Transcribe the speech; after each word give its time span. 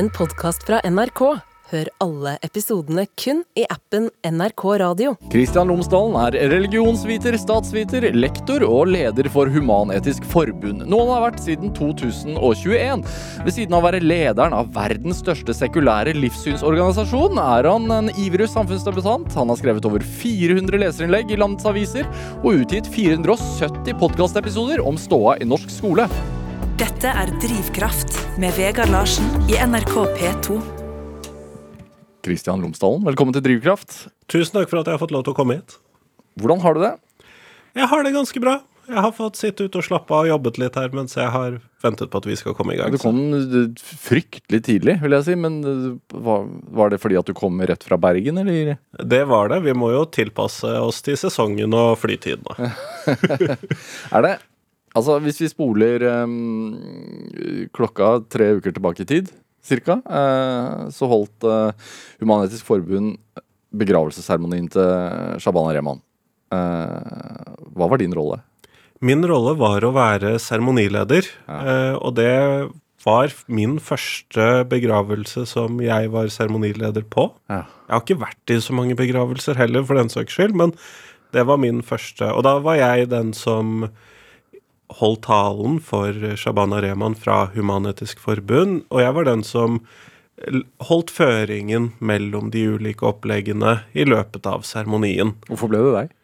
en 0.00 0.08
podkast 0.16 0.62
fra 0.64 0.78
NRK. 0.88 1.20
Hør 1.70 1.88
alle 2.00 2.30
episodene 2.46 3.02
kun 3.20 3.42
i 3.58 3.66
appen 3.70 4.06
NRK 4.24 4.62
Radio. 4.80 5.12
Kristian 5.30 5.68
Lomsdalen 5.68 6.16
er 6.22 6.38
religionsviter, 6.50 7.36
statsviter, 7.38 8.06
lektor 8.16 8.64
og 8.64 8.88
leder 8.94 9.28
for 9.34 9.50
Human-Etisk 9.52 10.24
Forbund. 10.32 10.86
Noe 10.88 11.04
han 11.04 11.12
har 11.12 11.26
vært 11.26 11.44
siden 11.44 11.74
2021. 11.76 13.04
Ved 13.44 13.56
siden 13.58 13.76
av 13.76 13.84
å 13.84 13.88
være 13.90 14.00
lederen 14.00 14.56
av 14.56 14.72
verdens 14.74 15.20
største 15.20 15.54
sekulære 15.60 16.16
livssynsorganisasjon, 16.16 17.36
er 17.44 17.68
han 17.68 17.94
en 18.00 18.12
ivrig 18.24 18.48
samfunnsdebutant. 18.56 19.28
Han 19.36 19.52
har 19.52 19.60
skrevet 19.60 19.90
over 19.90 20.10
400 20.24 20.80
leserinnlegg 20.80 21.36
i 21.36 21.42
landets 21.44 21.68
aviser, 21.68 22.08
og 22.40 22.64
utgitt 22.64 22.88
470 22.96 24.00
podkastepisoder 24.00 24.80
om 24.80 24.96
ståa 24.98 25.36
i 25.44 25.52
norsk 25.52 25.76
skole. 25.76 26.08
Dette 26.80 27.10
er 27.12 27.28
Drivkraft 27.42 28.14
med 28.40 28.54
Vegard 28.56 28.88
Larsen 28.88 29.26
i 29.52 29.58
NRK 29.60 29.90
P2. 30.16 30.54
Kristian 32.24 32.62
Lomsdalen, 32.64 33.02
velkommen 33.04 33.36
til 33.36 33.44
Drivkraft. 33.44 34.06
Tusen 34.32 34.54
takk 34.54 34.70
for 34.70 34.80
at 34.80 34.88
jeg 34.88 34.96
har 34.96 35.02
fått 35.02 35.12
lov 35.12 35.26
til 35.26 35.34
å 35.34 35.36
komme 35.36 35.58
hit. 35.58 35.74
Hvordan 36.40 36.62
har 36.64 36.78
du 36.78 36.80
det? 36.86 36.94
Jeg 37.76 37.90
har 37.90 38.06
det 38.06 38.14
ganske 38.16 38.40
bra. 38.40 38.54
Jeg 38.88 39.04
har 39.04 39.12
fått 39.12 39.36
sitte 39.36 39.68
ute 39.68 39.76
og 39.76 39.84
slappe 39.90 40.16
av 40.16 40.24
og 40.24 40.32
jobbet 40.32 40.62
litt 40.62 40.80
her 40.80 40.96
mens 40.96 41.18
jeg 41.18 41.28
har 41.28 41.60
ventet 41.84 42.08
på 42.08 42.22
at 42.22 42.30
vi 42.30 42.40
skal 42.40 42.56
komme 42.56 42.72
i 42.72 42.80
gang. 42.80 42.96
Du 42.96 43.02
kom 43.02 43.20
eh, 43.36 43.84
fryktelig 44.08 44.62
tidlig, 44.64 44.96
vil 45.04 45.18
jeg 45.18 45.26
si. 45.28 45.36
Men 45.36 45.60
eh, 45.60 45.86
var, 46.16 46.48
var 46.80 46.94
det 46.94 47.02
fordi 47.04 47.20
at 47.20 47.28
du 47.28 47.36
kom 47.36 47.60
rett 47.60 47.84
fra 47.84 48.00
Bergen, 48.00 48.40
eller? 48.40 48.78
Det 48.96 49.20
var 49.28 49.52
det. 49.52 49.60
Vi 49.68 49.76
må 49.76 49.92
jo 49.92 50.06
tilpasse 50.08 50.72
oss 50.80 51.04
til 51.04 51.20
sesongen 51.20 51.76
og 51.76 51.98
flytidene. 52.00 52.72
er 54.16 54.24
det 54.24 54.38
Altså, 54.96 55.18
hvis 55.22 55.38
vi 55.44 55.48
spoler 55.52 56.02
um, 56.24 56.74
klokka 57.76 58.16
tre 58.32 58.48
uker 58.58 58.74
tilbake 58.74 59.04
i 59.04 59.08
tid, 59.08 59.30
cirka, 59.62 60.00
uh, 60.08 60.88
så 60.90 61.06
holdt 61.10 61.46
uh, 61.46 61.70
Human-Etisk 62.22 62.66
Forbund 62.66 63.16
begravelsesseremonien 63.70 64.66
til 64.72 65.38
Shabana 65.42 65.76
Rehman. 65.76 66.00
Uh, 66.50 67.54
hva 67.76 67.86
var 67.92 68.00
din 68.02 68.14
rolle? 68.16 68.40
Min 69.00 69.22
rolle 69.24 69.54
var 69.56 69.84
å 69.86 69.94
være 69.96 70.34
seremonileder, 70.42 71.28
Ja. 71.48 71.94
og 71.96 72.16
det 72.18 72.34
var 73.06 73.32
min 73.48 73.78
første 73.80 74.66
begravelse 74.68 75.46
som 75.48 75.78
jeg 75.80 76.10
var 76.12 76.28
seremonileder 76.28 77.06
på. 77.08 77.30
Ja. 77.48 77.62
Jeg 77.88 77.94
har 77.94 78.02
ikke 78.04 78.18
vært 78.26 78.52
i 78.52 78.58
så 78.60 78.74
mange 78.76 78.98
begravelser 78.98 79.56
heller, 79.56 79.86
for 79.88 79.96
den 79.96 80.12
saks 80.12 80.36
skyld, 80.36 80.52
men 80.58 80.74
det 81.32 81.46
var 81.48 81.56
min 81.62 81.80
første. 81.80 82.28
Og 82.34 82.44
da 82.44 82.58
var 82.60 82.76
jeg 82.76 83.08
den 83.08 83.32
som 83.32 83.86
holdt 84.98 85.26
talen 85.28 85.78
for 85.84 86.14
Shabana 86.40 86.80
Rehman 86.82 87.14
fra 87.18 87.44
Human-Etisk 87.54 88.22
Forbund, 88.22 88.82
og 88.90 89.04
jeg 89.04 89.16
var 89.16 89.28
den 89.28 89.44
som 89.46 89.82
holdt 90.88 91.12
føringen 91.12 91.92
mellom 92.00 92.48
de 92.54 92.64
ulike 92.74 93.04
oppleggene 93.06 93.80
i 93.92 94.06
løpet 94.08 94.48
av 94.48 94.64
seremonien. 94.66 95.34
Hvorfor 95.50 95.70
ble 95.72 95.84
det 95.84 95.92
deg? 95.98 96.16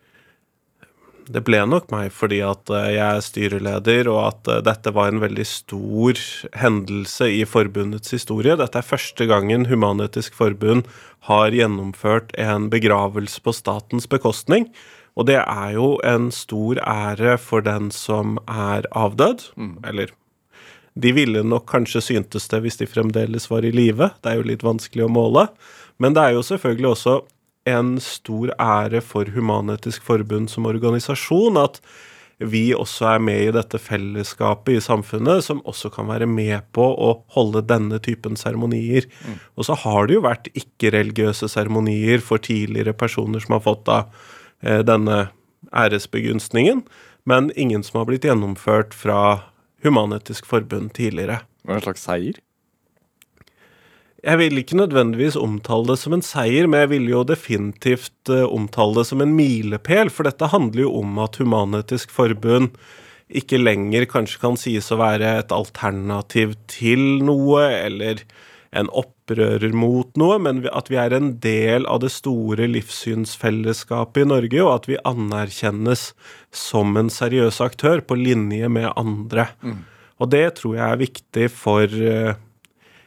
Det 1.27 1.43
ble 1.43 1.59
nok 1.67 1.89
meg 1.91 2.13
fordi 2.15 2.39
at 2.47 2.71
eh, 2.71 2.93
jeg 2.95 3.03
er 3.03 3.25
styreleder, 3.25 4.11
og 4.13 4.21
at 4.29 4.51
eh, 4.53 4.63
dette 4.69 4.93
var 4.95 5.11
en 5.11 5.23
veldig 5.25 5.47
stor 5.49 6.21
hendelse 6.55 7.27
i 7.35 7.43
forbundets 7.49 8.15
historie. 8.15 8.55
Dette 8.59 8.79
er 8.79 8.87
første 8.87 9.27
gangen 9.27 9.67
Human-Etisk 9.67 10.37
Forbund 10.39 10.87
har 11.27 11.51
gjennomført 11.51 12.31
en 12.39 12.71
begravelse 12.71 13.43
på 13.43 13.57
statens 13.57 14.07
bekostning. 14.07 14.71
Og 15.17 15.27
det 15.31 15.39
er 15.41 15.71
jo 15.77 15.97
en 16.05 16.29
stor 16.35 16.81
ære 16.83 17.37
for 17.41 17.65
den 17.65 17.91
som 17.95 18.37
er 18.45 18.89
avdød. 18.93 19.49
Eller 19.89 20.13
de 20.97 21.13
ville 21.17 21.45
nok 21.45 21.67
kanskje 21.69 22.05
syntes 22.05 22.49
det 22.53 22.61
hvis 22.65 22.79
de 22.81 22.89
fremdeles 22.89 23.49
var 23.51 23.65
i 23.65 23.73
live. 23.73 24.11
Det 24.21 24.33
er 24.33 24.41
jo 24.41 24.51
litt 24.51 24.65
vanskelig 24.65 25.07
å 25.07 25.13
måle. 25.13 25.47
Men 26.01 26.17
det 26.17 26.23
er 26.23 26.37
jo 26.37 26.45
selvfølgelig 26.45 26.91
også 26.93 27.17
en 27.67 27.97
stor 28.03 28.53
ære 28.63 29.01
for 29.03 29.33
Human-Etisk 29.35 30.05
Forbund 30.07 30.53
som 30.53 30.69
organisasjon 30.69 31.59
at 31.59 31.81
vi 32.37 32.75
også 32.77 33.07
er 33.15 33.23
med 33.25 33.47
i 33.47 33.53
dette 33.55 33.79
fellesskapet 33.81 34.77
i 34.77 34.85
samfunnet, 34.85 35.41
som 35.47 35.63
også 35.65 35.89
kan 35.95 36.09
være 36.11 36.29
med 36.29 36.67
på 36.77 36.85
å 36.85 37.15
holde 37.33 37.63
denne 37.65 37.97
typen 38.05 38.37
seremonier. 38.37 39.09
Og 39.57 39.65
så 39.69 39.77
har 39.81 40.07
det 40.07 40.19
jo 40.19 40.25
vært 40.27 40.51
ikke-religiøse 40.53 41.49
seremonier 41.49 42.21
for 42.21 42.43
tidligere 42.45 42.93
personer 42.93 43.41
som 43.41 43.57
har 43.57 43.65
fått 43.65 43.87
da 43.89 44.03
denne 44.61 45.29
æresbegunstningen, 45.75 46.85
men 47.29 47.51
ingen 47.57 47.83
som 47.85 48.01
har 48.01 48.09
blitt 48.09 48.25
gjennomført 48.25 48.95
fra 48.97 49.21
Human-Etisk 49.85 50.47
Forbund 50.49 50.95
tidligere. 50.97 51.43
Hva 51.67 51.77
er 51.77 51.81
en 51.81 51.87
slags 51.87 52.05
seier? 52.07 52.39
Jeg 54.27 54.41
vil 54.41 54.59
ikke 54.59 54.79
nødvendigvis 54.81 55.37
omtale 55.39 55.93
det 55.93 55.99
som 56.01 56.17
en 56.17 56.25
seier, 56.25 56.67
men 56.67 56.83
jeg 56.83 56.93
vil 56.97 57.11
jo 57.13 57.23
definitivt 57.27 58.31
eh, 58.33 58.43
omtale 58.43 58.99
det 58.99 59.07
som 59.11 59.23
en 59.23 59.35
milepæl, 59.37 60.11
for 60.11 60.27
dette 60.27 60.49
handler 60.51 60.87
jo 60.87 60.95
om 61.03 61.21
at 61.23 61.39
Human-Etisk 61.39 62.15
Forbund 62.15 62.73
ikke 63.27 63.61
lenger 63.61 64.07
kanskje 64.11 64.41
kan 64.43 64.59
sies 64.59 64.91
å 64.95 64.99
være 64.99 65.37
et 65.43 65.55
alternativ 65.55 66.55
til 66.71 67.23
noe, 67.27 67.69
eller 67.71 68.23
en 68.75 68.91
opprører 69.27 69.73
mot 69.75 70.09
noe, 70.17 70.39
men 70.39 70.63
at 70.71 70.89
vi 70.91 70.97
er 70.97 71.13
en 71.13 71.39
del 71.41 71.87
av 71.87 72.01
det 72.01 72.13
store 72.15 72.69
livssynsfellesskapet 72.71 74.23
i 74.23 74.29
Norge, 74.29 74.63
og 74.63 74.73
at 74.75 74.89
vi 74.89 74.99
anerkjennes 75.05 76.15
som 76.55 76.97
en 76.97 77.11
seriøs 77.11 77.61
aktør 77.61 78.01
på 78.01 78.15
linje 78.15 78.69
med 78.69 78.93
andre. 78.97 79.49
Og 80.19 80.31
det 80.31 80.57
tror 80.61 80.77
jeg 80.77 80.87
er 80.87 81.03
viktig 81.03 81.49
for 81.51 81.85
eh, 81.91 82.37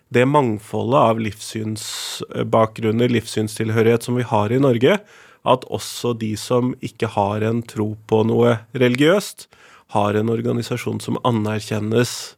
det 0.09 0.25
mangfoldet 0.27 0.99
av 0.99 1.19
livssynsbakgrunner, 1.23 3.09
livssynstilhørighet 3.09 4.03
som 4.03 4.19
vi 4.19 4.27
har 4.27 4.51
i 4.51 4.59
Norge, 4.59 4.99
at 5.47 5.65
også 5.71 6.13
de 6.19 6.35
som 6.37 6.75
ikke 6.83 7.07
har 7.15 7.41
en 7.47 7.63
tro 7.63 7.95
på 8.07 8.23
noe 8.27 8.59
religiøst, 8.75 9.47
har 9.95 10.13
en 10.13 10.29
organisasjon 10.29 10.99
som 11.01 11.17
anerkjennes 11.25 12.35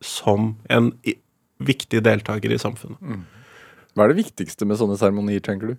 som 0.00 0.54
en 0.72 0.94
i- 1.60 1.66
deltakere 1.66 2.02
deltaker 2.02 2.52
i 2.52 2.58
samfunnet. 2.58 3.24
Hva 3.94 4.04
er 4.04 4.12
det 4.14 4.24
viktigste 4.24 4.66
med 4.66 4.78
sånne 4.78 4.96
seremonier, 4.98 5.40
tenker 5.40 5.72
du? 5.72 5.76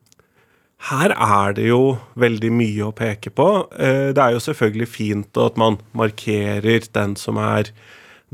Her 0.90 1.12
er 1.14 1.54
det 1.54 1.68
jo 1.68 2.00
veldig 2.18 2.52
mye 2.52 2.88
å 2.90 2.94
peke 2.96 3.30
på. 3.30 3.68
Eh, 3.80 4.12
Det 4.14 4.18
er 4.18 4.32
jo 4.34 4.40
selvfølgelig 4.40 4.88
fint 4.88 5.38
at 5.38 5.56
man 5.58 5.78
markerer 5.94 6.92
den 6.94 7.16
som 7.16 7.38
er 7.38 7.70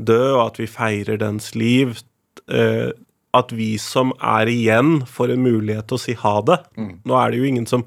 død, 0.02 0.34
og 0.36 0.46
at 0.46 0.56
vi 0.58 0.66
feirer 0.66 1.18
dens 1.18 1.54
liv. 1.54 2.02
Eh, 2.48 2.92
At 3.34 3.50
vi 3.52 3.76
som 3.76 4.12
er 4.22 4.46
igjen, 4.46 5.02
får 5.06 5.32
en 5.34 5.42
mulighet 5.44 5.86
til 5.86 5.98
å 5.98 6.00
si 6.00 6.14
ha 6.14 6.40
det. 6.40 6.58
Nå 7.04 7.14
er 7.14 7.30
det 7.30 7.38
jo 7.38 7.44
ingen 7.44 7.66
som 7.66 7.84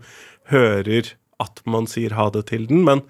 hører 0.51 1.13
at 1.39 1.61
man 1.65 1.87
sier 1.87 2.11
ha 2.13 2.29
det 2.29 2.45
til 2.45 2.67
den, 2.67 2.83
men 2.85 3.01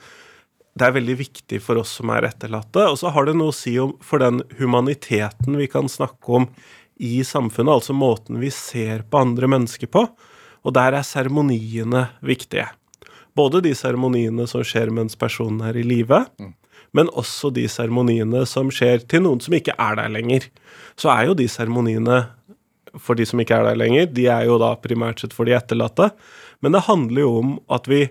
det 0.77 0.87
er 0.87 0.95
veldig 0.95 1.15
viktig 1.19 1.59
for 1.63 1.81
oss 1.81 1.97
som 1.99 2.11
er 2.15 2.29
etterlatte. 2.29 2.85
Og 2.87 2.99
så 3.01 3.11
har 3.11 3.27
det 3.27 3.35
noe 3.37 3.51
å 3.51 3.55
si 3.55 3.75
om, 3.81 3.95
for 4.03 4.23
den 4.23 4.41
humaniteten 4.59 5.57
vi 5.59 5.67
kan 5.71 5.89
snakke 5.91 6.37
om 6.39 6.47
i 7.01 7.23
samfunnet, 7.25 7.73
altså 7.79 7.95
måten 7.97 8.37
vi 8.41 8.51
ser 8.53 9.03
på 9.09 9.23
andre 9.23 9.49
mennesker 9.49 9.89
på. 9.91 10.05
Og 10.61 10.75
der 10.77 10.95
er 10.99 11.05
seremoniene 11.07 12.05
viktige. 12.21 12.67
Både 13.35 13.61
de 13.65 13.71
seremoniene 13.75 14.45
som 14.49 14.63
skjer 14.67 14.91
mens 14.93 15.17
personen 15.17 15.63
er 15.65 15.79
i 15.79 15.85
live, 15.87 16.21
men 16.91 17.09
også 17.17 17.49
de 17.55 17.63
seremoniene 17.71 18.43
som 18.49 18.69
skjer 18.73 19.05
til 19.09 19.23
noen 19.25 19.41
som 19.43 19.55
ikke 19.55 19.75
er 19.79 19.97
der 19.97 20.11
lenger. 20.11 20.47
Så 20.99 21.09
er 21.13 21.29
jo 21.29 21.37
de 21.39 21.47
seremoniene 21.49 22.25
for 22.99 23.15
de 23.15 23.25
som 23.27 23.39
ikke 23.39 23.55
er 23.55 23.69
der 23.69 23.79
lenger, 23.79 24.09
de 24.11 24.27
er 24.27 24.45
jo 24.49 24.57
da 24.61 24.73
primært 24.79 25.23
sett 25.23 25.35
for 25.35 25.47
de 25.47 25.55
etterlatte. 25.55 26.09
Men 26.61 26.75
det 26.75 26.85
handler 26.89 27.23
jo 27.23 27.31
om 27.39 27.53
at 27.71 27.87
vi 27.89 28.03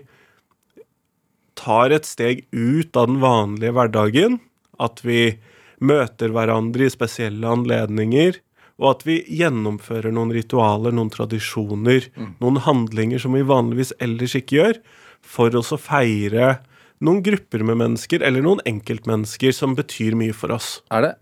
tar 1.61 1.93
et 1.93 2.07
steg 2.09 2.45
ut 2.51 2.97
av 2.97 3.09
den 3.11 3.19
vanlige 3.21 3.75
hverdagen. 3.77 4.39
At 4.81 5.03
vi 5.05 5.37
møter 5.81 6.33
hverandre 6.33 6.87
i 6.87 6.93
spesielle 6.93 7.53
anledninger. 7.55 8.39
Og 8.81 8.95
at 8.95 9.05
vi 9.05 9.19
gjennomfører 9.29 10.13
noen 10.13 10.33
ritualer, 10.33 10.93
noen 10.95 11.11
tradisjoner, 11.13 12.07
noen 12.41 12.57
handlinger 12.65 13.21
som 13.21 13.37
vi 13.37 13.45
vanligvis 13.45 13.93
ellers 14.01 14.33
ikke 14.39 14.57
gjør, 14.57 14.79
for 15.21 15.53
oss 15.59 15.69
å 15.75 15.77
feire 15.77 16.55
noen 17.01 17.21
grupper 17.25 17.65
med 17.65 17.79
mennesker, 17.81 18.23
eller 18.25 18.45
noen 18.45 18.61
enkeltmennesker 18.69 19.53
som 19.53 19.75
betyr 19.77 20.17
mye 20.17 20.33
for 20.37 20.53
oss. 20.53 20.79
Er 20.93 21.05
det 21.05 21.13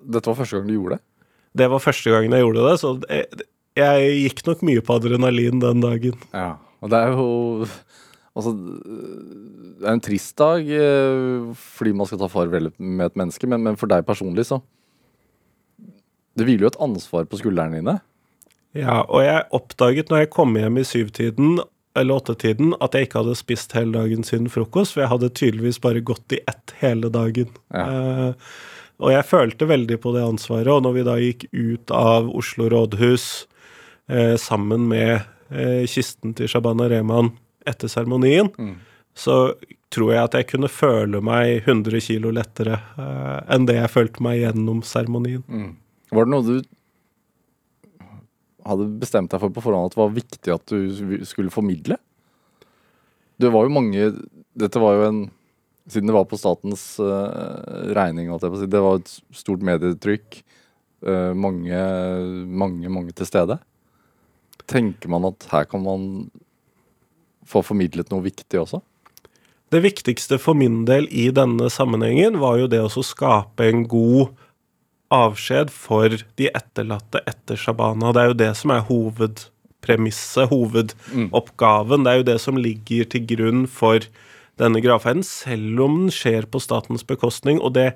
Dette 0.00 0.30
var 0.30 0.38
første 0.38 0.56
gang 0.56 0.70
du 0.70 0.76
gjorde 0.76 0.96
det? 0.96 1.04
Det 1.56 1.68
var 1.72 1.84
første 1.84 2.12
gangen 2.12 2.32
jeg 2.32 2.44
gjorde 2.44 2.64
det, 2.64 2.76
så 2.80 2.92
jeg, 3.12 3.44
jeg 3.76 4.14
gikk 4.22 4.40
nok 4.48 4.64
mye 4.68 4.84
på 4.84 4.96
adrenalin 4.96 5.60
den 5.60 5.84
dagen. 5.84 6.24
Ja. 6.32 6.54
Og 6.84 6.92
det 6.92 6.98
er 7.00 7.12
jo 7.16 7.68
Altså, 8.36 8.52
det 9.80 9.86
er 9.86 9.94
en 9.94 10.02
trist 10.04 10.34
dag 10.36 10.66
eh, 10.76 11.46
fordi 11.76 11.94
man 11.96 12.08
skal 12.08 12.20
ta 12.20 12.28
farvel 12.32 12.70
med 12.76 13.06
et 13.06 13.16
menneske, 13.16 13.48
men, 13.48 13.62
men 13.64 13.78
for 13.80 13.88
deg 13.90 14.04
personlig, 14.08 14.44
så 14.50 14.60
Det 16.36 16.44
hviler 16.44 16.66
jo 16.66 16.72
et 16.74 16.82
ansvar 16.84 17.24
på 17.24 17.38
skuldrene 17.40 17.80
dine. 17.80 17.96
Ja, 18.76 19.00
og 19.08 19.22
jeg 19.24 19.46
oppdaget 19.56 20.10
når 20.12 20.26
jeg 20.26 20.32
kom 20.34 20.52
hjem 20.58 20.76
i 20.76 20.84
syvtiden 20.84 21.60
eller 21.96 22.18
åttetiden 22.20 22.74
at 22.84 22.92
jeg 22.92 23.06
ikke 23.06 23.22
hadde 23.22 23.38
spist 23.40 23.72
hele 23.72 23.96
dagen 23.96 24.26
siden 24.26 24.50
frokost, 24.52 24.92
for 24.92 25.00
jeg 25.00 25.12
hadde 25.14 25.32
tydeligvis 25.32 25.80
bare 25.80 26.02
gått 26.04 26.34
i 26.36 26.42
ett 26.44 26.74
hele 26.82 27.08
dagen. 27.08 27.48
Ja. 27.72 27.86
Eh, 27.88 28.34
Og 28.96 29.10
jeg 29.12 29.26
følte 29.28 29.66
veldig 29.68 29.98
på 30.00 30.12
det 30.14 30.22
ansvaret, 30.24 30.70
og 30.72 30.82
når 30.84 30.92
vi 30.96 31.02
da 31.04 31.16
gikk 31.20 31.42
ut 31.52 31.90
av 31.92 32.30
Oslo 32.32 32.68
rådhus 32.72 33.46
eh, 34.08 34.36
sammen 34.40 34.86
med 34.88 35.18
eh, 35.52 35.84
kisten 35.84 36.32
til 36.36 36.48
Shabana 36.48 36.88
Rehman 36.88 37.34
etter 37.66 37.90
seremonien, 37.90 38.50
så 39.16 39.54
tror 39.92 40.12
jeg 40.12 40.28
at 40.28 40.36
jeg 40.36 40.48
kunne 40.50 40.70
føle 40.70 41.20
meg 41.24 41.62
100 41.64 42.02
kilo 42.04 42.32
lettere 42.34 42.76
eh, 43.00 43.38
enn 43.54 43.68
det 43.68 43.78
jeg 43.78 43.92
følte 43.92 44.24
meg 44.24 44.40
gjennom 44.42 44.82
seremonien. 44.84 45.44
Var 46.12 46.26
det 46.26 46.32
noe 46.34 46.46
du 46.46 46.56
hadde 48.66 48.88
bestemt 49.00 49.30
deg 49.32 49.42
for 49.42 49.54
på 49.54 49.62
forhånd 49.64 49.88
at 49.88 49.94
det 49.94 50.02
var 50.02 50.16
viktig 50.16 50.54
at 50.54 50.72
du 50.72 51.22
skulle 51.28 51.54
formidle? 51.54 51.98
Det 53.36 53.52
var 53.52 53.66
jo 53.66 53.74
mange 53.76 54.12
Dette 54.56 54.80
var 54.80 54.96
jo 54.96 55.08
en 55.10 55.24
Siden 55.86 56.08
det 56.10 56.16
var 56.16 56.24
på 56.26 56.34
statens 56.34 56.96
uh, 56.98 57.92
regning. 57.94 58.26
Det 58.34 58.80
var 58.82 58.96
et 58.98 59.10
stort 59.30 59.62
medietrykk. 59.62 60.40
Uh, 61.06 61.30
mange, 61.30 61.78
mange, 62.42 62.90
mange 62.90 63.14
til 63.14 63.28
stede. 63.28 63.54
Tenker 64.66 65.12
man 65.14 65.28
at 65.28 65.46
her 65.52 65.68
kan 65.70 65.84
man 65.84 66.08
få 67.48 67.62
formidlet 67.66 68.12
noe 68.12 68.24
viktig 68.26 68.60
også? 68.60 68.82
Det 69.74 69.82
viktigste 69.82 70.38
for 70.38 70.54
min 70.58 70.84
del 70.86 71.08
i 71.10 71.28
denne 71.34 71.70
sammenhengen 71.72 72.38
var 72.38 72.60
jo 72.60 72.68
det 72.70 72.84
å 72.84 73.02
skape 73.02 73.66
en 73.66 73.82
god 73.90 74.34
avskjed 75.14 75.72
for 75.74 76.14
de 76.38 76.50
etterlatte 76.50 77.22
etter 77.26 77.58
Shabana. 77.58 78.12
Det 78.14 78.22
er 78.22 78.30
jo 78.30 78.38
det 78.42 78.52
som 78.58 78.72
er 78.74 78.86
hovedpremisset, 78.86 80.50
hovedoppgaven. 80.52 82.06
Det 82.06 82.12
er 82.12 82.22
jo 82.22 82.28
det 82.30 82.38
som 82.42 82.58
ligger 82.58 83.10
til 83.10 83.26
grunn 83.34 83.66
for 83.70 84.06
denne 84.60 84.80
gravferden, 84.80 85.26
selv 85.26 85.82
om 85.84 86.00
den 86.04 86.14
skjer 86.14 86.46
på 86.48 86.62
statens 86.62 87.04
bekostning. 87.06 87.58
Og 87.60 87.74
det 87.76 87.92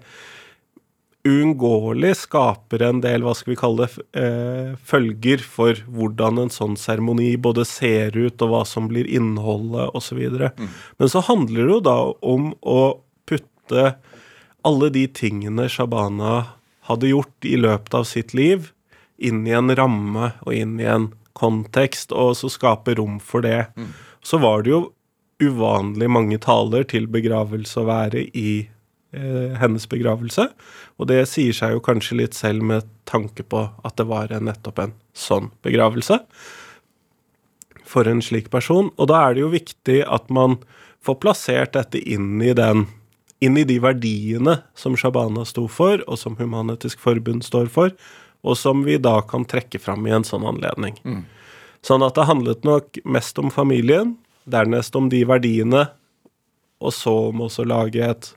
uunngåelig 1.27 2.15
skaper 2.17 2.83
en 2.87 3.01
del, 3.05 3.25
hva 3.25 3.35
skal 3.37 3.53
vi 3.53 3.59
kalle 3.61 3.87
det, 3.87 4.05
eh, 4.17 4.77
følger 4.85 5.43
for 5.45 5.75
hvordan 5.93 6.39
en 6.39 6.53
sånn 6.53 6.77
seremoni 6.81 7.37
både 7.37 7.67
ser 7.69 8.17
ut, 8.17 8.41
og 8.41 8.49
hva 8.49 8.63
som 8.67 8.89
blir 8.89 9.07
innholdet, 9.07 9.91
osv. 9.95 10.21
Men 10.99 11.09
så 11.13 11.21
handler 11.21 11.67
det 11.67 11.75
jo 11.75 11.81
da 11.81 11.99
om 12.23 12.55
å 12.63 13.01
putte 13.29 13.95
alle 14.65 14.91
de 14.91 15.07
tingene 15.07 15.69
Shabana 15.69 16.57
hadde 16.89 17.13
gjort 17.13 17.45
i 17.45 17.57
løpet 17.57 17.95
av 17.95 18.05
sitt 18.05 18.35
liv, 18.35 18.73
inn 19.19 19.47
i 19.47 19.53
en 19.53 19.75
ramme 19.77 20.33
og 20.47 20.55
inn 20.55 20.81
i 20.81 20.89
en 20.89 21.13
kontekst, 21.37 22.13
og 22.13 22.37
så 22.37 22.49
skape 22.49 22.97
rom 22.97 23.21
for 23.21 23.45
det. 23.45 23.69
Så 24.23 24.41
var 24.41 24.63
det 24.63 24.73
jo 24.73 24.93
uvanlig 25.41 26.09
mange 26.11 26.39
taler 26.39 26.85
til 26.85 27.07
begravelse 27.07 27.81
å 27.81 27.89
være 27.89 28.27
i 28.37 28.69
hennes 29.11 29.89
begravelse. 29.91 30.45
Og 31.01 31.09
det 31.11 31.25
sier 31.27 31.57
seg 31.57 31.75
jo 31.75 31.83
kanskje 31.83 32.21
litt 32.21 32.37
selv 32.39 32.62
med 32.62 32.87
tanke 33.11 33.43
på 33.43 33.65
at 33.83 33.97
det 33.99 34.07
var 34.07 34.31
nettopp 34.31 34.79
en 34.85 34.93
sånn 35.17 35.51
begravelse 35.67 36.21
for 37.91 38.07
en 38.07 38.23
slik 38.23 38.53
person. 38.55 38.93
Og 38.95 39.11
da 39.11 39.25
er 39.25 39.35
det 39.35 39.43
jo 39.43 39.51
viktig 39.51 39.99
at 40.07 40.31
man 40.31 40.61
får 41.03 41.19
plassert 41.25 41.75
dette 41.75 41.99
inn 41.99 42.39
i 42.45 42.55
den 42.55 42.87
inn 43.41 43.57
i 43.57 43.65
de 43.65 43.79
verdiene 43.81 44.59
som 44.77 44.93
Shabana 45.01 45.47
sto 45.49 45.65
for, 45.65 46.03
og 46.05 46.19
som 46.21 46.35
Human-Etisk 46.37 47.01
Forbund 47.01 47.41
står 47.47 47.71
for, 47.73 47.95
og 48.45 48.57
som 48.57 48.85
vi 48.85 48.99
da 49.01 49.23
kan 49.25 49.47
trekke 49.49 49.81
fram 49.81 50.05
i 50.07 50.12
en 50.12 50.27
sånn 50.29 50.45
anledning. 50.45 50.99
Sånn 51.81 52.05
at 52.05 52.19
det 52.19 52.27
handlet 52.29 52.67
nok 52.69 53.01
mest 53.09 53.41
om 53.41 53.49
familien, 53.49 54.19
dernest 54.45 54.97
om 54.97 55.09
de 55.09 55.23
verdiene, 55.25 55.87
og 56.85 56.93
så 56.93 57.15
om 57.31 57.41
også 57.47 57.65
lage 57.65 58.05
et 58.05 58.31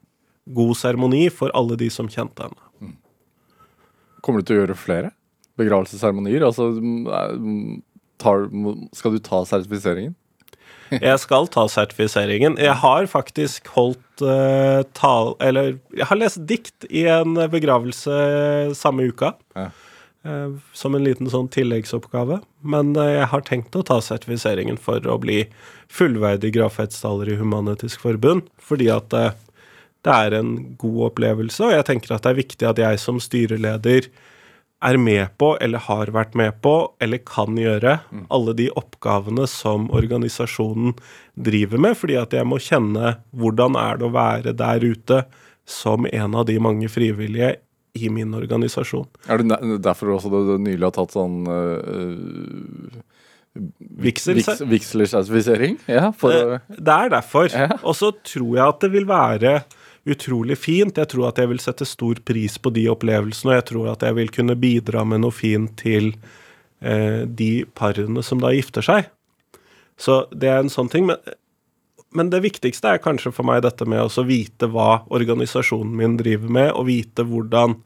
god 0.46 0.78
seremoni 0.78 1.28
for 1.32 1.54
alle 1.58 1.78
de 1.80 1.90
som 1.94 2.10
kjente 2.12 2.48
henne. 2.48 2.94
Kommer 4.24 4.40
du 4.40 4.48
til 4.48 4.58
å 4.58 4.64
gjøre 4.64 4.80
flere 4.80 5.14
begravelsesseremonier? 5.60 6.46
Altså, 6.48 6.70
mm, 6.80 7.08
mm, 7.44 7.80
tar, 8.22 8.48
skal 8.96 9.16
du 9.16 9.24
ta 9.24 9.44
sertifiseringen? 9.48 10.16
Jeg 11.04 11.20
skal 11.24 11.48
ta 11.52 11.66
sertifiseringen. 11.72 12.56
Jeg 12.62 12.76
har 12.84 13.08
faktisk 13.10 13.70
holdt 13.74 14.22
uh, 14.22 14.84
tal... 14.94 15.34
Eller 15.42 15.80
jeg 15.96 16.06
har 16.06 16.20
lest 16.20 16.44
dikt 16.46 16.86
i 16.86 17.08
en 17.10 17.34
begravelse 17.50 18.14
samme 18.78 19.08
uka. 19.10 19.32
Ja. 19.58 19.72
Uh, 20.24 20.60
som 20.78 20.94
en 20.94 21.04
liten 21.04 21.32
sånn 21.32 21.50
tilleggsoppgave. 21.52 22.38
Men 22.62 22.94
uh, 22.94 23.08
jeg 23.10 23.32
har 23.32 23.46
tenkt 23.48 23.80
å 23.80 23.82
ta 23.88 23.98
sertifiseringen 24.06 24.78
for 24.78 25.02
å 25.10 25.18
bli 25.24 25.48
fullverdig 25.90 26.54
gravferdstaler 26.60 27.34
i 27.34 27.40
Human-Etisk 27.42 28.04
Forbund. 28.06 28.46
Fordi 28.62 28.92
at 28.94 29.18
det 30.04 30.14
er 30.14 30.36
en 30.40 30.54
god 30.80 31.10
opplevelse, 31.12 31.64
og 31.64 31.74
jeg 31.78 31.86
tenker 31.88 32.16
at 32.16 32.26
det 32.26 32.34
er 32.34 32.40
viktig 32.42 32.68
at 32.70 32.82
jeg 32.82 33.00
som 33.00 33.20
styreleder 33.24 34.10
er 34.84 34.98
med 35.00 35.30
på, 35.40 35.54
eller 35.64 35.80
har 35.86 36.12
vært 36.12 36.34
med 36.36 36.58
på, 36.62 36.74
eller 37.00 37.22
kan 37.24 37.56
gjøre 37.56 38.02
alle 38.36 38.56
de 38.60 38.66
oppgavene 38.76 39.46
som 39.48 39.86
organisasjonen 39.96 40.98
driver 41.40 41.80
med, 41.80 41.96
fordi 41.96 42.18
at 42.20 42.36
jeg 42.36 42.48
må 42.50 42.60
kjenne 42.60 43.14
hvordan 43.32 43.78
er 43.80 44.02
det 44.02 44.10
å 44.10 44.12
være 44.12 44.54
der 44.60 44.84
ute 44.84 45.22
som 45.64 46.04
en 46.12 46.36
av 46.36 46.50
de 46.50 46.58
mange 46.60 46.90
frivillige 46.92 47.54
i 47.96 48.10
min 48.10 48.34
organisasjon. 48.36 49.08
Er 49.30 49.40
det 49.40 49.80
derfor 49.86 50.18
også 50.18 50.32
du 50.34 50.58
nylig 50.60 50.84
har 50.84 50.96
tatt 50.98 51.14
sånn 51.16 51.44
øh, 51.48 53.02
Vigsel, 54.02 54.40
viks, 54.40 54.64
Ja, 55.86 56.08
Eh, 56.10 56.60
Det 56.74 56.94
er 56.94 57.12
derfor. 57.14 57.52
Ja. 57.54 57.68
Og 57.86 57.94
så 57.96 58.10
tror 58.26 58.56
jeg 58.58 58.66
at 58.66 58.80
det 58.82 58.90
vil 58.96 59.06
være 59.06 59.60
utrolig 60.06 60.58
fint. 60.60 60.98
Jeg 60.98 61.12
tror 61.14 61.30
at 61.30 61.40
jeg 61.40 61.52
vil 61.52 61.62
sette 61.64 61.88
stor 61.88 62.20
pris 62.28 62.58
på 62.60 62.74
de 62.76 62.88
opplevelsene, 62.92 63.54
og 63.54 63.60
jeg 63.60 63.68
tror 63.72 63.92
at 63.94 64.06
jeg 64.06 64.18
vil 64.20 64.32
kunne 64.36 64.58
bidra 64.60 65.06
med 65.08 65.24
noe 65.24 65.36
fint 65.36 65.76
til 65.80 66.12
eh, 66.84 67.24
de 67.24 67.52
parene 67.78 68.24
som 68.26 68.44
da 68.44 68.52
gifter 68.56 68.86
seg. 68.86 69.08
Så 70.00 70.24
det 70.34 70.50
er 70.52 70.64
en 70.64 70.74
sånn 70.74 70.92
ting. 70.92 71.08
Men, 71.08 71.22
men 72.14 72.32
det 72.34 72.44
viktigste 72.44 72.96
er 72.96 73.04
kanskje 73.04 73.34
for 73.36 73.48
meg 73.48 73.64
dette 73.66 73.88
med 73.90 74.04
å 74.04 74.28
vite 74.28 74.70
hva 74.72 75.04
organisasjonen 75.14 75.96
min 75.98 76.18
driver 76.20 76.52
med, 76.52 76.74
og 76.74 76.90
vite 76.90 77.26
hvordan 77.28 77.78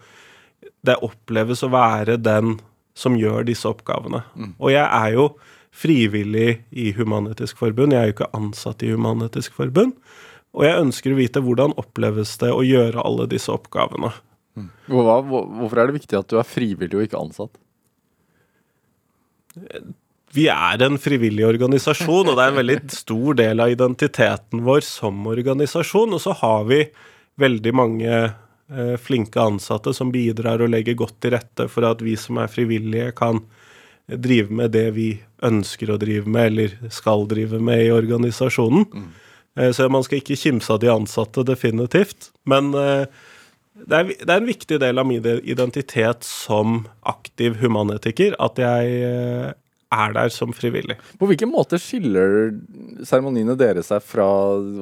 det 0.87 0.97
oppleves 1.05 1.63
å 1.65 1.71
være 1.73 2.17
den 2.21 2.57
som 2.97 3.17
gjør 3.19 3.45
disse 3.45 3.67
oppgavene. 3.69 4.23
Og 4.57 4.71
jeg 4.73 4.85
er 4.85 5.13
jo 5.13 5.29
frivillig 5.77 6.63
i 6.73 6.89
Human-Etisk 6.97 7.59
Forbund, 7.59 7.93
jeg 7.93 8.01
er 8.01 8.09
jo 8.09 8.15
ikke 8.15 8.33
ansatt 8.33 8.81
i 8.81 8.89
Human-Etisk 8.89 9.53
Forbund. 9.53 9.93
Og 10.57 10.65
jeg 10.65 10.81
ønsker 10.81 11.13
å 11.13 11.19
vite 11.19 11.43
hvordan 11.45 11.75
oppleves 11.77 12.33
det 12.41 12.49
å 12.49 12.63
gjøre 12.65 13.03
alle 13.05 13.27
disse 13.29 13.53
oppgavene. 13.53 14.09
Hva, 14.89 15.19
hvorfor 15.21 15.77
er 15.77 15.89
det 15.89 15.99
viktig 15.99 16.17
at 16.17 16.31
du 16.31 16.39
er 16.41 16.47
frivillig 16.47 16.97
og 16.97 17.05
ikke 17.05 17.21
ansatt? 17.21 17.53
Vi 20.33 20.47
er 20.51 20.81
en 20.85 20.97
frivillig 21.01 21.45
organisasjon, 21.47 22.29
og 22.29 22.35
det 22.37 22.43
er 22.43 22.51
en 22.51 22.59
veldig 22.59 22.79
stor 22.93 23.37
del 23.37 23.61
av 23.63 23.71
identiteten 23.73 24.65
vår 24.65 24.83
som 24.85 25.21
organisasjon. 25.29 26.17
Og 26.17 26.23
så 26.25 26.33
har 26.41 26.65
vi 26.69 26.81
veldig 27.37 27.73
mange 27.77 28.11
eh, 28.17 28.95
flinke 29.01 29.41
ansatte 29.41 29.93
som 29.93 30.11
bidrar 30.13 30.61
og 30.65 30.73
legger 30.73 30.97
godt 30.99 31.19
til 31.21 31.35
rette 31.37 31.69
for 31.71 31.87
at 31.89 32.01
vi 32.05 32.17
som 32.19 32.41
er 32.41 32.51
frivillige, 32.51 33.13
kan 33.17 33.43
drive 34.07 34.53
med 34.55 34.71
det 34.73 34.87
vi 34.95 35.09
ønsker 35.43 35.91
å 35.91 35.99
drive 36.01 36.29
med, 36.31 36.51
eller 36.51 36.91
skal 36.93 37.25
drive 37.29 37.59
med 37.61 37.85
i 37.85 37.93
organisasjonen. 37.93 38.87
Eh, 38.89 39.23
Så 39.73 39.87
man 39.89 40.03
skal 40.05 40.19
ikke 40.19 40.37
kimse 40.37 40.69
av 40.69 40.83
de 40.83 40.91
ansatte, 40.93 41.41
definitivt. 41.47 42.27
Men 42.45 42.69
eh, 42.77 43.07
det 43.85 44.01
er, 44.25 44.35
en 44.37 44.49
viktig 44.49 44.79
del 44.81 44.97
av 44.97 45.07
min 45.07 45.25
identitet 45.43 46.25
som 46.25 46.83
aktiv 47.05 47.57
humanetiker 47.61 48.35
at 48.41 48.61
jeg 48.61 48.99
eh, 49.05 49.49
er 49.93 50.13
der 50.15 50.31
som 50.33 50.53
frivillig. 50.55 50.97
På 51.19 51.29
hvilken 51.29 51.51
måte 51.51 51.79
skiller 51.81 52.51
seremoniene 53.05 53.57
dere 53.59 53.83
seg 53.85 54.03
fra 54.03 54.27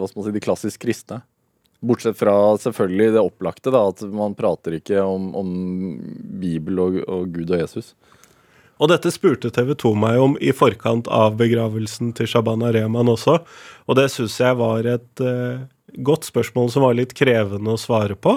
si, 0.07 0.31
de 0.31 0.43
klassisk 0.43 0.85
kristne? 0.85 1.21
Bortsett 1.85 2.17
fra 2.17 2.33
selvfølgelig 2.61 3.13
det 3.13 3.21
opplagte, 3.21 3.73
da, 3.73 3.83
at 3.91 4.01
man 4.09 4.33
prater 4.37 4.79
ikke 4.79 5.03
om, 5.03 5.29
om 5.37 5.49
Bibel 6.41 6.81
og, 6.81 7.01
og 7.03 7.35
Gud 7.35 7.51
og 7.51 7.61
Jesus. 7.61 7.93
Og 8.75 8.91
dette 8.91 9.11
spurte 9.13 9.51
TV 9.55 9.71
2 9.79 9.93
meg 9.99 10.19
om 10.19 10.35
i 10.43 10.51
forkant 10.55 11.07
av 11.07 11.37
begravelsen 11.39 12.11
til 12.17 12.27
Shabana 12.27 12.73
Rehman 12.75 13.11
også, 13.11 13.39
og 13.87 13.99
det 13.99 14.09
syns 14.11 14.35
jeg 14.41 14.57
var 14.59 14.87
et 14.89 15.23
eh, 15.23 15.63
godt 16.03 16.27
spørsmål 16.27 16.71
som 16.73 16.83
var 16.83 16.97
litt 16.97 17.15
krevende 17.15 17.75
å 17.75 17.79
svare 17.79 18.17
på. 18.19 18.35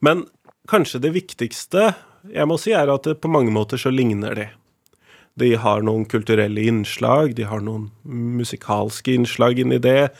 Men 0.00 0.24
kanskje 0.70 1.02
det 1.04 1.12
viktigste 1.16 1.90
jeg 2.32 2.48
må 2.48 2.56
si, 2.60 2.72
er 2.72 2.90
at 2.92 3.04
det 3.06 3.20
på 3.22 3.30
mange 3.30 3.52
måter 3.54 3.80
så 3.80 3.92
ligner 3.92 4.34
de. 4.36 4.48
De 5.38 5.52
har 5.60 5.84
noen 5.86 6.06
kulturelle 6.08 6.64
innslag, 6.66 7.36
de 7.36 7.46
har 7.46 7.60
noen 7.62 7.90
musikalske 8.08 9.14
innslag 9.14 9.60
inni 9.62 9.78
det. 9.82 10.10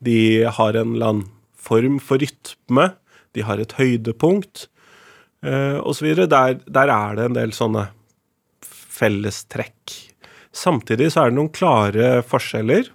De 0.00 0.44
har 0.46 0.78
en 0.78 0.94
eller 0.94 1.10
annen 1.10 1.26
form 1.62 1.98
for 2.02 2.22
rytme. 2.22 2.92
De 3.36 3.44
har 3.44 3.60
et 3.60 3.74
høydepunkt, 3.76 4.66
eh, 5.44 5.78
osv. 5.82 6.14
Der, 6.24 6.56
der 6.64 6.94
er 6.94 7.18
det 7.18 7.28
en 7.28 7.36
del 7.36 7.52
sånne 7.56 7.90
fellestrekk. 8.92 9.96
Samtidig 10.52 11.12
så 11.12 11.24
er 11.24 11.32
det 11.32 11.38
noen 11.38 11.52
klare 11.54 12.14
forskjeller. 12.28 12.90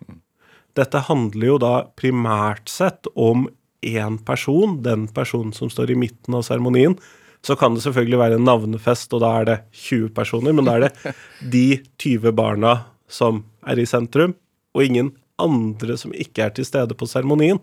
Dette 0.77 1.01
handler 1.08 1.48
jo 1.50 1.60
da 1.62 1.75
primært 1.98 2.70
sett 2.70 3.10
om 3.18 3.48
én 3.86 4.18
person, 4.25 4.77
den 4.86 5.08
personen 5.13 5.54
som 5.54 5.72
står 5.74 5.94
i 5.94 6.00
midten 6.00 6.38
av 6.38 6.46
seremonien, 6.46 6.98
så 7.46 7.56
kan 7.56 7.75
det 7.75 7.84
selvfølgelig 7.86 8.20
være 8.20 8.38
en 8.39 8.48
navnefest, 8.48 9.13
og 9.13 9.22
da 9.24 9.32
er 9.39 9.48
det 9.48 9.58
20 9.88 10.10
personer, 10.18 10.54
men 10.54 10.68
da 10.68 10.77
er 10.77 10.88
det 10.88 11.13
de 11.56 11.68
20 12.01 12.34
barna 12.38 12.74
som 13.08 13.44
er 13.66 13.80
i 13.80 13.88
sentrum, 13.89 14.36
og 14.75 14.84
ingen 14.84 15.13
andre 15.42 15.98
som 15.98 16.13
ikke 16.18 16.48
er 16.48 16.56
til 16.58 16.68
stede 16.68 16.98
på 16.98 17.08
seremonien. 17.10 17.62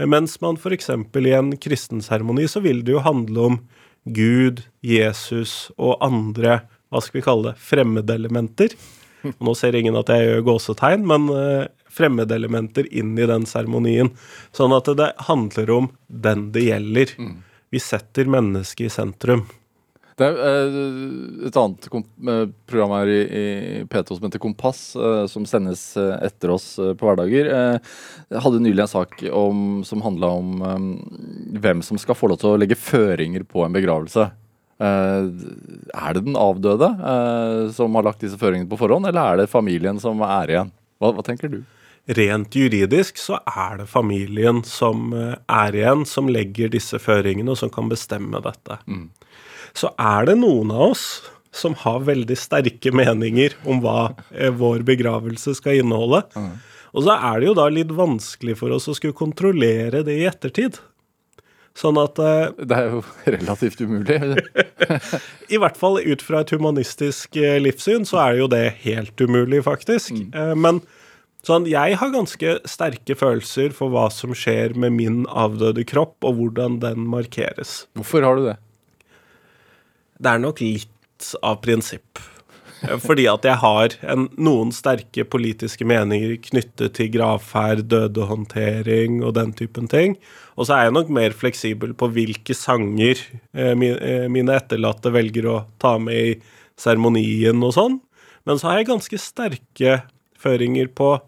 Mens 0.00 0.38
man 0.40 0.56
f.eks. 0.56 0.92
i 0.92 1.32
en 1.36 1.54
kristen 1.60 2.00
seremoni 2.04 2.46
så 2.48 2.62
vil 2.64 2.84
det 2.84 2.94
jo 2.94 3.04
handle 3.04 3.46
om 3.50 3.58
Gud, 4.04 4.62
Jesus 4.80 5.72
og 5.76 5.98
andre, 6.04 6.62
hva 6.90 7.02
skal 7.02 7.20
vi 7.20 7.26
kalle 7.26 7.50
det, 7.50 7.60
fremmedelementer. 7.62 8.74
Og 9.36 9.44
nå 9.50 9.54
ser 9.58 9.76
ingen 9.76 9.98
at 10.00 10.10
jeg 10.12 10.26
gjør 10.26 10.46
gåsetegn, 10.48 11.06
men 11.08 11.28
uh, 11.30 11.68
fremmedelementer 11.92 12.88
inn 12.96 13.14
i 13.18 13.28
den 13.28 13.46
seremonien. 13.48 14.12
Sånn 14.56 14.74
at 14.76 14.90
det 14.98 15.12
handler 15.28 15.72
om 15.76 15.88
den 16.08 16.50
det 16.54 16.66
gjelder. 16.70 17.16
Mm. 17.20 17.40
Vi 17.70 17.82
setter 17.82 18.30
mennesket 18.30 18.88
i 18.88 18.92
sentrum. 18.92 19.46
Det 20.20 20.26
er 20.26 20.40
uh, 20.40 21.46
et 21.48 21.60
annet 21.60 21.86
uh, 21.92 22.48
program 22.68 22.96
her 22.96 23.12
i, 23.12 23.20
i 23.20 23.46
P2 23.92 24.16
som 24.16 24.26
heter 24.26 24.42
Kompass, 24.42 24.82
som 25.30 25.46
sendes 25.48 25.84
etter 25.96 26.56
oss 26.56 26.72
på 26.80 27.06
hverdager. 27.06 27.52
Jeg 28.32 28.44
hadde 28.44 28.64
nylig 28.64 28.86
en 28.86 28.94
sak 28.96 29.20
om, 29.30 29.80
som 29.86 30.02
handla 30.04 30.34
om 30.40 30.98
hvem 31.60 31.84
som 31.86 32.00
skal 32.00 32.18
få 32.18 32.32
lov 32.32 32.42
til 32.42 32.54
å 32.54 32.60
legge 32.60 32.78
føringer 32.78 33.46
på 33.48 33.64
en 33.66 33.76
begravelse. 33.76 34.30
Uh, 34.80 35.28
er 35.92 36.14
det 36.16 36.22
den 36.24 36.38
avdøde 36.40 36.88
uh, 36.96 37.68
som 37.74 37.98
har 37.98 38.06
lagt 38.06 38.22
disse 38.24 38.38
føringene 38.40 38.70
på 38.70 38.78
forhånd, 38.80 39.10
eller 39.10 39.20
er 39.20 39.42
det 39.42 39.52
familien 39.52 40.00
som 40.00 40.22
er 40.24 40.54
igjen? 40.54 40.70
Hva, 41.00 41.12
hva, 41.16 41.24
tenker 41.26 41.52
du? 41.52 41.58
Rent 42.16 42.56
juridisk 42.56 43.20
så 43.20 43.42
er 43.44 43.82
det 43.82 43.90
familien 43.92 44.62
som 44.64 45.12
uh, 45.12 45.34
er 45.52 45.76
igjen, 45.76 46.06
som 46.08 46.32
legger 46.32 46.72
disse 46.72 46.96
føringene, 47.02 47.52
og 47.52 47.60
som 47.60 47.72
kan 47.72 47.92
bestemme 47.92 48.40
dette. 48.44 48.80
Mm. 48.88 49.10
Så 49.76 49.92
er 50.00 50.30
det 50.30 50.40
noen 50.40 50.72
av 50.72 50.94
oss 50.94 51.06
som 51.52 51.74
har 51.82 52.06
veldig 52.06 52.38
sterke 52.38 52.92
meninger 52.94 53.56
om 53.68 53.82
hva 53.82 54.12
vår 54.54 54.84
begravelse 54.86 55.56
skal 55.58 55.82
inneholde. 55.82 56.22
Mm. 56.38 56.52
Og 56.94 57.06
så 57.06 57.16
er 57.16 57.40
det 57.40 57.48
jo 57.50 57.56
da 57.58 57.66
litt 57.70 57.90
vanskelig 57.94 58.56
for 58.58 58.74
oss 58.74 58.88
å 58.90 58.94
skulle 58.96 59.18
kontrollere 59.18 60.04
det 60.06 60.16
i 60.22 60.28
ettertid. 60.30 60.78
Sånn 61.78 61.98
at 62.00 62.18
uh, 62.18 62.50
Det 62.58 62.76
er 62.76 62.94
jo 62.96 63.02
relativt 63.36 63.82
umulig. 63.82 64.18
I 65.54 65.60
hvert 65.60 65.78
fall 65.78 66.00
ut 66.02 66.24
fra 66.24 66.42
et 66.42 66.54
humanistisk 66.54 67.38
uh, 67.38 67.58
livssyn 67.62 68.06
så 68.08 68.22
er 68.24 68.40
jo 68.40 68.48
det 68.50 68.64
helt 68.84 69.20
umulig, 69.22 69.62
faktisk. 69.66 70.12
Mm. 70.16 70.32
Uh, 70.34 70.54
men 70.58 70.82
sånn, 71.46 71.68
jeg 71.70 71.98
har 72.00 72.14
ganske 72.14 72.56
sterke 72.68 73.16
følelser 73.16 73.74
for 73.76 73.94
hva 73.94 74.08
som 74.12 74.34
skjer 74.36 74.74
med 74.78 74.98
min 74.98 75.22
avdøde 75.30 75.86
kropp, 75.88 76.18
og 76.26 76.40
hvordan 76.40 76.80
den 76.82 77.06
markeres. 77.10 77.84
Hvorfor 77.98 78.26
har 78.26 78.40
du 78.40 78.50
det? 78.50 78.58
Det 80.20 80.34
er 80.34 80.42
nok 80.42 80.60
litt 80.60 81.32
av 81.46 81.62
prinsipp. 81.64 82.20
Fordi 82.80 83.26
at 83.28 83.44
jeg 83.44 83.60
har 83.60 83.94
en, 84.08 84.26
noen 84.40 84.70
sterke 84.72 85.26
politiske 85.28 85.84
meninger 85.84 86.36
knyttet 86.48 86.94
til 86.96 87.10
gravferd, 87.12 87.84
dødehåndtering 87.92 89.20
og 89.24 89.34
den 89.36 89.52
typen 89.56 89.90
ting. 89.90 90.16
Og 90.56 90.68
så 90.68 90.76
er 90.76 90.88
jeg 90.88 90.96
nok 90.96 91.10
mer 91.12 91.36
fleksibel 91.36 91.92
på 91.98 92.08
hvilke 92.14 92.56
sanger 92.56 93.20
eh, 93.52 93.74
eh, 93.74 94.26
mine 94.32 94.56
etterlatte 94.56 95.12
velger 95.12 95.50
å 95.50 95.58
ta 95.82 95.96
med 96.00 96.32
i 96.32 96.38
seremonien 96.80 97.60
og 97.66 97.76
sånn. 97.76 98.00
Men 98.48 98.60
så 98.60 98.70
har 98.70 98.80
jeg 98.80 98.90
ganske 98.94 99.20
sterke 99.20 100.00
føringer 100.40 100.88
på 100.96 101.18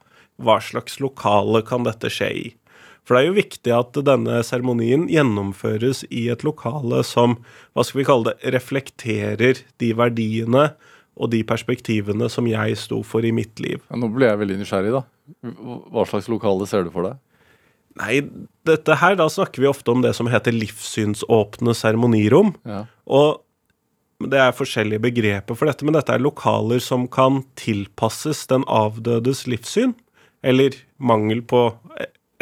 hva 0.43 0.59
slags 0.65 0.99
lokale 1.03 1.61
kan 1.67 1.85
dette 1.87 2.11
skje 2.13 2.31
i. 2.33 2.47
For 3.03 3.17
det 3.17 3.23
er 3.23 3.29
jo 3.29 3.39
viktig 3.41 3.73
at 3.75 3.99
denne 4.07 4.39
seremonien 4.47 5.09
gjennomføres 5.11 6.05
i 6.09 6.29
et 6.33 6.45
lokale 6.47 7.03
som, 7.07 7.35
hva 7.75 7.85
skal 7.85 8.01
vi 8.01 8.07
kalle 8.09 8.31
det, 8.31 8.53
reflekterer 8.55 9.63
de 9.83 9.91
verdiene 9.99 10.69
og 11.23 11.31
de 11.33 11.43
perspektivene 11.47 12.27
som 12.33 12.49
jeg 12.51 12.79
sto 12.81 12.99
for 13.07 13.25
i 13.25 13.33
mitt 13.35 13.63
liv. 13.63 13.83
Ja, 13.89 13.99
nå 14.01 14.11
ble 14.13 14.27
jeg 14.27 14.41
veldig 14.41 14.59
nysgjerrig, 14.63 14.97
da. 14.97 15.05
Hva 15.95 16.05
slags 16.11 16.29
lokale 16.33 16.67
ser 16.71 16.89
du 16.89 16.91
for 16.95 17.07
deg? 17.07 17.21
Nei, 18.01 18.23
dette 18.67 18.97
her, 18.99 19.17
da 19.21 19.29
snakker 19.31 19.63
vi 19.63 19.69
ofte 19.69 19.93
om 19.93 20.03
det 20.05 20.15
som 20.17 20.31
heter 20.33 20.55
livssynsåpne 20.57 21.75
seremonirom. 21.77 22.55
Ja. 22.69 22.85
Og 23.05 23.43
det 24.33 24.39
er 24.41 24.55
forskjellige 24.57 25.03
begreper 25.03 25.59
for 25.59 25.69
dette, 25.69 25.85
men 25.87 25.97
dette 25.97 26.15
er 26.15 26.23
lokaler 26.23 26.83
som 26.83 27.05
kan 27.11 27.43
tilpasses 27.59 28.47
den 28.51 28.65
avdødes 28.71 29.45
livssyn, 29.51 29.95
eller 30.43 30.75
mangel 30.99 31.43
på 31.47 31.69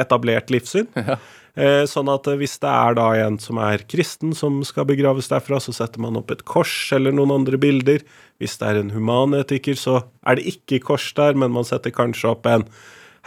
etablert 0.01 0.53
livssyn. 0.55 0.89
Ja. 0.97 1.19
Eh, 1.59 1.83
sånn 1.91 2.11
at 2.13 2.29
eh, 2.31 2.39
hvis 2.39 2.59
det 2.63 2.71
er 2.71 2.95
da 2.99 3.09
en 3.25 3.39
som 3.43 3.59
er 3.63 3.83
kristen 3.91 4.35
som 4.37 4.61
skal 4.67 4.87
begraves 4.87 5.31
derfra, 5.33 5.59
så 5.63 5.75
setter 5.75 6.03
man 6.03 6.19
opp 6.21 6.31
et 6.31 6.45
kors 6.49 6.93
eller 6.95 7.15
noen 7.17 7.33
andre 7.41 7.59
bilder. 7.61 8.05
Hvis 8.39 8.55
det 8.61 8.69
er 8.69 8.81
en 8.81 8.93
humanetiker, 8.95 9.79
så 9.79 10.01
er 10.23 10.39
det 10.39 10.47
ikke 10.55 10.83
kors 10.93 11.09
der, 11.19 11.35
men 11.35 11.55
man 11.57 11.67
setter 11.67 11.95
kanskje 11.95 12.31
opp 12.31 12.47
en 12.51 12.69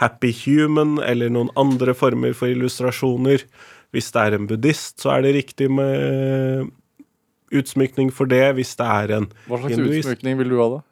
happy 0.02 0.32
human 0.34 0.96
eller 1.04 1.30
noen 1.30 1.52
andre 1.60 1.94
former 1.94 2.32
for 2.34 2.50
illustrasjoner. 2.50 3.44
Hvis 3.94 4.10
det 4.14 4.24
er 4.24 4.38
en 4.38 4.48
buddhist, 4.50 4.96
så 5.04 5.12
er 5.14 5.26
det 5.26 5.36
riktig 5.36 5.68
med 5.70 6.72
utsmykning 7.54 8.10
for 8.10 8.26
det. 8.30 8.56
Hvis 8.56 8.74
det 8.80 8.88
er 8.88 9.14
en 9.20 9.28
Hva 9.46 9.60
slags 9.60 9.76
hinduist. 9.76 10.00
utsmykning 10.08 10.40
vil 10.40 10.50
du 10.50 10.58
ha, 10.58 10.68
da? 10.78 10.82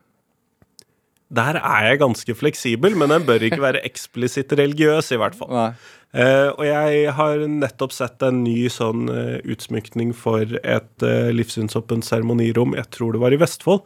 Der 1.33 1.57
er 1.57 1.89
jeg 1.89 2.01
ganske 2.03 2.35
fleksibel, 2.37 2.97
men 2.99 3.12
den 3.12 3.25
bør 3.29 3.45
ikke 3.47 3.62
være 3.69 3.83
eksplisitt 3.89 4.53
religiøs, 4.59 5.12
i 5.15 5.21
hvert 5.21 5.37
fall. 5.39 5.75
Uh, 6.12 6.53
og 6.59 6.65
jeg 6.69 7.12
har 7.17 7.47
nettopp 7.49 7.95
sett 7.97 8.21
en 8.27 8.43
ny 8.45 8.67
sånn 8.73 9.07
uh, 9.09 9.39
utsmykning 9.49 10.11
for 10.12 10.45
et 10.61 11.07
uh, 11.07 11.31
livssynsåpent 11.33 12.05
seremonirom, 12.05 12.77
jeg 12.77 12.91
tror 12.93 13.17
det 13.17 13.23
var 13.23 13.33
i 13.33 13.39
Vestfold, 13.41 13.81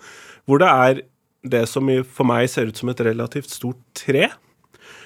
hvor 0.50 0.58
det 0.62 0.72
er 0.72 1.04
det 1.46 1.62
som 1.70 1.86
for 2.02 2.26
meg 2.26 2.48
ser 2.50 2.72
ut 2.72 2.80
som 2.80 2.90
et 2.90 3.04
relativt 3.06 3.52
stort 3.54 3.78
tre, 3.94 4.26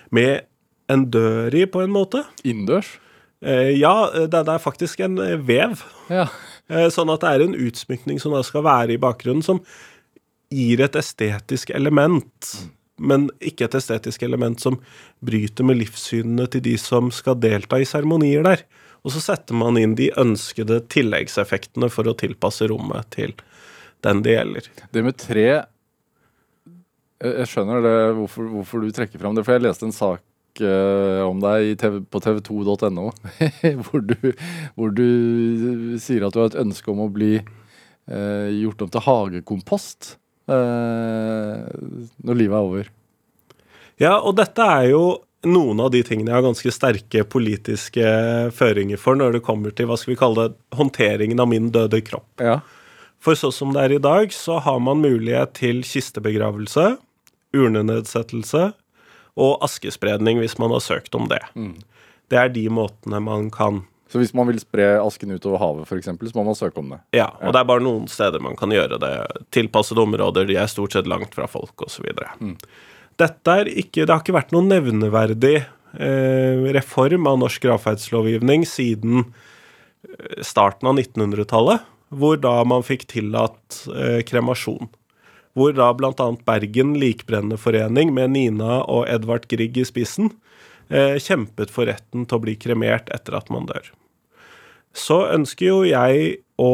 med 0.09 0.47
en 0.91 1.05
dør 1.13 1.53
i, 1.55 1.67
på 1.69 1.85
en 1.85 1.93
måte. 1.93 2.25
Innendørs? 2.43 2.97
ja, 3.41 3.93
det, 4.13 4.35
det, 4.35 4.53
er 4.53 4.61
faktisk 4.61 5.01
en 5.01 5.15
vev. 5.49 5.81
Ja. 6.13 6.27
sånn 6.93 7.09
at 7.09 7.23
det 7.23 7.31
er 7.31 7.45
en 7.47 7.55
utsmykning 7.57 8.19
som 8.21 8.35
da 8.37 8.43
skal 8.45 8.67
være 8.67 8.93
i 8.93 9.01
bakgrunnen, 9.01 9.41
som 9.41 9.63
gir 10.51 10.83
et 10.83 10.97
estetisk 10.99 11.71
element, 11.71 12.51
men 13.01 13.29
ikke 13.41 13.69
et 13.69 13.77
estetisk 13.79 14.25
element 14.27 14.61
som 14.61 14.77
bryter 15.25 15.67
med 15.67 15.79
livssynene 15.81 16.49
til 16.51 16.65
de 16.67 16.77
som 16.81 17.13
skal 17.15 17.39
delta 17.41 17.79
i 17.81 17.89
seremonier 17.89 18.45
der. 18.45 18.65
Og 19.01 19.15
så 19.15 19.23
setter 19.25 19.57
man 19.57 19.79
inn 19.81 19.95
de 19.97 20.11
ønskede 20.21 20.83
tilleggseffektene 20.93 21.89
for 21.93 22.11
å 22.11 22.17
tilpasse 22.19 22.69
rommet 22.69 23.09
til 23.15 23.33
den 24.05 24.25
det 24.25 24.35
gjelder. 24.37 24.73
Det 24.93 25.05
med 25.05 25.17
tre 25.21 25.47
Jeg 27.21 27.49
skjønner 27.53 27.83
det, 27.85 27.97
hvorfor, 28.17 28.47
hvorfor 28.49 28.81
du 28.81 28.93
trekker 28.97 29.21
fram 29.21 29.37
det, 29.37 29.45
for 29.45 29.57
jeg 29.57 29.65
leste 29.67 29.85
en 29.85 29.93
sak 29.93 30.63
uh, 30.65 31.21
om 31.27 31.41
deg 31.43 31.83
på 32.09 32.23
tv2.no, 32.25 33.11
hvor, 33.85 34.05
hvor, 34.77 34.95
du 34.97 35.99
sier 36.01 36.25
at 36.25 36.33
du 36.33 36.41
har 36.41 36.49
et 36.49 36.63
ønske 36.63 36.89
om 36.93 37.05
å 37.05 37.11
bli 37.13 37.35
uh, 37.41 38.49
gjort 38.57 38.87
om 38.87 38.93
til 38.93 39.05
hagekompost. 39.05 40.15
Eh, 40.49 41.59
når 42.25 42.39
livet 42.39 42.57
er 42.57 42.71
over. 42.71 42.89
Ja, 44.01 44.15
og 44.17 44.39
dette 44.39 44.65
er 44.65 44.89
jo 44.93 45.05
noen 45.47 45.81
av 45.81 45.93
de 45.93 46.03
tingene 46.05 46.33
jeg 46.33 46.37
har 46.37 46.45
ganske 46.45 46.73
sterke 46.73 47.25
politiske 47.29 48.05
føringer 48.57 49.01
for 49.01 49.17
når 49.17 49.39
det 49.39 49.45
kommer 49.45 49.73
til 49.73 49.89
hva 49.89 49.97
skal 50.01 50.15
vi 50.15 50.21
kalle 50.21 50.49
det, 50.49 50.59
håndteringen 50.77 51.41
av 51.41 51.49
min 51.49 51.71
døde 51.73 52.03
kropp. 52.05 52.29
Ja. 52.41 52.61
For 53.21 53.37
sånn 53.37 53.53
som 53.53 53.73
det 53.77 53.85
er 53.85 53.97
i 53.97 54.03
dag, 54.03 54.33
så 54.33 54.59
har 54.65 54.81
man 54.81 55.03
mulighet 55.05 55.53
til 55.61 55.83
kistebegravelse, 55.85 56.95
urnenedsettelse 57.57 58.71
og 59.41 59.65
askespredning 59.65 60.41
hvis 60.41 60.57
man 60.61 60.73
har 60.73 60.85
søkt 60.85 61.17
om 61.17 61.29
det. 61.31 61.43
Mm. 61.55 61.77
Det 62.33 62.39
er 62.41 62.53
de 62.55 62.67
måtene 62.73 63.21
man 63.25 63.49
kan 63.53 63.85
så 64.11 64.19
hvis 64.19 64.33
man 64.35 64.49
vil 64.51 64.59
spre 64.59 64.97
asken 64.99 65.37
utover 65.37 65.61
havet 65.63 65.87
f.eks., 65.87 66.09
så 66.11 66.35
må 66.35 66.43
man 66.49 66.57
søke 66.59 66.83
om 66.83 66.89
det? 66.91 66.99
Ja, 67.15 67.29
og 67.39 67.55
det 67.55 67.61
er 67.61 67.69
bare 67.69 67.85
noen 67.85 68.09
steder 68.11 68.43
man 68.43 68.57
kan 68.59 68.73
gjøre 68.75 68.99
det. 68.99 69.13
Tilpassede 69.55 70.03
områder, 70.03 70.49
de 70.49 70.57
er 70.59 70.71
stort 70.71 70.97
sett 70.97 71.07
langt 71.11 71.37
fra 71.37 71.47
folk 71.51 71.85
osv. 71.87 72.09
Mm. 72.43 72.57
Dette 73.21 73.55
er 73.63 73.71
ikke 73.71 74.07
Det 74.07 74.11
har 74.11 74.25
ikke 74.25 74.35
vært 74.35 74.55
noen 74.55 74.71
nevneverdig 74.73 75.61
eh, 75.61 76.67
reform 76.75 77.29
av 77.31 77.39
norsk 77.45 77.63
gravferdslovgivning 77.69 78.67
siden 78.67 79.23
eh, 79.29 80.43
starten 80.43 80.91
av 80.91 80.99
1900-tallet, 80.99 81.87
hvor 82.11 82.41
da 82.43 82.57
man 82.67 82.83
fikk 82.83 83.07
tillatt 83.15 83.85
eh, 83.95 84.25
kremasjon. 84.27 84.91
Hvor 85.55 85.75
da 85.79 85.93
bl.a. 85.95 86.29
Bergen 86.51 86.97
Likbrennerforening 86.99 88.11
med 88.17 88.35
Nina 88.35 88.83
og 88.91 89.07
Edvard 89.07 89.47
Grieg 89.51 89.79
i 89.79 89.87
spissen 89.87 90.33
eh, 90.91 91.15
kjempet 91.23 91.71
for 91.71 91.87
retten 91.87 92.27
til 92.27 92.41
å 92.41 92.43
bli 92.43 92.59
kremert 92.59 93.15
etter 93.15 93.39
at 93.39 93.55
man 93.55 93.71
dør 93.71 93.95
så 94.97 95.23
ønsker 95.35 95.67
jo 95.67 95.83
jeg 95.87 96.41
å 96.61 96.73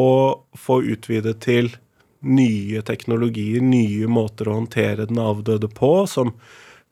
få 0.56 0.80
utvidet 0.82 1.40
til 1.44 1.72
nye 2.26 2.80
teknologier, 2.82 3.60
nye 3.62 4.08
måter 4.10 4.48
å 4.48 4.56
håndtere 4.56 5.06
den 5.06 5.20
avdøde 5.22 5.68
på, 5.70 6.06
som 6.10 6.32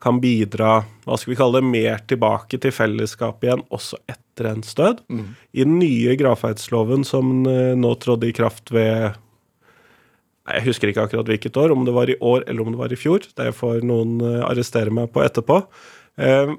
kan 0.03 0.19
bidra 0.21 0.83
hva 1.07 1.17
skal 1.17 1.31
vi 1.33 1.37
kalle 1.39 1.59
det, 1.59 1.67
mer 1.71 2.01
tilbake 2.07 2.59
til 2.61 2.71
fellesskapet 2.75 3.47
igjen 3.47 3.63
også 3.73 3.97
etter 4.11 4.51
ens 4.51 4.75
død. 4.77 5.01
I 5.55 5.65
den 5.65 5.79
nye 5.81 6.15
gravferdsloven 6.19 7.03
som 7.07 7.45
eh, 7.49 7.73
nå 7.79 7.95
trådte 8.03 8.29
i 8.29 8.35
kraft 8.35 8.71
ved 8.75 9.15
Jeg 10.45 10.65
husker 10.67 10.91
ikke 10.91 11.07
akkurat 11.07 11.25
hvilket 11.31 11.57
år, 11.57 11.73
om 11.73 11.85
det 11.87 11.95
var 11.95 12.09
i 12.11 12.19
år 12.21 12.43
eller 12.45 12.61
om 12.61 12.75
det 12.75 12.81
var 12.83 12.93
i 12.93 12.99
fjor. 13.01 13.25
Det 13.35 13.49
får 13.57 13.81
noen 13.81 14.19
eh, 14.21 14.43
arrestere 14.45 14.93
meg 14.93 15.09
på 15.15 15.23
etterpå. 15.25 15.63
Eh, 16.21 16.53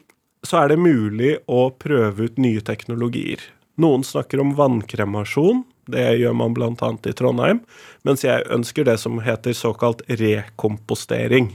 Så 0.47 0.59
er 0.59 0.69
det 0.69 0.79
mulig 0.79 1.37
å 1.47 1.71
prøve 1.71 2.27
ut 2.27 2.37
nye 2.39 2.61
teknologier. 2.61 3.41
Noen 3.81 4.05
snakker 4.05 4.41
om 4.41 4.55
vannkremasjon. 4.57 5.65
Det 5.87 6.05
gjør 6.19 6.35
man 6.35 6.55
bl.a. 6.57 6.91
i 7.07 7.15
Trondheim. 7.15 7.61
Mens 8.07 8.25
jeg 8.25 8.47
ønsker 8.53 8.87
det 8.89 8.97
som 9.03 9.21
heter 9.23 9.55
såkalt 9.57 10.03
rekompostering. 10.09 11.53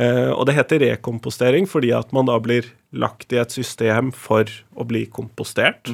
Eh, 0.00 0.30
og 0.32 0.46
det 0.48 0.56
heter 0.56 0.80
rekompostering 0.86 1.66
fordi 1.68 1.90
at 1.92 2.14
man 2.16 2.30
da 2.30 2.38
blir 2.40 2.70
lagt 2.96 3.32
i 3.34 3.40
et 3.42 3.52
system 3.52 4.12
for 4.14 4.48
å 4.72 4.86
bli 4.88 5.04
kompostert. 5.12 5.90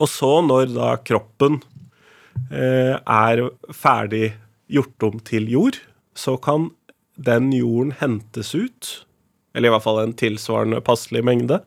Og 0.00 0.08
så, 0.08 0.30
når 0.40 0.70
da 0.72 0.94
kroppen 1.04 1.58
eh, 2.48 2.96
er 2.96 3.42
ferdig 3.74 4.30
gjort 4.70 5.08
om 5.08 5.18
til 5.26 5.48
jord, 5.50 5.80
så 6.16 6.36
kan 6.40 6.70
den 7.20 7.50
jorden 7.52 7.92
hentes 8.00 8.54
ut, 8.54 8.92
eller 9.52 9.68
i 9.68 9.74
hvert 9.74 9.84
fall 9.84 10.00
en 10.00 10.16
tilsvarende 10.16 10.80
passelig 10.84 11.20
mengde, 11.26 11.60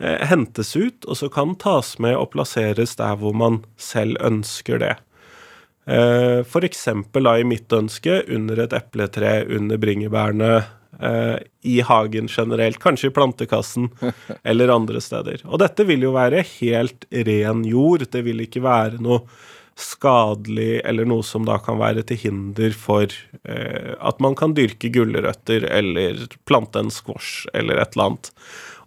hentes 0.00 0.72
ut, 0.76 1.04
og 1.04 1.18
så 1.18 1.28
kan 1.32 1.54
tas 1.60 1.98
med 2.00 2.16
og 2.16 2.30
plasseres 2.32 2.96
der 2.96 3.18
hvor 3.20 3.34
man 3.36 3.60
selv 3.76 4.16
ønsker 4.24 4.80
det. 4.80 4.96
F.eks. 5.90 6.50
For 6.52 6.64
eksempel 6.66 7.26
da 7.26 7.38
i 7.40 7.46
mitt 7.48 7.72
ønske 7.72 8.20
under 8.30 8.62
et 8.64 8.74
epletre, 8.76 9.40
under 9.50 9.80
bringebærene, 9.80 10.52
eh, 11.00 11.36
i 11.62 11.80
hagen 11.80 12.28
generelt, 12.28 12.78
kanskje 12.82 13.10
i 13.10 13.14
plantekassen 13.16 13.88
eller 14.44 14.74
andre 14.74 15.00
steder. 15.00 15.42
Og 15.46 15.60
dette 15.62 15.86
vil 15.88 16.04
jo 16.06 16.14
være 16.16 16.44
helt 16.58 17.08
ren 17.10 17.64
jord. 17.68 18.06
Det 18.10 18.24
vil 18.26 18.44
ikke 18.46 18.62
være 18.64 19.00
noe 19.02 19.24
skadelig 19.80 20.82
eller 20.84 21.06
noe 21.08 21.24
som 21.24 21.46
da 21.48 21.56
kan 21.62 21.78
være 21.80 22.02
til 22.08 22.18
hinder 22.26 22.74
for 22.76 23.06
eh, 23.08 23.94
at 23.96 24.18
man 24.20 24.36
kan 24.36 24.52
dyrke 24.56 24.90
gulrøtter 24.92 25.64
eller 25.70 26.26
plante 26.44 26.82
en 26.82 26.92
squash 26.92 27.48
eller 27.54 27.80
et 27.80 27.96
eller 27.96 28.10
annet 28.10 28.30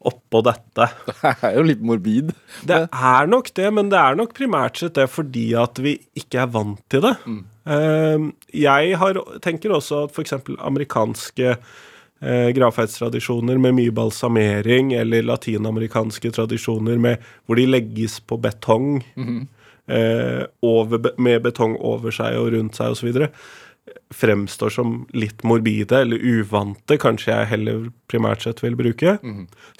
oppå 0.09 0.43
dette. 0.45 0.89
Det 1.23 1.33
er 1.49 1.57
jo 1.57 1.65
litt 1.67 1.81
morbid. 1.85 2.33
Det 2.67 2.83
er 2.87 3.31
nok 3.31 3.49
det, 3.55 3.69
men 3.75 3.89
det 3.91 3.99
er 3.99 4.19
nok 4.19 4.35
primært 4.37 4.81
sett 4.81 4.97
det 4.97 5.07
fordi 5.11 5.51
at 5.59 5.79
vi 5.83 5.97
ikke 6.19 6.43
er 6.43 6.51
vant 6.53 6.83
til 6.91 7.03
det. 7.05 7.15
Mm. 7.25 7.41
jeg 8.51 8.97
har, 8.99 9.17
tenker 9.39 9.71
også 9.71 10.03
at 10.03 10.15
f.eks. 10.17 10.33
amerikanske 10.59 11.53
eh, 12.23 12.49
gravferdstradisjoner 12.55 13.59
med 13.61 13.77
mye 13.77 13.93
balsamering, 13.95 14.93
eller 14.99 15.25
latinamerikanske 15.27 16.31
tradisjoner 16.35 16.99
med, 16.99 17.23
hvor 17.45 17.59
de 17.59 17.67
legges 17.69 18.19
på 18.19 18.39
betong, 18.43 19.03
eh, 19.87 20.43
over, 20.61 21.13
med 21.17 21.43
betong 21.47 21.77
over 21.79 22.11
seg 22.15 22.39
og 22.39 22.53
rundt 22.55 22.79
seg 22.79 22.95
osv., 22.95 23.27
fremstår 24.13 24.69
som 24.69 25.07
litt 25.13 25.43
morbide 25.43 26.01
eller 26.01 26.17
uvante, 26.17 26.97
kanskje 26.97 27.33
jeg 27.33 27.49
heller 27.51 27.87
primært 28.07 28.45
sett 28.45 28.61
vil 28.63 28.77
bruke. 28.79 29.17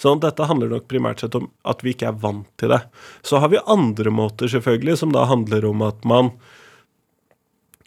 Sånn 0.00 0.18
at 0.18 0.26
dette 0.26 0.48
handler 0.50 0.74
nok 0.74 0.88
primært 0.90 1.24
sett 1.24 1.36
om 1.38 1.48
at 1.64 1.84
vi 1.84 1.94
ikke 1.94 2.10
er 2.10 2.18
vant 2.20 2.48
til 2.60 2.74
det. 2.74 2.82
Så 3.24 3.40
har 3.40 3.52
vi 3.52 3.62
andre 3.64 4.12
måter, 4.12 4.50
selvfølgelig, 4.50 4.98
som 5.00 5.14
da 5.14 5.24
handler 5.30 5.64
om 5.70 5.84
at 5.86 6.04
man 6.04 6.32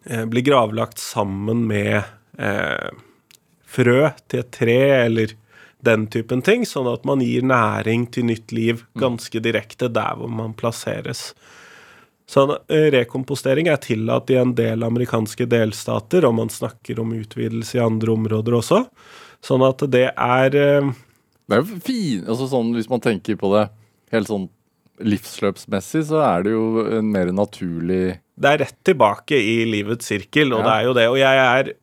eh, 0.06 0.26
blir 0.26 0.46
gravlagt 0.48 0.98
sammen 1.04 1.68
med 1.70 2.02
eh, 2.40 2.90
frø 3.68 4.10
til 4.28 4.42
et 4.42 4.52
tre, 4.58 4.80
eller 5.06 5.36
den 5.86 6.08
typen 6.10 6.42
ting, 6.42 6.66
sånn 6.66 6.90
at 6.90 7.06
man 7.06 7.22
gir 7.22 7.46
næring 7.46 8.08
til 8.10 8.26
nytt 8.32 8.52
liv 8.56 8.82
ganske 8.98 9.40
direkte 9.44 9.92
der 9.94 10.18
hvor 10.18 10.32
man 10.34 10.58
plasseres. 10.58 11.30
Sånn, 12.28 12.52
eh, 12.68 12.90
rekompostering 12.92 13.70
er 13.72 13.78
tillatt 13.80 14.30
i 14.30 14.36
en 14.36 14.54
del 14.58 14.84
amerikanske 14.84 15.46
delstater, 15.48 16.26
og 16.28 16.36
man 16.36 16.50
snakker 16.52 17.00
om 17.00 17.14
utvidelse 17.16 17.78
i 17.78 17.84
andre 17.84 18.12
områder 18.18 18.58
også. 18.60 18.82
Sånn 19.46 19.64
at 19.64 19.80
det 19.94 20.10
er 20.12 20.56
eh, 20.60 20.92
Det 21.48 21.56
er 21.56 21.62
jo 21.63 21.80
fin, 21.80 22.24
altså 22.28 22.48
sånn 22.52 22.74
Hvis 22.76 22.90
man 22.90 23.00
tenker 23.00 23.38
på 23.40 23.52
det 23.54 23.70
helt 24.12 24.28
sånn 24.28 24.50
livsløpsmessig, 25.00 26.04
så 26.10 26.22
er 26.26 26.44
det 26.48 26.52
jo 26.56 26.84
en 27.00 27.12
mer 27.13 27.30
naturlig 27.32 28.18
Det 28.38 28.50
er 28.52 28.63
rett 28.66 28.78
tilbake 28.84 29.38
i 29.38 29.60
livets 29.70 30.10
sirkel, 30.10 30.54
og 30.54 30.63
Ja. 30.63 30.66
det 30.66 30.74
er 30.74 30.84
jo 30.88 30.94
det. 30.98 31.08
Og 31.13 31.18
jeg 31.22 31.38
er 31.38 31.74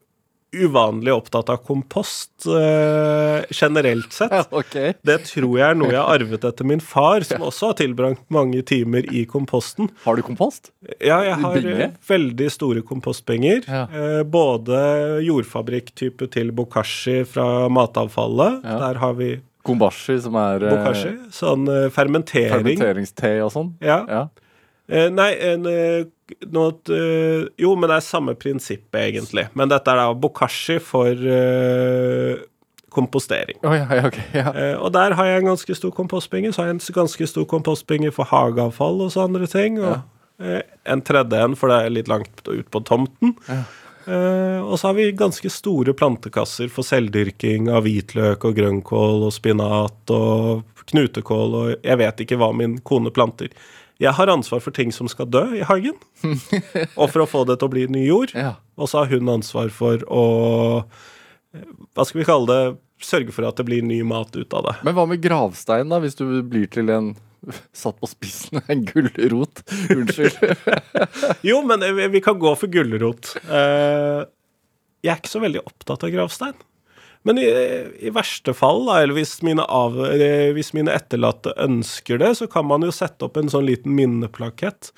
uvanlig 0.64 1.12
opptatt 1.14 1.50
av 1.52 1.60
kompost 1.66 2.46
eh, 2.46 3.44
generelt 3.50 4.12
sett. 4.14 4.34
ok. 4.54 4.76
Det 5.04 5.16
tror 5.28 5.58
jeg 5.58 5.66
er 5.68 5.78
noe 5.78 5.90
jeg 5.92 6.00
har 6.00 6.12
arvet 6.18 6.44
etter 6.48 6.68
min 6.68 6.82
far, 6.84 7.24
som 7.26 7.42
også 7.46 7.72
har 7.72 7.78
tilbrakt 7.80 8.22
mange 8.34 8.62
timer 8.66 9.06
i 9.12 9.24
komposten. 9.30 9.90
Har 10.04 10.16
du 10.18 10.24
kompost? 10.26 10.70
Ja, 10.98 11.22
jeg 11.26 11.40
har 11.42 11.58
Binge? 11.58 11.90
veldig 12.08 12.50
store 12.52 12.84
kompostbenger. 12.86 13.64
Ja. 13.68 13.82
Eh, 13.90 14.22
både 14.24 14.78
jordfabrikktype 15.26 16.30
til 16.34 16.52
bokashi 16.56 17.22
fra 17.28 17.68
matavfallet. 17.72 18.62
Ja. 18.64 18.78
Der 18.88 19.02
har 19.02 19.18
vi 19.18 19.34
Kombashi, 19.64 20.18
som 20.20 20.34
er 20.36 20.60
eh, 20.60 20.72
bokashi. 20.74 21.12
Sånn 21.32 21.64
fermentering. 21.94 22.52
fermenteringste 22.52 23.30
og 23.46 23.52
sånn? 23.54 23.70
Ja. 23.80 24.02
Ja. 24.04 24.26
Eh, 24.92 25.08
nei, 25.08 25.30
en, 25.40 25.64
noe, 26.52 26.72
eh, 26.88 27.46
Jo, 27.60 27.74
men 27.76 27.90
det 27.90 27.98
er 27.98 28.06
samme 28.06 28.34
prinsippet, 28.38 29.00
egentlig. 29.00 29.46
Men 29.54 29.70
dette 29.72 29.90
er 29.90 30.00
da 30.00 30.08
bokashi 30.14 30.78
for 30.82 31.12
uh, 31.12 32.40
kompostering. 32.94 33.60
Oh, 33.62 33.74
ja, 33.76 33.86
ja, 33.90 34.08
okay, 34.08 34.26
Ja. 34.32 34.48
Uh, 34.54 34.82
og 34.86 34.92
der 34.96 35.16
har 35.18 35.30
jeg 35.30 35.42
en 35.42 35.52
ganske 35.52 35.76
stor 35.76 35.94
kompostbinge. 35.94 36.52
Så 36.52 36.62
har 36.62 36.72
jeg 36.72 36.78
en 36.78 36.98
ganske 37.02 37.30
stor 37.30 37.46
kompostbinge 37.50 38.12
for 38.14 38.28
hageavfall 38.30 39.04
og 39.04 39.14
så 39.14 39.28
andre 39.28 39.48
ting. 39.50 39.80
Og 39.82 40.00
uh, 40.40 40.60
en 40.84 41.04
tredje 41.04 41.44
en, 41.44 41.56
for 41.56 41.72
det 41.72 41.80
er 41.80 41.96
litt 42.00 42.12
langt 42.12 42.44
ut 42.48 42.68
på 42.70 42.84
tomten. 42.84 43.36
Og 44.04 44.74
så 44.76 44.90
har 44.90 44.98
vi 44.98 45.06
ganske 45.16 45.48
store 45.48 45.94
plantekasser 45.96 46.68
for 46.68 46.84
selvdyrking 46.84 47.70
av 47.72 47.86
hvitløk 47.86 48.42
og 48.44 48.58
grønnkål 48.58 49.22
og 49.24 49.32
spinat 49.32 50.12
og 50.12 50.60
knutekål 50.90 51.56
og 51.56 51.70
jeg 51.86 52.00
vet 52.02 52.20
ikke 52.20 52.36
hva 52.36 52.50
min 52.52 52.76
kone 52.84 53.08
planter. 53.14 53.48
Jeg 54.02 54.10
har 54.18 54.30
ansvar 54.32 54.58
for 54.64 54.74
ting 54.74 54.90
som 54.92 55.06
skal 55.10 55.28
dø 55.30 55.44
i 55.54 55.62
hagen, 55.66 55.94
og 57.00 57.10
for 57.12 57.22
å 57.22 57.28
få 57.30 57.44
det 57.46 57.60
til 57.60 57.68
å 57.68 57.72
bli 57.74 57.84
ny 57.94 58.06
jord. 58.08 58.32
Ja. 58.34 58.56
Og 58.74 58.90
så 58.90 59.04
har 59.04 59.12
hun 59.14 59.30
ansvar 59.30 59.70
for 59.74 60.02
å 60.10 60.24
Hva 61.94 62.02
skal 62.08 62.20
vi 62.22 62.26
kalle 62.26 62.48
det? 62.50 62.62
Sørge 63.04 63.34
for 63.34 63.46
at 63.46 63.58
det 63.60 63.66
blir 63.68 63.84
ny 63.86 64.00
mat 64.06 64.34
ut 64.34 64.54
av 64.56 64.64
det. 64.66 64.74
Men 64.86 64.96
hva 64.96 65.04
med 65.10 65.20
gravstein, 65.22 65.90
da? 65.92 65.98
Hvis 66.02 66.16
du 66.18 66.24
blir 66.42 66.66
til 66.72 66.90
en 66.94 67.12
Satt 67.76 67.98
på 68.00 68.08
spissen 68.08 68.62
en 68.72 68.86
gulrot. 68.88 69.60
Unnskyld. 69.92 70.38
Jo, 71.50 71.58
men 71.68 71.82
vi 71.98 72.06
vi 72.14 72.22
kan 72.24 72.38
gå 72.40 72.54
for 72.56 72.72
gulrot. 72.72 73.34
Eh, 73.44 74.22
Jeg 75.04 75.12
er 75.12 75.20
ikke 75.20 75.32
så 75.34 75.42
veldig 75.42 75.60
opptatt 75.68 76.06
av 76.08 76.14
gravstein. 76.14 76.56
Men 77.24 77.40
i, 77.40 77.48
i 78.04 78.12
verste 78.12 78.52
fall, 78.56 78.82
da, 78.84 78.98
eller 79.00 79.16
hvis 79.16 79.38
mine, 79.46 79.64
mine 80.76 80.92
etterlatte 80.92 81.54
ønsker 81.64 82.20
det, 82.20 82.34
så 82.40 82.48
kan 82.50 82.68
man 82.68 82.84
jo 82.84 82.92
sette 82.92 83.24
opp 83.24 83.38
en 83.40 83.48
sånn 83.52 83.64
liten 83.68 83.94
minneplakett. 83.96 84.92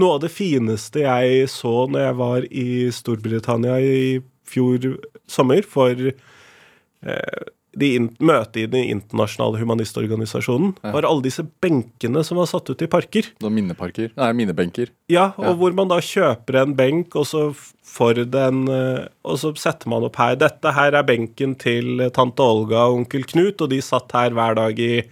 Noe 0.00 0.18
av 0.18 0.22
det 0.24 0.32
fineste 0.32 1.04
jeg 1.04 1.48
så 1.52 1.86
når 1.88 2.04
jeg 2.04 2.18
var 2.20 2.46
i 2.48 2.68
Storbritannia 2.92 3.78
i 3.80 4.20
fjor 4.48 4.98
sommer 5.30 5.64
for 5.68 5.96
eh, 6.12 7.42
de 7.78 7.94
in 7.96 8.08
møtet 8.20 8.56
i 8.62 8.66
den 8.68 8.84
internasjonale 8.98 9.60
humanistorganisasjonen, 9.62 10.74
var 10.82 11.06
alle 11.08 11.24
disse 11.24 11.44
benkene 11.64 12.22
som 12.24 12.36
var 12.40 12.46
satt 12.50 12.68
ut 12.68 12.82
i 12.84 12.88
parker. 12.90 13.30
Noen 13.40 13.56
minneparker. 13.60 14.10
Nei, 14.18 14.32
minnebenker. 14.36 14.92
Ja, 15.08 15.30
og 15.38 15.44
Ja. 15.44 15.54
hvor 15.54 15.74
man 15.74 15.88
da 15.88 15.96
kjøper 15.96 16.62
en 16.62 16.74
benk, 16.76 17.16
og 17.16 17.24
så 17.26 17.50
får 17.56 17.72
for 17.92 18.14
den 18.14 18.68
eh, 18.68 19.08
Og 19.24 19.38
så 19.38 19.52
setter 19.56 19.88
man 19.88 20.04
opp 20.06 20.16
her. 20.16 20.34
Dette 20.36 20.72
her 20.72 20.94
er 20.96 21.02
benken 21.04 21.54
til 21.58 22.00
tante 22.10 22.40
Olga 22.40 22.86
og 22.88 23.02
onkel 23.02 23.24
Knut, 23.28 23.60
og 23.60 23.68
de 23.70 23.80
satt 23.84 24.10
her 24.16 24.30
hver 24.30 24.54
dag 24.56 24.78
i 24.78 25.02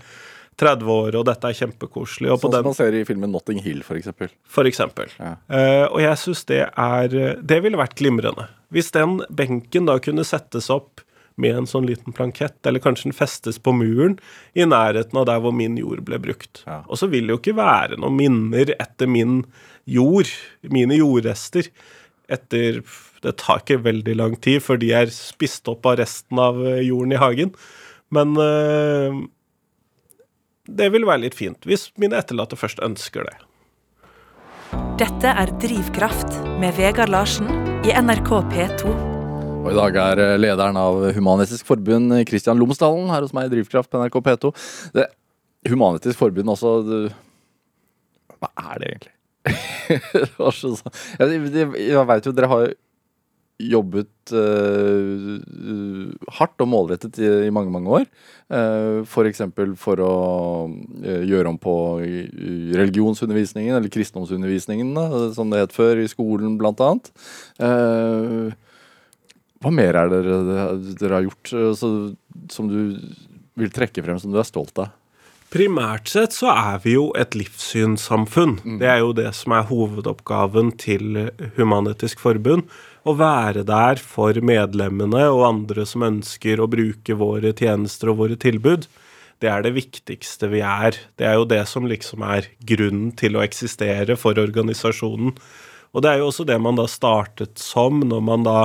30 0.61 0.89
år, 0.93 1.17
og 1.17 1.27
dette 1.29 1.49
er 1.49 1.57
kjempekoselig. 1.57 2.29
Sånn 2.29 2.41
som 2.41 2.51
den, 2.53 2.65
man 2.65 2.75
ser 2.77 2.97
i 2.97 3.05
filmen 3.09 3.33
Notting 3.33 3.61
Hill, 3.65 3.83
for 3.83 3.97
eksempel. 3.97 4.29
for 4.45 4.65
eksempel. 4.65 5.09
Ja. 5.19 5.37
Uh, 5.49 5.87
og 5.93 6.01
jeg 6.01 6.17
syns 6.21 6.45
det 6.47 6.63
er 6.69 7.37
Det 7.41 7.63
ville 7.63 7.81
vært 7.81 7.97
glimrende. 7.97 8.49
Hvis 8.73 8.91
den 8.93 9.21
benken 9.31 9.87
da 9.87 9.99
kunne 9.99 10.25
settes 10.25 10.69
opp 10.71 11.01
med 11.41 11.63
en 11.63 11.69
sånn 11.69 11.89
liten 11.89 12.15
plankett, 12.17 12.59
eller 12.67 12.83
kanskje 12.83 13.11
den 13.11 13.17
festes 13.17 13.61
på 13.63 13.75
muren 13.77 14.19
i 14.53 14.67
nærheten 14.69 15.19
av 15.21 15.27
der 15.31 15.43
hvor 15.43 15.55
min 15.57 15.79
jord 15.81 16.05
ble 16.07 16.21
brukt. 16.23 16.63
Ja. 16.67 16.83
Og 16.89 17.01
så 17.01 17.11
vil 17.11 17.29
det 17.29 17.37
jo 17.37 17.41
ikke 17.43 17.59
være 17.59 18.01
noen 18.01 18.19
minner 18.19 18.75
etter 18.77 19.11
min 19.11 19.43
jord, 19.89 20.31
mine 20.63 21.01
jordrester, 21.01 21.71
etter 22.31 22.85
Det 23.21 23.35
tar 23.37 23.59
ikke 23.61 23.83
veldig 23.85 24.15
lang 24.17 24.35
tid 24.41 24.63
før 24.65 24.79
de 24.81 24.95
er 24.97 25.11
spist 25.13 25.69
opp 25.69 25.85
av 25.85 25.99
resten 26.01 26.39
av 26.41 26.57
eh, 26.65 26.79
jorden 26.87 27.13
i 27.13 27.19
hagen. 27.21 27.51
Men 28.09 28.33
øh, 28.41 29.19
det 30.65 30.89
vil 30.95 31.05
være 31.05 31.27
litt 31.27 31.37
fint, 31.37 31.69
hvis 31.69 31.91
mine 32.01 32.17
etterlatte 32.17 32.57
først 32.57 32.81
ønsker 32.81 33.29
det. 33.29 33.37
Dette 35.01 35.37
er 35.37 35.53
Drivkraft 35.61 36.41
med 36.63 36.81
Vegard 36.81 37.13
Larsen 37.13 37.49
i 37.85 37.93
NRK 37.93 38.35
P2. 38.53 39.10
Og 39.61 39.71
i 39.75 39.77
dag 39.77 39.97
er 40.01 40.21
eh, 40.25 40.37
lederen 40.41 40.79
av 40.81 40.99
Human-Etisk 41.17 41.69
Forbund, 41.69 42.15
Kristian 42.29 42.59
Lomsdalen, 42.61 43.11
her 43.13 43.25
hos 43.27 43.35
meg 43.37 43.51
i 43.51 43.55
Drivkraft 43.55 43.91
på 43.93 44.01
NRK 44.01 44.21
P2. 44.25 44.53
Det, 44.97 45.09
Human-Etisk 45.69 46.17
Forbund 46.21 46.53
også 46.55 46.77
det, 46.87 47.01
Hva 48.41 48.49
er 48.71 48.81
det 48.81 48.93
egentlig? 48.95 49.17
det 50.15 50.53
så, 50.57 50.71
jeg, 51.21 51.43
jeg, 51.53 52.07
veit 52.09 52.29
jo, 52.29 52.33
dere 52.37 52.49
har 52.51 52.73
jobbet 53.61 54.33
eh, 54.33 55.35
hardt 56.39 56.65
og 56.65 56.71
målrettet 56.73 57.21
i, 57.21 57.29
i 57.51 57.53
mange, 57.53 57.73
mange 57.75 57.93
år. 58.01 58.09
Uh, 58.49 59.05
F.eks. 59.05 59.45
for 59.53 59.75
for 59.79 60.01
å 60.03 60.15
eh, 61.05 61.27
gjøre 61.29 61.53
om 61.53 61.61
på 61.61 61.75
religionsundervisningen, 62.01 63.77
eller 63.77 63.93
kristendomsundervisningen, 63.93 64.97
da, 64.97 65.29
som 65.37 65.53
det 65.53 65.67
het 65.67 65.77
før, 65.77 66.01
i 66.01 66.09
skolen 66.09 66.57
blant 66.61 66.81
annet. 66.89 67.13
Hva 69.61 69.73
mer 69.75 69.97
er 69.99 70.09
det 70.09 70.23
dere, 70.25 70.69
dere 70.97 71.19
har 71.19 71.27
gjort 71.27 71.53
eh, 71.53 71.73
så, 71.77 71.91
som 72.53 72.71
du 72.71 72.81
vil 73.61 73.75
trekke 73.75 74.03
frem 74.07 74.21
som 74.21 74.33
du 74.33 74.41
er 74.41 74.49
stolt 74.49 74.79
av? 74.81 74.95
Primært 75.51 76.07
sett 76.07 76.33
så 76.33 76.53
er 76.53 76.79
vi 76.85 76.95
jo 76.95 77.09
et 77.19 77.35
livssynssamfunn. 77.35 78.61
Det 78.79 78.87
er 78.87 79.01
jo 79.03 79.11
det 79.19 79.33
som 79.35 79.57
er 79.57 79.67
hovedoppgaven 79.67 80.71
til 80.79 81.25
Human-Etisk 81.57 82.23
Forbund. 82.23 82.69
Å 83.03 83.17
være 83.19 83.65
der 83.67 83.99
for 83.99 84.39
medlemmene 84.47 85.25
og 85.33 85.43
andre 85.49 85.87
som 85.89 86.07
ønsker 86.07 86.63
å 86.63 86.69
bruke 86.71 87.17
våre 87.19 87.51
tjenester 87.57 88.13
og 88.13 88.21
våre 88.23 88.39
tilbud. 88.39 88.87
Det 89.43 89.51
er 89.51 89.65
det 89.67 89.75
viktigste 89.75 90.53
vi 90.53 90.63
er. 90.63 90.95
Det 91.19 91.27
er 91.27 91.41
jo 91.41 91.49
det 91.51 91.65
som 91.67 91.89
liksom 91.89 92.23
er 92.29 92.47
grunnen 92.71 93.11
til 93.19 93.35
å 93.35 93.43
eksistere 93.43 94.15
for 94.21 94.39
organisasjonen. 94.39 95.35
Og 95.91 96.05
det 96.05 96.13
er 96.13 96.23
jo 96.23 96.31
også 96.31 96.47
det 96.47 96.61
man 96.63 96.79
da 96.79 96.87
startet 96.87 97.59
som, 97.59 98.05
når 98.07 98.23
man 98.23 98.47
da 98.47 98.59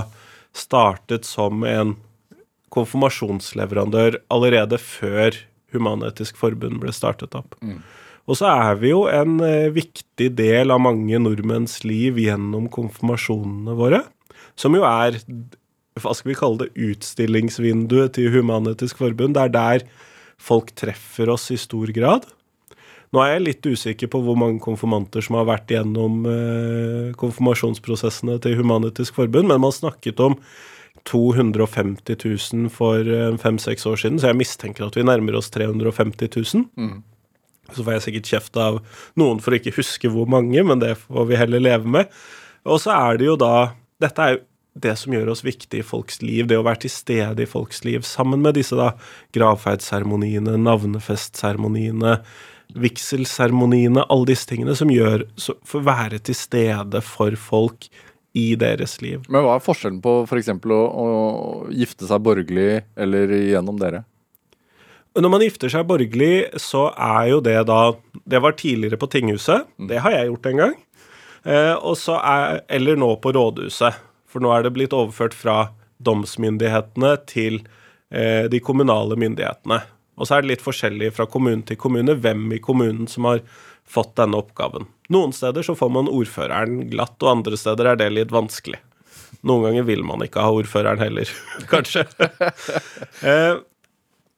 startet 0.55 1.27
som 1.27 1.63
en 1.67 1.95
konfirmasjonsleverandør 2.73 4.19
allerede 4.33 4.79
før 4.81 5.37
Human-Etisk 5.75 6.39
Forbund 6.39 6.81
ble 6.83 6.93
startet 6.95 7.35
opp. 7.37 7.57
Og 8.25 8.39
så 8.39 8.49
er 8.49 8.79
vi 8.81 8.89
jo 8.89 9.03
en 9.11 9.37
eh, 9.45 9.69
viktig 9.73 10.31
del 10.37 10.73
av 10.73 10.81
mange 10.81 11.19
nordmenns 11.21 11.83
liv 11.85 12.17
gjennom 12.17 12.69
konfirmasjonene 12.73 13.75
våre, 13.77 14.01
som 14.57 14.73
jo 14.73 14.85
er 14.87 15.19
hva 16.01 16.11
skal 16.15 16.31
vi 16.31 16.37
kalle 16.39 16.65
det, 16.65 16.71
utstillingsvinduet 16.89 18.15
til 18.17 18.33
Human-Etisk 18.33 18.99
Forbund. 18.99 19.37
Det 19.37 19.45
er 19.45 19.53
der 19.53 19.85
folk 20.41 20.73
treffer 20.75 21.31
oss 21.31 21.47
i 21.53 21.59
stor 21.59 21.91
grad. 21.95 22.25
Nå 23.15 23.21
er 23.23 23.37
jeg 23.37 23.43
litt 23.45 23.67
usikker 23.71 24.09
på 24.11 24.19
hvor 24.25 24.35
mange 24.35 24.59
konfirmanter 24.59 25.23
som 25.23 25.37
har 25.39 25.47
vært 25.47 25.71
gjennom 25.71 26.25
eh, 26.27 27.11
konfirmasjonsprosessene 27.15 28.35
til 28.43 28.57
Human-Etisk 28.59 29.15
Forbund, 29.15 29.47
men 29.47 29.61
man 29.63 29.71
snakket 29.71 30.19
om 30.19 30.35
250 31.07 32.17
000 32.19 32.71
for 32.75 33.07
eh, 33.07 33.37
fem-seks 33.39 33.87
år 33.87 34.01
siden, 34.01 34.19
så 34.19 34.33
jeg 34.33 34.39
mistenker 34.41 34.89
at 34.89 34.97
vi 34.99 35.05
nærmer 35.07 35.37
oss 35.39 35.47
350 35.53 36.27
000. 36.35 36.65
Så 37.71 37.85
får 37.85 37.95
jeg 37.95 38.03
sikkert 38.09 38.33
kjeft 38.33 38.59
av 38.59 38.81
noen 39.15 39.39
for 39.41 39.55
å 39.55 39.61
ikke 39.61 39.77
huske 39.77 40.11
hvor 40.11 40.27
mange, 40.29 40.59
men 40.67 40.83
det 40.83 40.97
får 41.05 41.29
vi 41.31 41.39
heller 41.39 41.63
leve 41.63 41.95
med. 41.95 42.11
Og 42.67 42.83
så 42.83 42.91
er 42.97 43.21
det 43.21 43.31
jo 43.31 43.39
da 43.39 43.55
Dette 44.03 44.21
er 44.21 44.33
jo 44.35 44.43
det 44.75 44.91
som 44.99 45.13
gjør 45.15 45.29
oss 45.31 45.45
viktige 45.45 45.79
i 45.79 45.87
folks 45.87 46.19
liv, 46.19 46.49
det 46.49 46.57
å 46.59 46.65
være 46.65 46.81
til 46.83 46.91
stede 46.91 47.45
i 47.45 47.47
folks 47.47 47.85
liv, 47.87 48.03
sammen 48.03 48.41
med 48.43 48.57
disse 48.57 48.75
da 48.75 48.89
gravferdsseremoniene, 49.37 50.57
navnefestseremoniene, 50.59 52.17
vigselseremoniene, 52.73 54.03
alle 54.09 54.31
disse 54.31 54.49
tingene 54.49 54.75
som 54.77 54.91
gjør 54.91 55.27
så, 55.39 55.55
For 55.67 55.81
å 55.81 55.87
være 55.87 56.19
til 56.25 56.37
stede 56.37 57.01
for 57.05 57.37
folk 57.39 57.87
i 58.35 58.49
deres 58.59 58.97
liv. 59.03 59.23
Men 59.31 59.45
hva 59.45 59.55
er 59.55 59.63
forskjellen 59.63 60.01
på 60.03 60.17
f.eks. 60.25 60.51
For 60.63 60.75
å, 60.75 60.81
å 60.85 61.07
gifte 61.71 62.09
seg 62.09 62.23
borgerlig 62.25 62.83
eller 62.99 63.31
gjennom 63.37 63.79
dere? 63.79 64.03
Når 65.15 65.31
man 65.31 65.45
gifter 65.45 65.71
seg 65.71 65.85
borgerlig, 65.87 66.49
så 66.59 66.89
er 66.91 67.29
jo 67.31 67.37
det 67.43 67.61
da 67.69 67.95
Det 68.27 68.41
var 68.43 68.57
tidligere 68.59 68.99
på 68.99 69.07
tinghuset. 69.07 69.69
Det 69.79 70.01
har 70.03 70.11
jeg 70.11 70.27
gjort 70.27 70.49
en 70.51 70.61
gang. 70.63 70.75
Eh, 71.45 71.75
og 71.77 71.95
så 72.01 72.17
er, 72.19 72.59
eller 72.67 72.99
nå 72.99 73.13
på 73.23 73.31
rådhuset. 73.35 74.01
For 74.27 74.43
nå 74.43 74.51
er 74.51 74.65
det 74.65 74.73
blitt 74.75 74.95
overført 74.95 75.37
fra 75.37 75.69
domsmyndighetene 76.03 77.13
til 77.29 77.61
eh, 78.11 78.49
de 78.51 78.59
kommunale 78.59 79.15
myndighetene. 79.15 79.79
Og 80.15 80.27
så 80.27 80.37
er 80.37 80.43
det 80.43 80.53
litt 80.53 80.63
forskjellig 80.65 81.11
fra 81.15 81.27
kommune 81.29 81.65
til 81.67 81.79
kommune 81.79 82.15
hvem 82.19 82.47
i 82.55 82.61
kommunen 82.63 83.09
som 83.11 83.27
har 83.27 83.41
fått 83.85 84.15
denne 84.17 84.39
oppgaven. 84.39 84.87
Noen 85.13 85.33
steder 85.35 85.65
så 85.65 85.75
får 85.77 85.91
man 85.93 86.09
ordføreren 86.09 86.85
glatt, 86.91 87.17
og 87.21 87.31
andre 87.31 87.59
steder 87.59 87.91
er 87.91 87.99
det 87.99 88.09
litt 88.13 88.33
vanskelig. 88.33 88.79
Noen 89.45 89.67
ganger 89.67 89.85
vil 89.85 90.03
man 90.07 90.23
ikke 90.25 90.41
ha 90.41 90.53
ordføreren 90.55 91.01
heller, 91.03 91.29
kanskje. 91.71 92.05
eh, 93.21 93.57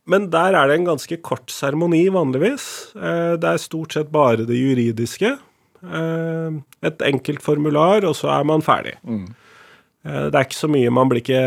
men 0.07 0.29
der 0.31 0.55
er 0.55 0.69
det 0.69 0.79
en 0.79 0.89
ganske 0.89 1.19
kort 1.23 1.51
seremoni 1.51 2.05
vanligvis. 2.11 2.67
Eh, 2.95 3.35
det 3.39 3.53
er 3.53 3.63
stort 3.63 3.95
sett 3.95 4.11
bare 4.11 4.47
det 4.47 4.57
juridiske. 4.59 5.35
Eh, 5.83 6.59
et 6.89 7.05
enkelt 7.07 7.43
formular, 7.45 8.07
og 8.07 8.17
så 8.19 8.33
er 8.35 8.47
man 8.47 8.65
ferdig. 8.65 8.97
Mm. 9.07 9.27
det 10.07 10.35
er 10.35 10.45
ikke 10.45 10.55
så 10.55 10.69
mye 10.71 10.91
Man 10.93 11.09
blir 11.11 11.19
ikke 11.19 11.39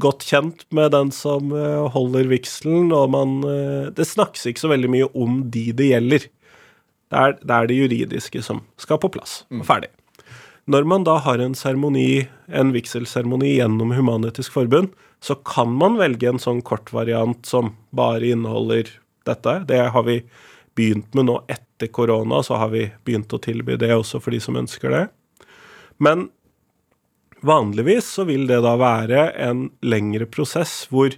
godt 0.00 0.24
kjent 0.26 0.64
med 0.74 0.92
den 0.94 1.10
som 1.14 1.52
eh, 1.54 1.88
holder 1.94 2.28
vigselen, 2.30 2.92
og 2.94 3.12
man 3.14 3.36
eh, 3.48 3.90
Det 3.94 4.06
snakkes 4.08 4.46
ikke 4.50 4.64
så 4.64 4.72
veldig 4.72 4.90
mye 4.92 5.10
om 5.14 5.42
de 5.50 5.68
det 5.76 5.90
gjelder. 5.92 6.26
Det 7.12 7.20
er, 7.20 7.36
det 7.40 7.54
er 7.54 7.68
det 7.70 7.78
juridiske 7.78 8.42
som 8.42 8.64
skal 8.80 8.98
på 9.02 9.12
plass, 9.14 9.42
og 9.52 9.66
ferdig. 9.68 9.92
Når 10.64 10.86
man 10.88 11.04
da 11.04 11.18
har 11.20 11.42
en 11.44 11.54
seremoni, 11.54 12.24
en 12.48 12.72
vigselseremoni 12.72 13.58
gjennom 13.58 13.92
Human-Etisk 13.92 14.54
Forbund, 14.54 14.94
så 15.20 15.36
kan 15.44 15.72
man 15.76 15.98
velge 16.00 16.30
en 16.30 16.40
sånn 16.40 16.62
kortvariant 16.64 17.44
som 17.48 17.74
bare 17.92 18.32
inneholder 18.32 18.88
dette. 19.28 19.58
Det 19.68 19.82
har 19.92 20.06
vi 20.08 20.22
begynt 20.76 21.12
med 21.14 21.28
nå 21.28 21.38
etter 21.52 21.92
korona, 21.92 22.40
så 22.42 22.58
har 22.60 22.72
vi 22.72 22.86
begynt 23.04 23.32
å 23.32 23.40
tilby 23.44 23.76
det 23.80 23.92
også 23.94 24.20
for 24.24 24.34
de 24.34 24.40
som 24.42 24.56
ønsker 24.58 24.92
det. 24.92 25.04
Men 26.02 26.28
vanligvis 27.44 28.08
så 28.16 28.26
vil 28.28 28.46
det 28.48 28.62
da 28.64 28.74
være 28.80 29.28
en 29.44 29.68
lengre 29.84 30.26
prosess 30.30 30.84
hvor 30.90 31.14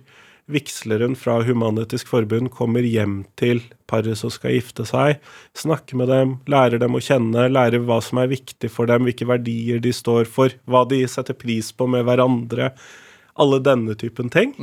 vigsleren 0.51 1.17
fra 1.19 1.41
Human-Etisk 1.43 2.11
Forbund 2.11 2.53
kommer 2.55 2.87
hjem 2.87 3.25
til 3.39 3.63
paret 3.91 4.19
som 4.19 4.31
skal 4.31 4.55
gifte 4.55 4.87
seg, 4.87 5.19
snakker 5.59 5.99
med 5.99 6.11
dem, 6.13 6.37
lærer 6.51 6.79
dem 6.83 6.95
å 6.95 7.03
kjenne, 7.03 7.49
lærer 7.51 7.83
hva 7.87 7.99
som 8.05 8.23
er 8.23 8.31
viktig 8.31 8.71
for 8.71 8.91
dem, 8.91 9.09
hvilke 9.09 9.27
verdier 9.27 9.83
de 9.83 9.95
står 9.95 10.31
for, 10.31 10.55
hva 10.71 10.85
de 10.91 11.03
setter 11.11 11.35
pris 11.39 11.73
på 11.75 11.89
med 11.91 12.07
hverandre, 12.07 12.71
alle 13.37 13.59
denne 13.63 13.99
typen 13.99 14.31
ting. 14.33 14.55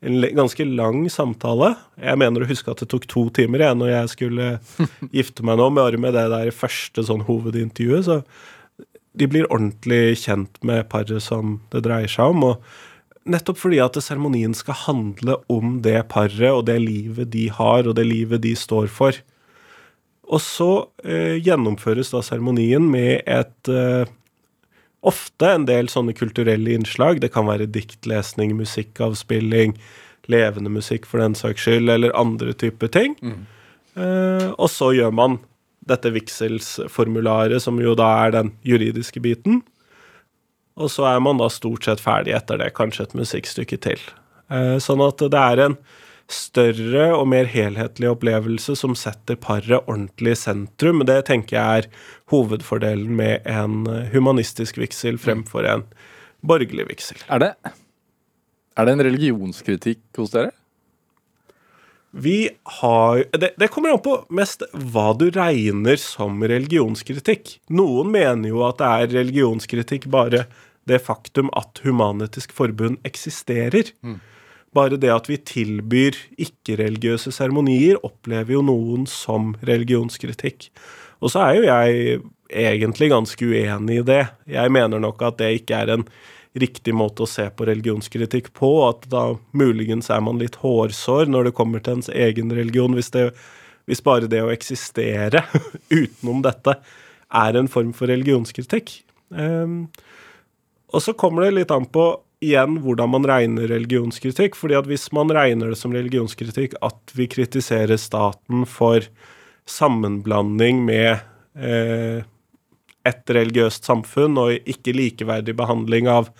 En 0.00 0.20
ganske 0.22 0.62
lang 0.62 1.08
samtale. 1.10 1.72
Jeg 1.98 2.18
mener 2.22 2.44
å 2.44 2.48
huske 2.48 2.70
at 2.70 2.80
det 2.82 2.88
tok 2.92 3.06
to 3.10 3.24
timer 3.34 3.64
jeg, 3.66 3.78
når 3.78 3.92
jeg 3.92 4.12
skulle 4.14 4.50
gifte 5.16 5.44
meg 5.46 5.58
nå, 5.60 5.68
bare 5.76 6.00
med 6.00 6.16
det 6.16 6.28
der 6.32 6.54
første 6.54 7.04
sånn 7.04 7.26
hovedintervjuet. 7.28 8.06
Så 8.06 8.20
de 9.18 9.28
blir 9.30 9.48
ordentlig 9.52 10.18
kjent 10.24 10.60
med 10.66 10.86
paret 10.92 11.22
som 11.24 11.58
det 11.72 11.84
dreier 11.86 12.10
seg 12.10 12.34
om. 12.34 12.44
og 12.52 13.28
Nettopp 13.28 13.58
fordi 13.60 13.80
at 13.84 13.98
seremonien 14.00 14.54
skal 14.56 14.78
handle 14.86 15.36
om 15.52 15.80
det 15.84 16.00
paret 16.12 16.48
og 16.48 16.64
det 16.68 16.78
livet 16.80 17.32
de 17.34 17.48
har, 17.52 17.84
og 17.84 17.98
det 17.98 18.06
livet 18.08 18.40
de 18.44 18.54
står 18.56 18.88
for. 18.92 19.16
Og 20.28 20.40
så 20.44 20.70
eh, 21.04 21.36
gjennomføres 21.40 22.12
da 22.12 22.22
seremonien 22.24 22.88
med 22.88 23.24
et 23.26 23.72
eh, 23.72 24.14
Ofte 25.06 25.46
en 25.54 25.62
del 25.62 25.86
sånne 25.86 26.10
kulturelle 26.18 26.72
innslag. 26.74 27.20
Det 27.22 27.30
kan 27.30 27.46
være 27.46 27.68
diktlesning, 27.70 28.56
musikkavspilling, 28.58 29.76
levende 30.26 30.72
musikk 30.74 31.06
for 31.06 31.22
den 31.22 31.36
saks 31.38 31.62
skyld, 31.62 31.86
eller 31.94 32.16
andre 32.18 32.50
typer 32.58 32.90
ting. 32.90 33.14
Eh, 33.94 34.48
og 34.58 34.66
så 34.74 34.90
gjør 34.96 35.14
man 35.14 35.38
dette 35.88 36.12
vigselsformularet, 36.14 37.62
som 37.64 37.80
jo 37.82 37.94
da 37.98 38.08
er 38.26 38.34
den 38.36 38.52
juridiske 38.66 39.22
biten. 39.24 39.62
Og 40.78 40.92
så 40.94 41.08
er 41.10 41.22
man 41.24 41.40
da 41.40 41.48
stort 41.50 41.88
sett 41.88 42.02
ferdig 42.02 42.36
etter 42.36 42.60
det, 42.60 42.74
kanskje 42.76 43.08
et 43.08 43.16
musikkstykke 43.18 43.80
til. 43.88 44.04
Eh, 44.52 44.76
sånn 44.82 45.02
at 45.04 45.24
det 45.24 45.40
er 45.40 45.64
en 45.64 45.78
større 46.28 47.08
og 47.16 47.24
mer 47.32 47.48
helhetlig 47.48 48.10
opplevelse 48.10 48.76
som 48.76 48.94
setter 48.98 49.38
paret 49.40 49.80
ordentlig 49.88 50.36
i 50.36 50.40
sentrum. 50.42 51.02
Det 51.08 51.22
tenker 51.30 51.56
jeg 51.56 51.82
er 51.82 51.90
hovedfordelen 52.32 53.16
med 53.16 53.48
en 53.48 53.88
humanistisk 54.12 54.78
vigsel 54.80 55.18
fremfor 55.20 55.66
en 55.68 55.86
borgerlig 56.44 56.86
vigsel. 56.90 57.24
Er 57.32 57.42
det, 57.42 57.52
er 58.76 58.86
det 58.86 58.94
en 58.94 59.06
religionskritikk 59.08 60.20
hos 60.20 60.36
dere? 60.36 60.52
Vi 62.10 62.48
har 62.80 63.24
det, 63.36 63.52
det 63.60 63.68
kommer 63.68 63.92
an 63.92 64.02
på 64.04 64.14
mest 64.32 64.64
hva 64.72 65.10
du 65.18 65.28
regner 65.34 66.00
som 66.00 66.40
religionskritikk. 66.40 67.58
Noen 67.68 68.12
mener 68.14 68.48
jo 68.52 68.64
at 68.66 68.80
det 68.80 68.88
er 68.88 69.12
religionskritikk 69.20 70.08
bare 70.12 70.46
det 70.88 71.02
faktum 71.04 71.50
at 71.58 71.82
Human-Etisk 71.84 72.54
Forbund 72.56 72.96
eksisterer. 73.06 73.92
Bare 74.76 74.96
det 75.00 75.12
at 75.12 75.28
vi 75.28 75.36
tilbyr 75.36 76.16
ikke-religiøse 76.40 77.32
seremonier, 77.34 78.00
opplever 78.04 78.56
jo 78.56 78.64
noen 78.64 79.04
som 79.08 79.52
religionskritikk. 79.68 80.70
Og 81.20 81.32
så 81.34 81.44
er 81.44 81.58
jo 81.58 81.68
jeg 81.68 82.18
egentlig 82.48 83.10
ganske 83.12 83.48
uenig 83.52 84.00
i 84.00 84.06
det. 84.06 84.22
Jeg 84.48 84.72
mener 84.72 85.02
nok 85.02 85.22
at 85.28 85.40
det 85.40 85.54
ikke 85.60 85.82
er 85.82 85.96
en 85.98 86.08
riktig 86.58 86.94
måte 86.96 87.24
å 87.24 87.30
se 87.30 87.48
på 87.50 87.66
religionskritikk 87.68 88.52
på. 88.56 88.70
At 88.88 89.08
da 89.12 89.24
muligens 89.56 90.10
er 90.14 90.22
man 90.24 90.40
litt 90.40 90.60
hårsår 90.62 91.28
når 91.30 91.48
det 91.48 91.56
kommer 91.58 91.82
til 91.82 91.98
ens 91.98 92.12
egen 92.12 92.52
religion, 92.54 92.96
hvis, 92.96 93.10
det, 93.14 93.30
hvis 93.90 94.04
bare 94.04 94.30
det 94.30 94.44
å 94.44 94.52
eksistere 94.54 95.44
utenom 96.00 96.42
dette 96.46 96.78
er 97.28 97.58
en 97.60 97.68
form 97.68 97.92
for 97.96 98.10
religionskritikk. 98.10 99.02
Um, 99.28 99.90
og 100.88 101.04
så 101.04 101.12
kommer 101.12 101.44
det 101.44 101.58
litt 101.58 101.74
an 101.74 101.84
på 101.92 102.10
igjen 102.44 102.78
hvordan 102.84 103.10
man 103.10 103.26
regner 103.26 103.68
religionskritikk. 103.68 104.56
fordi 104.56 104.78
at 104.78 104.86
hvis 104.86 105.10
man 105.12 105.30
regner 105.34 105.72
det 105.72 105.78
som 105.80 105.92
religionskritikk 105.92 106.78
at 106.82 107.14
vi 107.14 107.26
kritiserer 107.26 107.98
staten 107.98 108.64
for 108.66 109.04
sammenblanding 109.68 110.84
med 110.86 111.18
eh, 111.58 112.24
et 113.08 113.34
religiøst 113.34 113.88
samfunn 113.88 114.38
og 114.40 114.68
ikke 114.68 114.94
likeverdig 114.96 115.56
behandling 115.58 116.10
av 116.12 116.30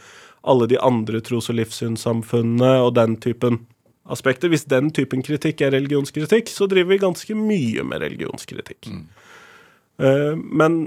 alle 0.48 0.68
de 0.70 0.78
andre 0.80 1.20
tros- 1.24 1.50
og 1.50 1.58
livssynssamfunnene 1.58 2.78
og 2.84 2.94
den 2.98 3.16
typen 3.20 3.62
aspekter. 4.08 4.52
Hvis 4.52 4.68
den 4.70 4.92
typen 4.94 5.24
kritikk 5.26 5.64
er 5.64 5.74
religionskritikk, 5.76 6.50
så 6.52 6.68
driver 6.70 6.94
vi 6.94 7.02
ganske 7.02 7.36
mye 7.36 7.84
med 7.84 8.04
religionskritikk. 8.04 8.88
Mm. 8.92 9.02
Uh, 9.98 10.34
men 10.38 10.78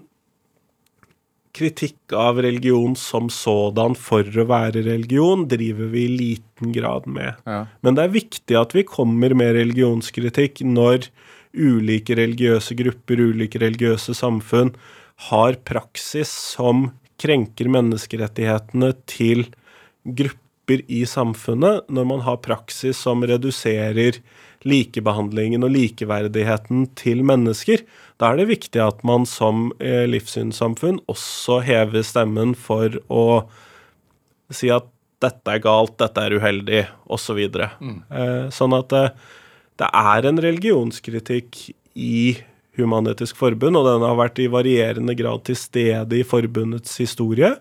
kritikk 1.56 2.14
av 2.16 2.40
religion 2.44 2.96
som 2.96 3.28
sådan 3.32 3.96
for 4.00 4.24
å 4.24 4.48
være 4.48 4.86
religion, 4.86 5.44
driver 5.52 5.92
vi 5.92 6.06
i 6.08 6.16
liten 6.16 6.72
grad 6.76 7.08
med. 7.12 7.36
Ja. 7.46 7.66
Men 7.84 7.98
det 7.98 8.06
er 8.06 8.16
viktig 8.16 8.58
at 8.58 8.76
vi 8.76 8.86
kommer 8.88 9.36
med 9.38 9.56
religionskritikk 9.58 10.64
når 10.64 11.10
ulike 11.52 12.16
religiøse 12.16 12.78
grupper, 12.80 13.20
ulike 13.20 13.60
religiøse 13.60 14.16
samfunn, 14.16 14.72
har 15.30 15.58
praksis 15.68 16.32
som 16.32 16.90
krenker 17.22 17.70
menneskerettighetene 17.70 18.94
til 19.10 19.46
grupper 20.04 20.82
i 20.90 21.04
samfunnet, 21.10 21.86
når 21.92 22.08
man 22.10 22.24
har 22.26 22.40
praksis 22.42 22.98
som 23.06 23.26
reduserer 23.28 24.22
likebehandlingen 24.66 25.66
og 25.66 25.74
likeverdigheten 25.74 26.86
til 26.98 27.24
mennesker, 27.26 27.84
da 28.22 28.32
er 28.32 28.42
det 28.42 28.52
viktig 28.52 28.82
at 28.84 29.02
man 29.08 29.26
som 29.30 29.70
eh, 29.82 30.06
livssynssamfunn 30.10 31.02
også 31.12 31.60
hever 31.66 32.06
stemmen 32.06 32.54
for 32.58 32.98
å 33.10 33.26
si 34.54 34.70
at 34.74 34.88
dette 35.22 35.54
er 35.54 35.62
galt, 35.62 35.98
dette 36.02 36.22
er 36.22 36.38
uheldig, 36.38 36.86
osv. 37.14 37.42
Så 37.46 37.68
mm. 37.82 37.98
Eh, 38.10 38.46
sånn 38.54 38.78
at 38.78 38.90
det, 38.94 39.04
det 39.82 39.90
er 39.98 40.30
en 40.30 40.42
religionskritikk 40.46 41.68
i 41.94 42.38
Human-Etisk 42.80 43.36
Forbund, 43.40 43.78
og 43.80 43.88
den 43.88 44.06
har 44.06 44.20
vært 44.20 44.40
i 44.40 44.50
varierende 44.52 45.16
grad 45.20 45.44
til 45.48 45.58
stede 45.60 46.22
i 46.22 46.28
forbundets 46.28 46.96
historie. 47.02 47.56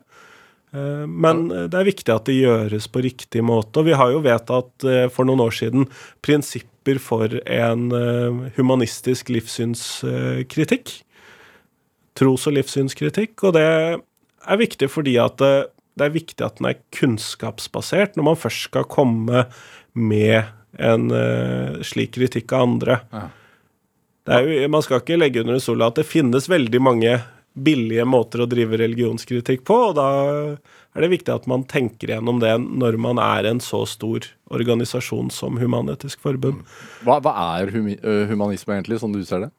Eh, 0.73 1.07
men 1.07 1.49
det 1.51 1.75
er 1.77 1.89
viktig 1.89 2.13
at 2.15 2.29
det 2.29 2.39
gjøres 2.39 2.89
på 2.93 3.03
riktig 3.05 3.43
måte. 3.47 3.81
Og 3.81 3.89
vi 3.91 3.97
har 3.99 4.13
jo 4.15 4.23
vedtatt 4.25 4.87
eh, 4.87 5.07
for 5.13 5.29
noen 5.29 5.43
år 5.47 5.57
siden 5.57 5.89
prinsipper 6.25 7.01
for 7.03 7.41
en 7.43 7.91
eh, 7.97 8.45
humanistisk 8.59 9.33
livssynskritikk. 9.35 10.95
Tros- 12.19 12.47
og 12.51 12.57
livssynskritikk. 12.59 13.37
Og 13.49 13.59
det 13.59 13.67
er 13.67 14.63
viktig 14.63 14.91
fordi 14.93 15.17
at 15.23 15.39
det, 15.43 15.55
det 15.99 16.07
er 16.07 16.17
viktig 16.17 16.47
at 16.47 16.61
den 16.61 16.71
er 16.71 16.81
kunnskapsbasert 16.95 18.17
når 18.17 18.33
man 18.33 18.41
først 18.41 18.71
skal 18.71 18.89
komme 18.91 19.47
med 19.95 20.57
en 20.79 21.11
slik 21.83 22.13
kritikk 22.15 22.53
av 22.55 22.63
andre. 22.63 23.01
Ja. 23.11 23.25
Jo, 24.29 24.57
man 24.69 24.83
skal 24.85 25.01
ikke 25.01 25.19
legge 25.19 25.45
under 25.45 25.57
en 25.57 25.63
stol 25.63 25.83
at 25.87 25.97
det 26.01 26.09
finnes 26.09 26.49
veldig 26.51 26.81
mange 26.83 27.15
billige 27.61 28.05
måter 28.07 28.45
å 28.45 28.49
drive 28.49 28.79
religionskritikk 28.79 29.65
på, 29.67 29.77
og 29.91 29.97
da 29.99 30.09
er 30.95 31.05
det 31.05 31.13
viktig 31.13 31.33
at 31.35 31.49
man 31.51 31.65
tenker 31.69 32.13
gjennom 32.13 32.39
det 32.43 32.53
når 32.63 32.99
man 33.03 33.21
er 33.23 33.49
en 33.51 33.63
så 33.65 33.83
stor 33.89 34.27
organisasjon 34.55 35.33
som 35.35 35.59
Human-Etisk 35.61 36.23
Forbund. 36.23 36.63
Hva, 37.07 37.19
hva 37.25 37.35
er 37.59 37.73
humanisme 38.31 38.77
egentlig, 38.77 39.01
som 39.03 39.15
du 39.15 39.23
ser 39.27 39.47
det? 39.47 39.51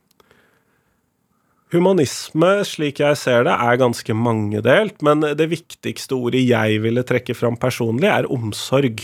Humanisme, 1.72 2.50
slik 2.68 3.00
jeg 3.00 3.16
ser 3.20 3.46
det, 3.48 3.54
er 3.56 3.80
ganske 3.80 4.16
mangedelt, 4.16 4.98
men 5.08 5.24
det 5.40 5.48
viktigste 5.54 6.18
ordet 6.18 6.44
jeg 6.44 6.82
ville 6.84 7.04
trekke 7.08 7.36
fram 7.38 7.56
personlig, 7.60 8.10
er 8.12 8.28
omsorg. 8.32 9.00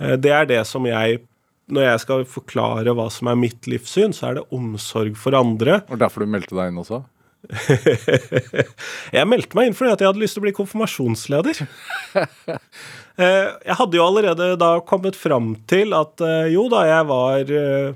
Eh, 0.00 0.14
det 0.16 0.32
er 0.32 0.48
det 0.48 0.62
som 0.68 0.88
jeg 0.88 1.20
Når 1.66 1.82
jeg 1.82 2.02
skal 2.04 2.24
forklare 2.30 2.94
hva 2.94 3.08
som 3.10 3.30
er 3.30 3.38
mitt 3.40 3.66
livssyn, 3.66 4.14
så 4.14 4.28
er 4.28 4.38
det 4.38 4.46
omsorg 4.54 5.16
for 5.18 5.34
andre. 5.34 5.80
Og 5.90 5.98
derfor 5.98 6.22
du 6.22 6.30
meldte 6.30 6.54
deg 6.54 6.70
inn 6.70 6.82
også? 6.82 7.02
jeg 9.16 9.28
meldte 9.28 9.54
meg 9.58 9.68
inn 9.68 9.76
fordi 9.76 9.92
jeg 9.92 10.08
hadde 10.08 10.22
lyst 10.22 10.36
til 10.36 10.42
å 10.42 10.46
bli 10.46 10.56
konfirmasjonsleder. 10.60 11.64
Eh, 13.16 13.46
jeg 13.64 13.76
hadde 13.78 13.96
jo 13.96 14.02
allerede 14.04 14.46
da 14.60 14.74
kommet 14.84 15.16
fram 15.16 15.54
til 15.72 15.94
at 15.96 16.20
eh, 16.20 16.50
jo 16.52 16.66
da, 16.68 16.82
jeg 16.84 17.06
var 17.08 17.48
eh, 17.48 17.94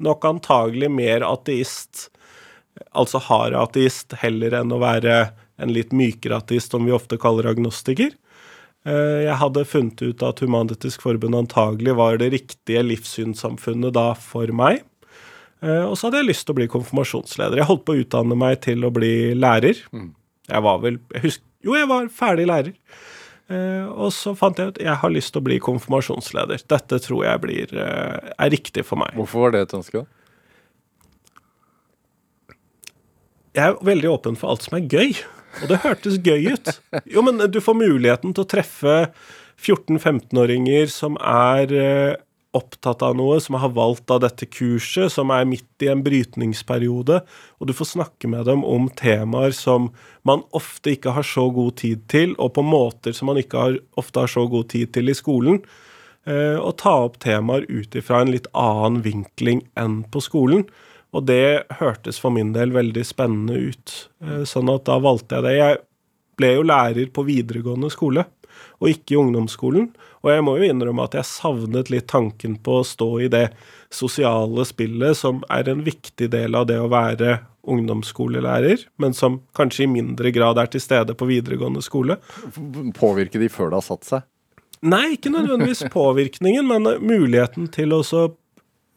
nok 0.00 0.24
antagelig 0.24 0.88
mer 0.88 1.26
ateist, 1.28 2.06
altså 2.96 3.20
hard 3.26 3.52
ateist, 3.60 4.16
heller 4.22 4.56
enn 4.62 4.72
å 4.72 4.80
være 4.80 5.18
en 5.60 5.74
litt 5.76 5.92
mykere 5.92 6.38
ateist, 6.40 6.72
som 6.72 6.88
vi 6.88 6.96
ofte 6.96 7.20
kaller 7.20 7.50
agnostiker. 7.52 8.16
Jeg 8.84 9.36
hadde 9.40 9.62
funnet 9.64 10.02
ut 10.04 10.22
at 10.26 10.42
Human-Etisk 10.44 11.00
Forbund 11.00 11.38
antagelig 11.38 11.94
var 11.96 12.18
det 12.20 12.34
riktige 12.34 12.82
livssynssamfunnet 12.84 13.94
da 13.96 14.10
for 14.20 14.50
meg. 14.52 14.82
Eh, 15.64 15.84
og 15.86 15.96
så 15.96 16.08
hadde 16.08 16.20
jeg 16.20 16.30
lyst 16.32 16.46
til 16.46 16.54
å 16.54 16.58
bli 16.60 16.68
konfirmasjonsleder. 16.70 17.60
Jeg 17.60 17.68
holdt 17.70 17.84
på 17.88 17.96
å 17.96 18.02
utdanne 18.02 18.36
meg 18.38 18.60
til 18.66 18.84
å 18.84 18.92
bli 18.94 19.32
lærer. 19.38 19.80
Mm. 19.94 20.10
Jeg 20.50 20.66
var 20.66 20.80
vel 20.82 21.00
jeg 21.14 21.28
husker, 21.28 21.50
Jo, 21.64 21.76
jeg 21.78 21.88
var 21.88 22.08
ferdig 22.12 22.48
lærer. 22.50 22.74
Uh, 23.44 23.84
og 24.00 24.08
så 24.16 24.32
fant 24.36 24.56
jeg 24.56 24.72
ut 24.72 24.78
jeg 24.80 24.96
har 25.02 25.10
lyst 25.12 25.34
til 25.34 25.42
å 25.42 25.44
bli 25.44 25.58
konfirmasjonsleder. 25.60 26.62
Dette 26.68 26.98
tror 27.04 27.24
jeg 27.26 27.40
blir, 27.42 27.72
er 27.76 28.52
riktig 28.52 28.86
for 28.88 29.00
meg. 29.00 29.12
Hvorfor 29.16 29.46
var 29.46 29.54
det 29.54 29.62
et 29.64 29.74
ønske? 29.76 30.04
Jeg 33.54 33.64
er 33.64 33.76
veldig 33.84 34.10
åpen 34.10 34.36
for 34.40 34.52
alt 34.52 34.64
som 34.64 34.76
er 34.76 34.88
gøy. 34.88 35.20
Og 35.62 35.70
det 35.70 35.80
hørtes 35.84 36.18
gøy 36.24 36.52
ut. 36.54 36.70
Jo, 37.10 37.22
men 37.26 37.38
du 37.50 37.60
får 37.62 37.78
muligheten 37.78 38.34
til 38.34 38.44
å 38.44 38.50
treffe 38.50 38.94
14-15-åringer 39.60 40.90
som 40.90 41.16
er 41.20 41.74
uh, 41.74 42.16
opptatt 42.54 43.02
av 43.02 43.16
noe, 43.18 43.40
som 43.42 43.58
har 43.58 43.72
valgt 43.74 44.10
av 44.14 44.22
dette 44.24 44.46
kurset, 44.46 45.12
som 45.12 45.32
er 45.34 45.46
midt 45.48 45.84
i 45.84 45.90
en 45.90 46.04
brytningsperiode, 46.06 47.20
og 47.58 47.68
du 47.68 47.74
får 47.76 47.92
snakke 47.94 48.30
med 48.30 48.46
dem 48.48 48.64
om 48.66 48.86
temaer 48.98 49.54
som 49.56 49.90
man 50.26 50.44
ofte 50.56 50.94
ikke 50.94 51.16
har 51.16 51.26
så 51.26 51.48
god 51.54 51.76
tid 51.82 52.06
til, 52.10 52.36
og 52.38 52.54
på 52.56 52.64
måter 52.66 53.16
som 53.16 53.30
man 53.32 53.40
ikke 53.42 53.66
har, 53.66 53.80
ofte 54.00 54.24
har 54.24 54.30
så 54.30 54.46
god 54.50 54.70
tid 54.74 54.94
til 54.94 55.10
i 55.10 55.18
skolen, 55.18 55.60
eh, 56.30 56.56
og 56.58 56.76
ta 56.82 56.94
opp 57.08 57.18
temaer 57.24 57.66
ut 57.68 57.98
ifra 57.98 58.22
en 58.22 58.34
litt 58.34 58.50
annen 58.54 59.02
vinkling 59.04 59.64
enn 59.80 60.02
på 60.10 60.22
skolen. 60.24 60.66
Og 61.14 61.26
det 61.28 61.66
hørtes 61.78 62.18
for 62.20 62.34
min 62.34 62.52
del 62.56 62.74
veldig 62.74 63.04
spennende 63.06 63.58
ut, 63.70 63.96
eh, 64.24 64.42
sånn 64.48 64.70
at 64.72 64.86
da 64.88 64.98
valgte 65.02 65.38
jeg 65.38 65.46
det. 65.46 65.54
Jeg 65.58 65.82
ble 66.40 66.50
jo 66.56 66.66
lærer 66.66 67.12
på 67.14 67.26
videregående 67.26 67.92
skole 67.94 68.26
og 68.80 68.90
ikke 68.90 69.14
i 69.14 69.20
ungdomsskolen. 69.20 69.88
Og 70.24 70.30
jeg 70.32 70.44
må 70.46 70.56
jo 70.58 70.68
innrømme 70.68 71.06
at 71.06 71.16
jeg 71.18 71.28
savnet 71.28 71.90
litt 71.92 72.08
tanken 72.10 72.56
på 72.64 72.80
å 72.80 72.86
stå 72.86 73.08
i 73.24 73.30
det 73.32 73.48
sosiale 73.94 74.64
spillet 74.66 75.18
som 75.18 75.42
er 75.52 75.68
en 75.70 75.84
viktig 75.86 76.30
del 76.32 76.56
av 76.58 76.68
det 76.70 76.78
å 76.80 76.90
være 76.92 77.38
ungdomsskolelærer, 77.64 78.82
men 79.00 79.14
som 79.16 79.38
kanskje 79.56 79.86
i 79.86 79.88
mindre 79.88 80.28
grad 80.34 80.58
er 80.60 80.68
til 80.68 80.82
stede 80.84 81.14
på 81.16 81.28
videregående 81.30 81.80
skole. 81.84 82.18
Påvirke 82.98 83.40
de 83.40 83.48
før 83.52 83.72
det 83.72 83.80
har 83.80 83.86
satt 83.86 84.08
seg? 84.08 84.26
Nei, 84.84 85.14
ikke 85.14 85.32
nødvendigvis 85.32 85.86
påvirkningen, 85.94 86.66
men 86.68 86.90
muligheten 87.00 87.70
til 87.72 87.94
å 87.96 88.02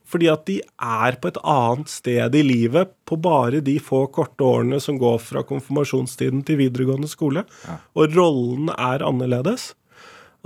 fordi 0.07 0.29
at 0.31 0.45
de 0.47 0.59
er 0.63 1.17
på 1.21 1.31
et 1.31 1.39
annet 1.43 1.91
sted 1.91 2.37
i 2.37 2.43
livet 2.45 2.93
på 3.07 3.17
bare 3.19 3.59
de 3.63 3.77
få 3.83 4.05
korte 4.13 4.45
årene 4.45 4.79
som 4.83 4.99
går 5.01 5.19
fra 5.23 5.43
konfirmasjonstiden 5.47 6.45
til 6.47 6.61
videregående 6.63 7.09
skole. 7.11 7.43
Ja. 7.67 7.81
Og 7.97 8.15
rollen 8.15 8.71
er 8.77 9.05
annerledes. 9.05 9.73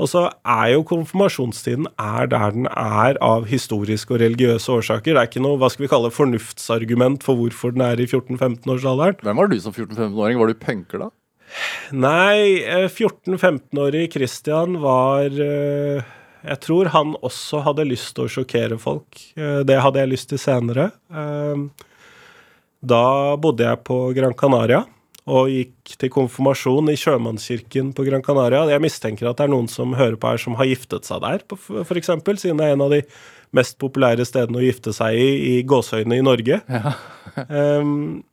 Og 0.02 0.10
så 0.10 0.24
er 0.48 0.72
jo 0.74 0.86
konfirmasjonstiden 0.88 1.86
er 2.00 2.30
der 2.32 2.54
den 2.56 2.68
er 2.72 3.20
av 3.22 3.46
historiske 3.50 4.16
og 4.16 4.22
religiøse 4.24 4.72
årsaker. 4.74 5.14
Det 5.14 5.20
er 5.20 5.30
ikke 5.30 5.44
noe 5.44 5.60
hva 5.62 5.70
skal 5.70 5.86
vi 5.86 5.92
kalle 5.92 6.14
fornuftsargument 6.16 7.26
for 7.26 7.38
hvorfor 7.38 7.76
den 7.76 7.84
er 7.86 8.02
i 8.02 8.08
14-15-årsalderen. 8.08 9.20
Hvem 9.22 9.42
var 9.44 9.52
du 9.52 9.60
som 9.62 9.76
14-15-åring? 9.76 10.40
Var 10.42 10.54
du 10.54 10.64
punker 10.64 11.06
da? 11.06 11.12
Nei, 11.92 12.64
14-15-årig 12.88 14.06
eh, 14.08 14.12
Christian 14.14 14.80
var 14.82 15.28
uh, 15.36 16.12
jeg 16.42 16.62
tror 16.66 16.90
han 16.94 17.14
også 17.22 17.62
hadde 17.68 17.88
lyst 17.90 18.16
til 18.18 18.26
å 18.26 18.32
sjokkere 18.32 18.80
folk. 18.82 19.20
Eh, 19.38 19.62
det 19.68 19.78
hadde 19.84 20.02
jeg 20.02 20.14
lyst 20.14 20.32
til 20.32 20.42
senere. 20.42 20.90
Eh, 21.14 21.68
da 22.82 23.06
bodde 23.38 23.68
jeg 23.68 23.84
på 23.86 24.00
Gran 24.18 24.34
Canaria 24.38 24.82
og 25.30 25.52
gikk 25.54 25.94
til 26.02 26.10
konfirmasjon 26.12 26.90
i 26.90 26.98
sjømannskirken 26.98 27.92
på 27.96 28.06
Gran 28.08 28.24
Canaria. 28.26 28.64
Jeg 28.72 28.82
mistenker 28.82 29.30
at 29.30 29.38
det 29.38 29.46
er 29.46 29.54
noen 29.54 29.70
som 29.70 29.94
hører 29.98 30.18
på 30.18 30.32
her 30.32 30.42
som 30.42 30.58
har 30.58 30.70
giftet 30.70 31.06
seg 31.06 31.22
der, 31.22 31.46
f.eks., 31.46 32.10
siden 32.42 32.58
det 32.58 32.68
er 32.68 32.76
en 32.76 32.86
av 32.88 32.96
de 32.96 33.04
mest 33.56 33.78
populære 33.82 34.26
stedene 34.26 34.58
å 34.58 34.66
gifte 34.66 34.96
seg 34.96 35.20
i 35.20 35.30
i 35.52 35.56
gåseøynene 35.68 36.18
i 36.18 36.26
Norge. 36.26 36.62
Ja. 36.66 36.96
um, 37.84 38.24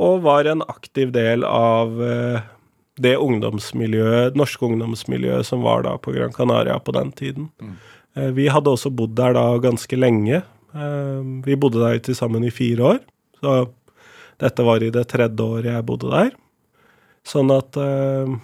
og 0.00 0.20
var 0.26 0.48
en 0.50 0.62
aktiv 0.68 1.10
del 1.14 1.46
av 1.48 1.96
uh, 1.96 2.44
det 3.00 3.16
ungdomsmiljøet, 3.20 4.36
norske 4.38 4.66
ungdomsmiljøet 4.68 5.48
som 5.48 5.64
var 5.64 5.84
da 5.86 5.96
på 6.00 6.14
Gran 6.14 6.34
Canaria 6.36 6.78
på 6.78 6.94
den 6.96 7.12
tiden. 7.16 7.50
Mm. 7.60 7.76
vi 8.34 8.48
hadde 8.50 8.72
også 8.72 8.90
bodd 8.90 9.14
der 9.16 9.36
da 9.36 9.44
ganske 9.62 9.96
lenge. 9.96 10.42
Eh, 10.74 11.20
vi 11.46 11.56
bodde 11.56 11.82
der 11.82 11.98
til 12.04 12.16
sammen 12.18 12.44
i 12.44 12.52
fire 12.54 12.94
år. 12.94 13.00
Så 13.40 13.56
dette 14.40 14.64
var 14.66 14.82
i 14.82 14.92
det 14.92 15.06
tredje 15.10 15.44
året 15.44 15.72
jeg 15.72 15.86
bodde 15.86 16.12
der. 16.12 16.30
Sånn 17.26 17.52
at 17.54 17.76
eh, 17.80 18.38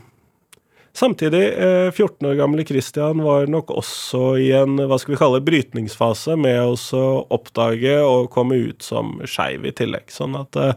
Samtidig, 0.97 1.43
eh, 1.61 1.91
14 1.91 2.25
år 2.25 2.39
gamle 2.39 2.65
Christian 2.65 3.19
var 3.21 3.51
nok 3.53 3.69
også 3.69 4.21
i 4.41 4.47
en 4.57 4.79
hva 4.81 4.97
skal 4.97 5.13
vi 5.13 5.19
kalle 5.21 5.43
brytningsfase 5.45 6.39
med 6.41 6.57
å 6.57 7.03
oppdage 7.37 7.99
og 8.01 8.31
komme 8.33 8.57
ut 8.71 8.81
som 8.81 9.19
skeiv 9.29 9.67
i 9.69 9.75
tillegg. 9.77 10.09
Sånn 10.09 10.39
at 10.41 10.57
eh, 10.57 10.73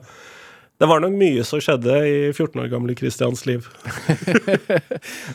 det 0.79 0.87
var 0.87 1.01
nok 1.03 1.15
mye 1.19 1.43
som 1.47 1.59
skjedde 1.63 1.95
i 2.07 2.13
14 2.31 2.61
år 2.63 2.69
gamle 2.71 2.95
Christians 2.99 3.45
liv. 3.49 3.67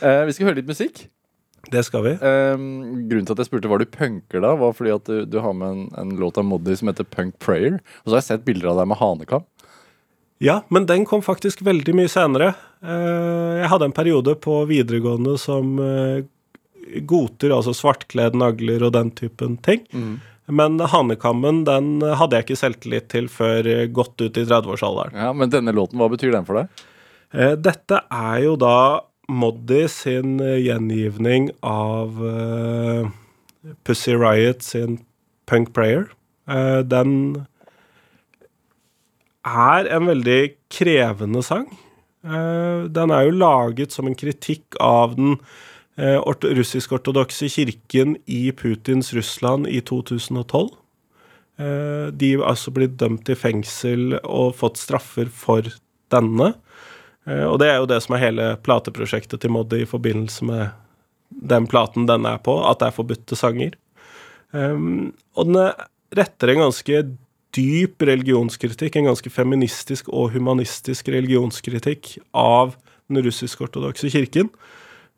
Eh, 0.01 0.23
vi 0.27 0.33
skal 0.35 0.49
høre 0.49 0.59
litt 0.59 0.69
musikk. 0.69 1.05
Det 1.71 1.81
skal 1.87 2.03
vi. 2.05 2.11
Eh, 2.13 2.55
grunnen 3.09 3.25
til 3.25 3.33
at 3.33 3.41
jeg 3.41 3.47
spurte 3.49 3.69
var 3.71 3.81
du 3.81 3.87
punker 3.89 4.43
da, 4.43 4.51
var 4.59 4.75
fordi 4.77 4.91
at 4.93 5.07
du, 5.09 5.23
du 5.29 5.39
har 5.41 5.55
med 5.57 5.71
en, 5.71 5.85
en 6.01 6.11
låt 6.21 6.37
av 6.41 6.45
Moddi 6.45 6.75
som 6.77 6.91
heter 6.91 7.07
Punk 7.09 7.37
Prayer. 7.41 7.79
Og 8.03 8.09
så 8.11 8.15
har 8.17 8.21
jeg 8.21 8.27
sett 8.29 8.45
bilder 8.47 8.73
av 8.73 8.81
deg 8.83 8.89
med 8.91 8.99
hanekam. 9.01 9.45
Ja, 10.43 10.59
men 10.73 10.85
den 10.89 11.05
kom 11.07 11.23
faktisk 11.25 11.61
veldig 11.65 11.93
mye 11.95 12.11
senere. 12.11 12.51
Eh, 12.83 13.61
Jeg 13.63 13.71
hadde 13.71 13.87
en 13.89 13.95
periode 13.97 14.35
på 14.43 14.59
videregående 14.69 15.37
som 15.41 15.77
eh, 15.81 16.25
goter, 17.07 17.55
altså 17.55 17.73
svartkledd 17.73 18.35
nagler 18.37 18.83
og 18.85 18.93
den 18.97 19.09
typen 19.17 19.55
ting. 19.65 19.85
Men 20.47 20.77
hanekammen 20.79 21.63
den 21.65 22.03
hadde 22.05 22.37
jeg 22.37 22.45
ikke 22.45 22.59
selvtillit 22.59 23.07
til 23.09 23.29
før 23.31 23.65
godt 23.95 24.21
ut 24.21 24.37
i 24.37 24.43
30-årsalderen. 24.45 25.17
Ja, 25.17 25.31
Men 25.33 25.49
denne 25.49 25.73
låten, 25.73 25.97
hva 25.97 26.09
betyr 26.11 26.35
den 26.35 26.45
for 26.45 26.61
deg? 26.61 26.85
Eh, 27.33 27.55
Dette 27.57 28.03
er 28.13 28.39
jo 28.45 28.55
da 28.59 28.77
Moddi 29.25 29.87
sin 29.89 30.37
gjengivning 30.37 31.49
av 31.65 32.19
eh, 32.29 33.07
Pussy 33.87 34.13
Riot 34.13 34.61
sin 34.61 34.99
Punk 35.49 35.73
Prayer. 35.73 36.11
Eh, 36.45 36.83
den 36.85 37.47
er 39.45 39.89
en 39.89 40.11
veldig 40.11 40.41
krevende 40.73 41.41
sang. 41.45 41.67
Den 42.25 43.11
er 43.13 43.27
jo 43.27 43.33
laget 43.37 43.93
som 43.93 44.07
en 44.09 44.17
kritikk 44.17 44.73
av 44.81 45.11
den 45.13 45.35
russisk-ortodokse 45.97 47.47
kirken 47.49 48.17
i 48.25 48.51
Putins 48.51 49.13
Russland 49.13 49.67
i 49.67 49.81
2012. 49.81 50.69
Eh, 51.57 52.07
de 52.11 52.33
har 52.35 52.49
altså 52.49 52.71
blitt 52.75 52.97
dømt 52.99 53.25
til 53.25 53.35
fengsel 53.39 54.17
og 54.23 54.55
fått 54.59 54.77
straffer 54.81 55.29
for 55.31 55.61
denne. 56.11 56.53
Eh, 57.27 57.45
Og 57.47 57.59
det 57.59 57.69
er 57.69 57.77
jo 57.79 57.85
det 57.87 58.01
som 58.03 58.15
er 58.15 58.25
hele 58.25 58.49
plateprosjektet 58.57 59.39
til 59.41 59.51
Moddi 59.55 59.81
i 59.81 59.89
forbindelse 59.89 60.45
med 60.45 60.69
den 61.31 61.67
platen 61.67 62.05
denne 62.07 62.35
er 62.35 62.37
på, 62.43 62.59
at 62.69 62.79
det 62.79 62.87
er 62.87 62.95
forbudte 62.99 63.35
sanger. 63.35 63.73
Um, 64.53 65.13
og 65.35 65.47
den 65.47 65.55
er- 65.55 65.87
retter 66.15 66.49
en 66.49 66.61
ganske 66.69 67.17
dyp 67.51 68.01
religionskritikk, 68.01 68.95
en 68.95 69.09
ganske 69.09 69.29
feministisk 69.29 70.07
og 70.09 70.31
humanistisk 70.31 71.07
religionskritikk 71.07 72.19
av 72.33 72.75
den 73.09 73.23
russisk-ortodokse 73.25 74.09
kirken. 74.11 74.49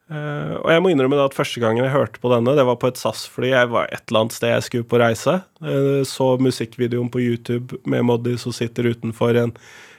Eh, 0.07 0.53
og 0.55 0.69
jeg 0.71 0.83
må 0.83 0.91
innrømme 0.93 1.19
at 1.19 1.35
første 1.35 1.59
gangen 1.59 1.83
jeg 1.83 1.91
hørte 1.91 2.21
på 2.23 2.31
denne, 2.31 2.55
det 2.55 2.63
var 2.67 2.79
på 2.79 2.91
et 2.91 2.99
SAS-fly. 2.99 3.51
Jeg 3.51 3.71
var 3.73 3.89
et 3.91 4.03
eller 4.07 4.23
annet 4.23 4.37
sted 4.37 4.53
jeg 4.53 4.67
skulle 4.67 4.87
på 4.87 5.01
reise. 5.01 5.39
Uh, 5.63 6.01
så 6.07 6.29
musikkvideoen 6.39 7.11
på 7.11 7.23
YouTube 7.23 7.79
med 7.89 8.05
Moddi 8.07 8.37
som 8.39 8.55
sitter 8.55 8.87
utenfor 8.93 9.39
en 9.39 9.55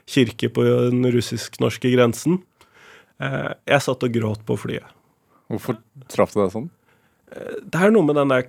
kirke 0.09 0.49
på 0.53 0.65
den 0.65 1.05
russisk-norske 1.13 1.93
grensen. 1.93 2.41
Uh, 3.21 3.53
jeg 3.69 3.85
satt 3.85 4.07
og 4.07 4.17
gråt 4.17 4.47
på 4.49 4.57
flyet. 4.65 4.97
Hvorfor 5.53 5.77
traff 6.13 6.33
det 6.37 6.45
deg 6.45 6.55
sånn? 6.57 6.71
Det 7.29 7.77
er 7.77 7.93
noe 7.93 8.05
med 8.09 8.17
den 8.17 8.33
der 8.33 8.49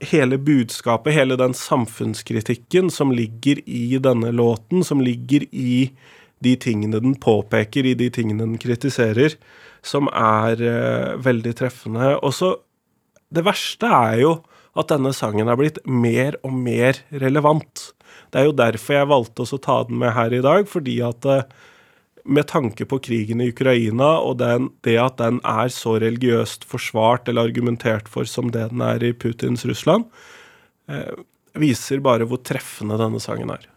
hele 0.00 0.36
budskapet, 0.40 1.14
hele 1.16 1.36
den 1.40 1.54
samfunnskritikken 1.56 2.90
som 2.92 3.12
ligger 3.16 3.60
i 3.64 3.96
denne 4.00 4.32
låten, 4.32 4.84
som 4.84 5.00
ligger 5.04 5.44
i 5.52 5.90
de 6.44 6.52
tingene 6.60 7.00
den 7.00 7.16
påpeker, 7.20 7.88
i 7.88 7.96
de 7.96 8.10
tingene 8.12 8.44
den 8.44 8.60
kritiserer, 8.60 9.36
som 9.86 10.10
er 10.12 10.62
uh, 10.62 11.16
veldig 11.22 11.54
treffende. 11.58 12.16
Og 12.22 12.34
så 12.34 12.56
Det 13.26 13.42
verste 13.42 13.88
er 13.90 14.20
jo 14.20 14.32
at 14.78 14.90
denne 14.92 15.10
sangen 15.16 15.48
er 15.48 15.56
blitt 15.58 15.80
mer 15.86 16.36
og 16.46 16.52
mer 16.52 17.00
relevant. 17.10 17.92
Det 18.30 18.38
er 18.38 18.46
jo 18.46 18.54
derfor 18.54 18.94
jeg 18.94 19.08
valgte 19.10 19.46
å 19.46 19.58
ta 19.58 19.80
den 19.88 19.98
med 19.98 20.12
her 20.14 20.34
i 20.36 20.42
dag, 20.44 20.68
fordi 20.70 21.00
at 21.02 21.26
uh, 21.26 21.42
med 22.26 22.46
tanke 22.50 22.86
på 22.88 22.98
krigen 23.02 23.40
i 23.40 23.50
Ukraina 23.52 24.16
og 24.18 24.38
den, 24.42 24.70
det 24.86 24.96
at 25.00 25.18
den 25.20 25.38
er 25.46 25.70
så 25.72 25.96
religiøst 26.02 26.66
forsvart 26.68 27.30
eller 27.30 27.48
argumentert 27.48 28.10
for 28.10 28.28
som 28.28 28.50
det 28.54 28.68
den 28.72 28.82
er 28.84 29.04
i 29.04 29.14
Putins 29.14 29.64
Russland, 29.68 30.08
eh, 30.90 31.14
viser 31.54 32.02
bare 32.04 32.26
hvor 32.28 32.42
treffende 32.42 32.98
denne 33.00 33.22
sangen 33.22 33.52
er. 33.54 33.68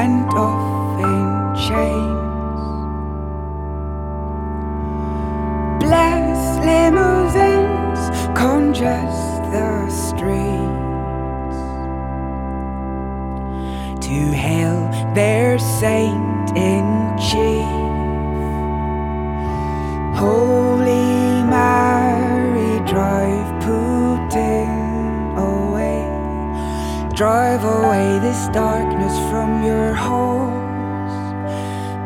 Sent 0.00 0.32
off 0.32 0.98
in 1.10 1.26
chains. 1.66 2.20
Blessed 5.82 6.60
limousines 6.70 8.02
congest 8.42 9.42
the 9.54 9.90
streets 10.06 11.60
to 14.06 14.18
hail 14.44 14.78
their 15.14 15.58
saint 15.58 16.46
in 16.56 16.86
chief. 17.28 17.72
Holy 20.24 21.12
Mary, 21.54 22.72
drive 22.92 23.48
Putin 23.66 24.72
away. 25.52 26.00
Drive 27.14 27.62
away 27.64 28.18
this 28.20 28.48
from 29.30 29.62
your 29.64 29.92
halls. 29.94 30.50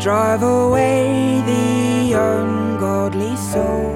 Drive 0.02 0.42
away 0.42 1.42
the 1.46 2.12
ungodly 2.12 3.36
souls. 3.36 3.94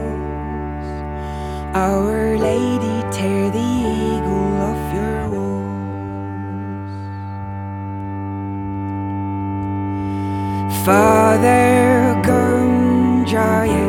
Our 1.75 2.39
Lady, 2.39 2.97
tear 3.13 3.51
the 3.51 3.69
eagle 4.05 4.57
off 4.69 4.95
your 4.95 5.29
walls. 5.35 5.59
Father 10.85 12.17
Gunjaye 12.29 13.87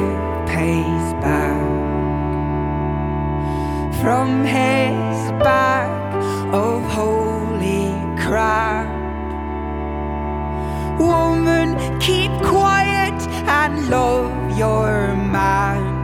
pays 0.48 1.14
back 1.24 1.60
from 4.02 4.44
his 4.46 4.79
and 13.62 13.90
love 13.90 14.58
your 14.58 15.16
man 15.16 16.00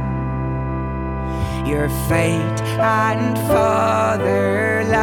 your 1.65 1.89
fate 2.07 2.61
and 2.79 3.37
fatherland. 3.49 4.95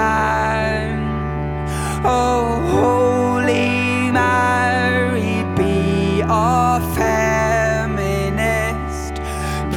Oh, 2.05 2.45
Holy 2.77 4.11
Mary, 4.13 5.45
be 5.57 6.23
a 6.25 6.81
feminist. 6.95 7.95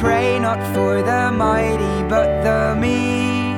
Pray 0.00 0.38
not 0.38 0.60
for 0.74 1.02
the 1.02 1.32
mighty, 1.32 2.02
but 2.08 2.42
the 2.46 2.76
meek. 2.80 3.56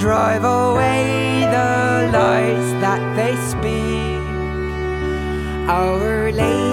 Drive 0.00 0.44
away 0.44 1.46
the 1.56 2.10
lies 2.12 2.72
that 2.82 3.02
they 3.14 3.36
speak. 3.52 4.24
Our 5.68 6.32
Lady, 6.32 6.63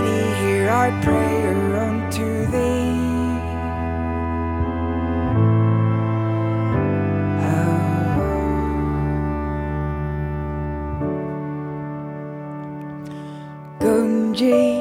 my 0.81 0.89
prayer 1.03 1.77
unto 1.77 2.47
thee. 2.47 2.97
Oh. 7.37 8.17
Gunji. 13.79 14.80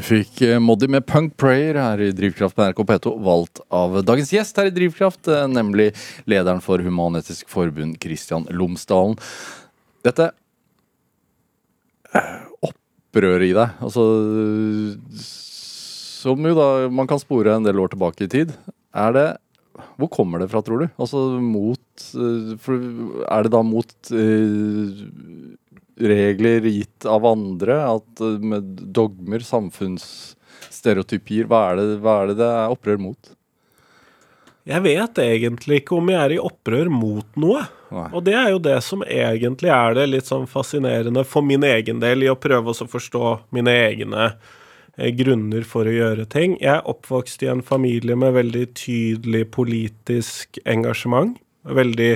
Du 0.00 0.04
fikk 0.06 0.38
eh, 0.46 0.56
Moddi 0.56 0.86
med 0.88 1.04
Punk 1.04 1.34
Prayer 1.36 1.76
her 1.76 2.00
i 2.00 2.12
Drivkraft 2.16 2.56
på 2.56 2.64
NRK 2.64 2.78
P2, 2.88 3.10
valgt 3.20 3.60
av 3.68 3.98
dagens 4.08 4.30
gjest 4.32 4.56
her 4.56 4.70
i 4.70 4.72
Drivkraft, 4.72 5.28
eh, 5.28 5.42
nemlig 5.52 5.90
lederen 6.24 6.62
for 6.64 6.80
Human-Etisk 6.80 7.50
Forbund, 7.52 7.98
Christian 8.00 8.46
Lomsdalen. 8.48 9.18
Dette 10.08 10.30
eh, 12.16 12.30
opprøret 12.64 13.50
i 13.50 13.52
deg, 13.58 13.76
altså 13.84 14.06
Som 15.20 16.48
jo 16.48 16.56
da 16.56 16.70
man 16.88 17.10
kan 17.10 17.20
spore 17.20 17.58
en 17.58 17.68
del 17.68 17.84
år 17.84 17.92
tilbake 17.92 18.24
i 18.24 18.32
tid, 18.38 18.56
er 18.96 19.12
det 19.18 19.28
Hvor 20.00 20.08
kommer 20.16 20.40
det 20.40 20.48
fra, 20.48 20.64
tror 20.64 20.80
du? 20.80 20.88
Altså 20.96 21.26
mot 21.44 22.08
Er 22.16 23.44
det 23.44 23.52
da 23.52 23.60
mot 23.60 24.14
eh, 24.16 25.04
regler 26.00 26.60
gitt 26.68 27.06
av 27.08 27.26
andre, 27.28 27.76
at 27.96 28.20
eh, 28.24 28.38
med 28.52 28.62
dogmer, 28.94 29.40
samfunnsstereotypier, 29.44 31.44
hva 31.50 31.60
er 31.70 31.74
det 31.80 31.86
hva 32.04 32.14
er 32.22 32.26
det, 32.30 32.36
det 32.40 32.48
er 32.48 32.74
opprør 32.76 32.98
mot? 33.08 33.22
Jeg 34.68 34.80
vet 34.84 35.18
egentlig 35.22 35.76
ikke 35.80 35.96
om 35.96 36.10
jeg 36.12 36.20
er 36.20 36.32
i 36.36 36.42
opprør 36.42 36.88
mot 36.92 37.38
noe. 37.40 37.62
Nei. 37.90 38.08
Og 38.14 38.22
det 38.26 38.34
er 38.38 38.48
jo 38.52 38.60
det 38.62 38.76
som 38.86 39.02
egentlig 39.02 39.70
er 39.74 39.94
det 39.96 40.10
litt 40.10 40.28
sånn 40.28 40.46
fascinerende 40.50 41.24
for 41.26 41.42
min 41.46 41.64
egen 41.66 42.02
del, 42.02 42.22
i 42.22 42.30
å 42.30 42.38
prøve 42.38 42.70
å 42.70 42.88
forstå 42.92 43.24
mine 43.56 43.72
egne 43.88 44.24
eh, 44.28 45.10
grunner 45.16 45.62
for 45.66 45.88
å 45.88 45.96
gjøre 45.96 46.24
ting. 46.30 46.50
Jeg 46.60 46.74
er 46.76 46.90
oppvokst 46.92 47.42
i 47.42 47.50
en 47.50 47.64
familie 47.66 48.14
med 48.20 48.36
veldig 48.36 48.66
tydelig 48.78 49.44
politisk 49.56 50.60
engasjement. 50.68 51.34
Veldig 51.66 52.12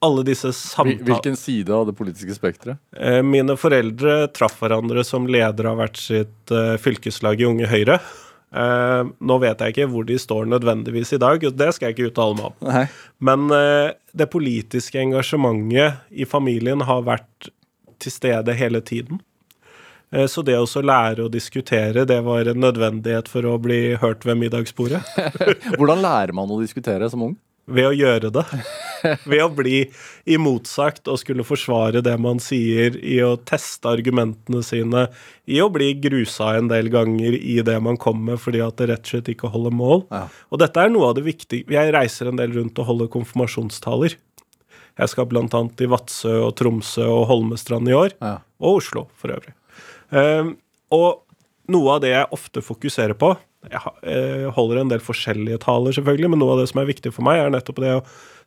Alle 0.00 0.22
disse 0.22 0.52
samtalene 0.54 1.06
Hvilken 1.08 1.36
side 1.36 1.74
av 1.74 1.88
det 1.88 1.96
politiske 1.98 2.34
spekteret? 2.36 2.78
Eh, 2.94 3.18
Mine 3.26 3.56
foreldre 3.58 4.28
traff 4.30 4.60
hverandre 4.62 5.02
som 5.06 5.26
leder 5.26 5.66
av 5.72 5.80
hvert 5.80 5.98
sitt 5.98 6.52
eh, 6.54 6.76
fylkeslag 6.78 7.42
i 7.42 7.48
Unge 7.48 7.66
Høyre. 7.70 7.98
Eh, 8.54 9.00
nå 9.02 9.38
vet 9.42 9.64
jeg 9.64 9.74
ikke 9.74 9.88
hvor 9.90 10.06
de 10.06 10.18
står 10.22 10.46
nødvendigvis 10.54 11.16
i 11.16 11.20
dag, 11.22 11.42
og 11.42 11.56
det 11.58 11.72
skal 11.74 11.88
jeg 11.88 11.96
ikke 11.96 12.12
uttale 12.12 12.38
meg 12.38 12.46
om. 12.52 12.58
Nei. 12.70 12.84
Men 13.18 13.48
det 14.14 14.28
politiske 14.30 15.02
engasjementet 15.02 16.14
i 16.14 16.28
familien 16.28 16.86
har 16.86 17.02
vært 17.08 17.50
til 17.98 18.14
stede 18.14 18.54
hele 18.54 18.80
tiden. 18.80 19.18
Så 20.30 20.40
det 20.46 20.54
å 20.56 20.80
lære 20.80 21.26
å 21.26 21.28
diskutere, 21.28 22.06
det 22.08 22.22
var 22.24 22.48
en 22.48 22.62
nødvendighet 22.62 23.26
for 23.28 23.44
å 23.44 23.58
bli 23.60 23.98
hørt 24.00 24.22
ved 24.24 24.38
middagsbordet. 24.40 25.02
Hvordan 25.76 26.00
lærer 26.00 26.32
man 26.32 26.48
å 26.48 26.62
diskutere 26.62 27.10
som 27.12 27.26
ung? 27.26 27.34
Ved 27.68 27.84
å 27.90 27.92
gjøre 27.92 28.30
det. 28.32 28.44
Ved 29.28 29.42
å 29.44 29.48
bli 29.52 29.82
imotsagt 30.26 31.06
og 31.12 31.20
skulle 31.20 31.44
forsvare 31.46 32.00
det 32.02 32.14
man 32.20 32.40
sier, 32.42 32.96
i 32.98 33.18
å 33.22 33.34
teste 33.46 33.90
argumentene 33.92 34.62
sine, 34.66 35.04
i 35.46 35.60
å 35.62 35.68
bli 35.72 35.92
grusa 36.02 36.54
en 36.58 36.70
del 36.72 36.88
ganger 36.92 37.36
i 37.38 37.58
det 37.64 37.76
man 37.84 38.00
kommer 38.00 38.32
med 38.34 38.42
fordi 38.42 38.62
at 38.64 38.80
det 38.80 38.88
rett 38.90 39.04
og 39.06 39.12
slett 39.12 39.30
ikke 39.34 39.52
holder 39.52 39.76
mål. 39.76 40.06
Ja. 40.10 40.24
Og 40.50 40.62
dette 40.64 40.82
er 40.82 40.90
noe 40.94 41.10
av 41.12 41.18
det 41.18 41.26
viktige. 41.28 41.68
Jeg 41.76 41.92
reiser 41.94 42.32
en 42.32 42.40
del 42.40 42.56
rundt 42.56 42.80
og 42.82 42.88
holder 42.90 43.12
konfirmasjonstaler. 43.12 44.16
Jeg 44.98 45.12
skal 45.12 45.28
annet 45.30 45.84
i 45.84 45.90
Vadsø 45.92 46.32
og 46.48 46.56
Tromsø 46.58 47.04
og 47.06 47.28
Holmestrand 47.30 47.88
i 47.88 47.94
år, 47.94 48.16
Ja. 48.18 48.38
og 48.58 48.80
Oslo 48.80 49.06
for 49.14 49.30
øvrig. 49.30 49.54
Um, 50.10 50.56
og 50.90 51.22
noe 51.68 51.94
av 51.94 52.00
det 52.02 52.10
jeg 52.16 52.32
ofte 52.34 52.64
fokuserer 52.64 53.14
på 53.14 53.36
Jeg 53.66 53.80
eh, 54.06 54.46
holder 54.54 54.82
en 54.82 54.92
del 54.92 55.02
forskjellige 55.02 55.58
taler, 55.64 55.94
selvfølgelig, 55.96 56.30
men 56.30 56.42
noe 56.42 56.54
av 56.54 56.62
det 56.62 56.68
som 56.70 56.82
er 56.82 56.90
viktig 56.92 57.10
for 57.14 57.26
meg, 57.26 57.40
er 57.42 57.50
nettopp 57.52 57.80
det 57.82 57.96
å 57.96 58.04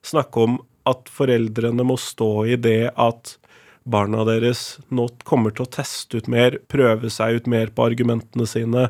snakke 0.08 0.46
om 0.46 0.58
at 0.90 1.12
foreldrene 1.12 1.84
må 1.86 1.98
stå 2.00 2.32
i 2.54 2.58
det 2.58 2.94
at 2.96 3.36
barna 3.84 4.24
deres 4.28 4.80
nå 4.94 5.08
kommer 5.28 5.54
til 5.54 5.66
å 5.66 5.74
teste 5.74 6.22
ut 6.22 6.30
mer, 6.32 6.58
prøve 6.72 7.12
seg 7.12 7.42
ut 7.42 7.52
mer 7.52 7.74
på 7.76 7.86
argumentene 7.90 8.48
sine. 8.50 8.88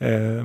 Eh, 0.00 0.42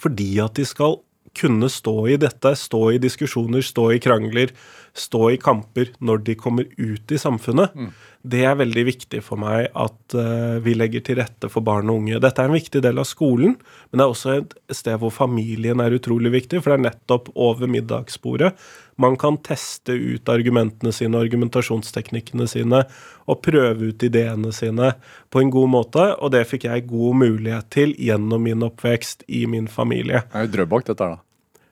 fordi 0.00 0.32
at 0.42 0.56
de 0.56 0.66
skal 0.66 1.00
kunne 1.36 1.68
stå 1.70 1.94
i 2.10 2.18
dette, 2.18 2.54
stå 2.58 2.82
i 2.94 3.02
diskusjoner, 3.02 3.62
stå 3.62 3.90
i 3.94 4.00
krangler, 4.02 4.54
stå 4.96 5.30
i 5.34 5.40
kamper 5.40 5.92
når 5.98 6.24
de 6.26 6.36
kommer 6.38 6.68
ut 6.76 7.12
i 7.12 7.18
samfunnet. 7.20 7.76
Det 8.20 8.42
er 8.44 8.58
veldig 8.60 8.84
viktig 8.84 9.22
for 9.24 9.40
meg 9.40 9.70
at 9.72 10.16
uh, 10.18 10.58
vi 10.60 10.74
legger 10.76 11.04
til 11.06 11.16
rette 11.22 11.48
for 11.48 11.64
barn 11.64 11.88
og 11.88 12.02
unge. 12.02 12.20
Dette 12.20 12.42
er 12.42 12.50
en 12.50 12.58
viktig 12.58 12.82
del 12.84 13.00
av 13.00 13.08
skolen, 13.08 13.54
men 13.88 14.00
det 14.00 14.04
er 14.04 14.12
også 14.12 14.34
et 14.36 14.54
sted 14.76 15.00
hvor 15.00 15.14
familien 15.14 15.80
er 15.80 15.96
utrolig 15.96 16.34
viktig, 16.34 16.60
for 16.60 16.74
det 16.74 16.80
er 16.80 16.86
nettopp 16.90 17.32
over 17.34 17.70
middagsbordet 17.70 18.52
man 19.00 19.16
kan 19.16 19.38
teste 19.40 19.92
ut 19.92 20.28
argumentene 20.28 20.92
sine, 20.92 21.18
argumentasjonsteknikkene 21.24 22.46
sine, 22.50 22.82
og 23.30 23.40
prøve 23.44 23.92
ut 23.92 24.04
ideene 24.04 24.52
sine 24.52 24.92
på 25.32 25.40
en 25.40 25.52
god 25.54 25.72
måte, 25.72 26.04
og 26.18 26.34
det 26.34 26.44
fikk 26.50 26.68
jeg 26.68 26.88
god 26.90 27.20
mulighet 27.22 27.70
til 27.72 27.94
gjennom 27.96 28.44
min 28.44 28.66
oppvekst 28.66 29.24
i 29.28 29.46
min 29.48 29.70
familie. 29.70 30.24
Det 30.28 30.42
er 30.42 30.48
jo 30.48 30.54
Drøbak, 30.58 30.88
dette 30.90 31.06
her, 31.06 31.16
da. 31.16 31.26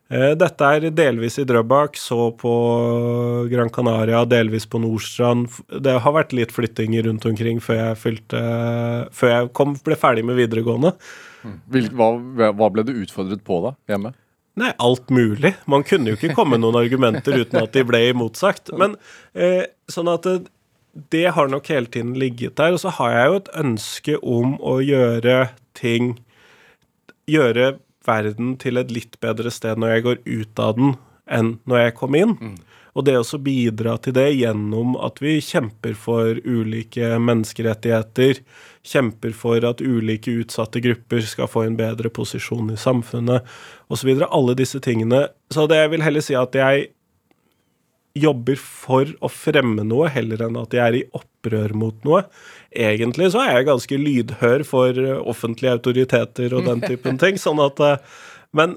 Eh, 0.09 0.33
Dette 0.41 0.69
er 0.73 0.87
delvis 0.97 1.37
i 1.41 1.45
Drøbak, 1.49 1.99
så 2.01 2.31
på 2.41 2.53
Gran 3.51 3.69
Canaria, 3.73 4.23
delvis 4.25 4.65
på 4.69 4.81
Nordstrand. 4.81 5.51
Det 5.69 5.99
har 6.01 6.15
vært 6.17 6.33
litt 6.37 6.55
flyttinger 6.55 7.05
rundt 7.11 7.27
omkring 7.29 7.61
før 7.61 7.81
jeg, 7.83 7.99
fylte, 8.01 8.41
før 9.13 9.35
jeg 9.35 9.51
kom, 9.59 9.77
ble 9.85 9.99
ferdig 10.01 10.25
med 10.25 10.41
videregående. 10.41 10.95
Hva, 11.69 12.09
hva 12.57 12.71
ble 12.73 12.87
du 12.89 12.95
utfordret 12.97 13.45
på 13.45 13.61
da, 13.67 13.75
hjemme? 13.93 14.15
Nei, 14.59 14.73
alt 14.83 15.11
mulig. 15.15 15.53
Man 15.71 15.85
kunne 15.87 16.11
jo 16.11 16.19
ikke 16.19 16.35
komme 16.35 16.59
noen 16.59 16.81
argumenter 16.81 17.37
uten 17.45 17.61
at 17.61 17.77
de 17.77 17.85
ble 17.87 18.01
imotsagt. 18.09 18.73
Men 18.81 18.97
eh, 19.39 19.69
sånn 19.93 20.09
at 20.11 20.25
det, 20.27 20.49
det 21.13 21.29
har 21.37 21.53
nok 21.53 21.69
hele 21.71 21.87
tiden 21.93 22.17
ligget 22.19 22.57
der. 22.59 22.75
Og 22.75 22.83
så 22.83 22.91
har 22.97 23.13
jeg 23.15 23.29
jo 23.29 23.37
et 23.43 23.53
ønske 23.61 24.17
om 24.25 24.57
å 24.59 24.79
gjøre 24.83 25.37
ting 25.79 26.17
Gjøre 27.29 27.75
verden 28.09 28.57
til 28.61 28.81
et 28.81 28.91
litt 28.95 29.19
bedre 29.23 29.53
sted 29.55 29.79
når 29.79 29.95
jeg 29.95 30.07
går 30.09 30.25
ut 30.25 30.65
av 30.65 30.75
den, 30.79 30.97
enn 31.29 31.55
når 31.69 31.85
jeg 31.85 31.97
kom 32.01 32.17
inn. 32.19 32.35
Og 32.99 33.05
det 33.07 33.15
å 33.21 33.39
bidra 33.39 33.95
til 34.03 34.17
det 34.17 34.27
gjennom 34.35 34.97
at 35.07 35.21
vi 35.23 35.37
kjemper 35.45 35.95
for 35.95 36.41
ulike 36.43 37.13
menneskerettigheter, 37.23 38.41
kjemper 38.83 39.35
for 39.37 39.63
at 39.69 39.83
ulike 39.85 40.35
utsatte 40.41 40.83
grupper 40.83 41.23
skal 41.23 41.51
få 41.51 41.67
en 41.69 41.77
bedre 41.79 42.11
posisjon 42.11 42.73
i 42.75 42.81
samfunnet 42.81 43.47
osv. 43.93 44.15
Alle 44.27 44.57
disse 44.59 44.81
tingene. 44.83 45.29
Så 45.53 45.69
det 45.71 45.79
jeg 45.79 45.93
vil 45.95 46.07
heller 46.07 46.25
si 46.25 46.35
at 46.39 46.59
jeg 46.59 46.89
jobber 48.19 48.59
for 48.59 49.11
å 49.23 49.31
fremme 49.31 49.85
noe, 49.87 50.09
heller 50.11 50.49
enn 50.49 50.59
at 50.59 50.75
jeg 50.75 50.83
er 50.83 50.99
i 50.99 51.07
opprør 51.15 51.75
mot 51.79 52.09
noe. 52.09 52.25
Egentlig 52.69 53.31
så 53.33 53.41
er 53.45 53.55
jeg 53.57 53.69
ganske 53.71 53.99
lydhør 54.01 54.65
for 54.69 54.99
eh, 55.01 55.21
offentlige 55.31 55.79
autoriteter 55.79 56.57
og 56.57 56.67
den 56.69 56.83
typen 56.91 57.21
ting. 57.21 57.41
sånn 57.41 57.63
at 57.65 57.81
eh, 57.81 58.01
Men 58.57 58.77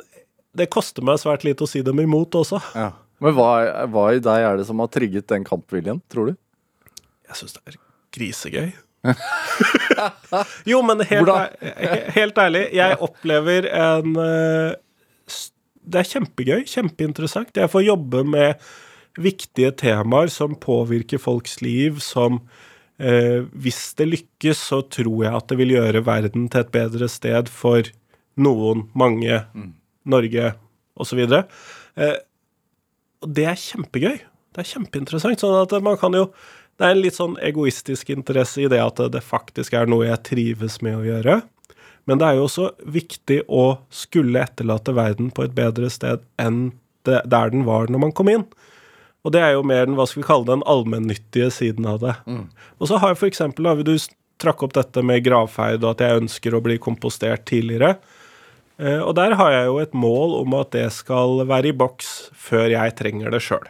det 0.55 0.71
koster 0.71 1.03
meg 1.03 1.19
svært 1.21 1.45
lite 1.47 1.65
å 1.65 1.69
si 1.69 1.83
dem 1.83 1.99
imot 2.03 2.35
også. 2.39 2.59
Ja. 2.75 2.91
Men 3.21 3.35
hva, 3.37 3.49
hva 3.91 4.05
i 4.15 4.21
deg 4.23 4.45
er 4.47 4.57
det 4.57 4.65
som 4.67 4.79
har 4.81 4.89
trigget 4.91 5.27
den 5.29 5.43
kampviljen, 5.47 6.01
tror 6.11 6.31
du? 6.31 6.39
Jeg 7.29 7.37
syns 7.37 7.53
det 7.57 7.61
er 7.73 7.77
grisegøy. 8.15 8.71
jo, 10.69 10.81
men 10.85 11.01
helt, 11.09 11.29
helt 12.13 12.41
ærlig, 12.41 12.67
jeg 12.77 12.97
opplever 13.01 13.65
en 13.73 14.17
eh, 14.21 14.75
Det 15.81 16.01
er 16.03 16.09
kjempegøy, 16.11 16.65
kjempeinteressant. 16.69 17.55
Jeg 17.57 17.71
får 17.71 17.85
jobbe 17.87 18.23
med 18.27 18.67
viktige 19.21 19.71
temaer 19.75 20.29
som 20.31 20.53
påvirker 20.55 21.21
folks 21.21 21.59
liv, 21.65 21.99
som 22.03 22.39
Hvis 23.01 23.79
det 23.97 24.05
lykkes, 24.05 24.59
så 24.69 24.81
tror 24.85 25.23
jeg 25.25 25.33
at 25.33 25.47
det 25.49 25.57
vil 25.57 25.71
gjøre 25.73 26.03
verden 26.05 26.45
til 26.51 26.61
et 26.61 26.73
bedre 26.73 27.07
sted 27.09 27.49
for 27.49 27.87
noen, 28.39 28.85
mange, 28.93 29.39
Norge 30.07 30.51
osv. 31.01 31.21
Eh, 31.21 32.17
og 33.21 33.33
det 33.37 33.45
er 33.49 33.59
kjempegøy. 33.59 34.17
Det 34.51 34.63
er 34.63 34.69
kjempeinteressant. 34.73 35.41
Sånn 35.41 35.59
at 35.61 35.77
man 35.83 35.99
kan 36.01 36.17
jo 36.17 36.31
Det 36.79 36.87
er 36.87 36.95
en 36.95 37.01
litt 37.03 37.13
sånn 37.13 37.35
egoistisk 37.45 38.09
interesse 38.09 38.63
i 38.63 38.69
det 38.71 38.79
at 38.81 38.97
det 39.13 39.19
faktisk 39.21 39.75
er 39.77 39.85
noe 39.91 40.07
jeg 40.07 40.23
trives 40.25 40.79
med 40.81 40.95
å 40.97 41.03
gjøre. 41.05 41.35
Men 42.09 42.17
det 42.17 42.25
er 42.25 42.39
jo 42.39 42.47
også 42.47 42.71
viktig 42.89 43.43
å 43.45 43.65
skulle 43.93 44.41
etterlate 44.41 44.95
verden 44.97 45.29
på 45.29 45.43
et 45.45 45.53
bedre 45.53 45.91
sted 45.93 46.23
enn 46.41 46.71
det, 47.05 47.19
der 47.29 47.53
den 47.53 47.67
var 47.67 47.91
når 47.91 48.01
man 48.07 48.15
kom 48.17 48.31
inn. 48.33 48.47
Og 49.23 49.31
det 49.35 49.41
er 49.45 49.51
jo 49.53 49.61
mer 49.67 49.85
den, 49.85 49.95
hva 49.99 50.07
skal 50.09 50.23
vi 50.23 50.27
kalle 50.27 50.47
den 50.49 50.63
allmennyttige 50.65 51.51
siden 51.53 51.85
av 51.85 51.99
det. 52.01 52.15
Og 52.81 52.87
så 52.89 52.97
har 52.97 53.11
jeg 53.13 53.19
for 53.21 53.29
eksempel, 53.29 53.67
da, 53.69 53.75
du 53.85 53.93
trakk 54.41 54.63
opp 54.65 54.73
dette 54.73 55.03
med 55.05 55.21
gravferd, 55.23 55.83
og 55.85 55.91
at 55.93 56.01
jeg 56.01 56.21
ønsker 56.23 56.55
å 56.57 56.61
bli 56.65 56.79
kompostert 56.81 57.43
tidligere. 57.45 57.99
Eh, 58.81 58.97
Og 59.05 59.13
der 59.19 59.35
har 59.37 59.51
jeg 59.53 59.67
jo 59.69 59.77
et 59.83 59.93
mål 59.93 60.33
om 60.39 60.55
at 60.57 60.71
det 60.73 60.87
skal 60.95 61.43
være 61.45 61.69
i 61.69 61.75
boks 61.77 62.31
før 62.33 62.71
jeg 62.73 62.95
trenger 62.97 63.29
det 63.35 63.43
sjøl. 63.45 63.67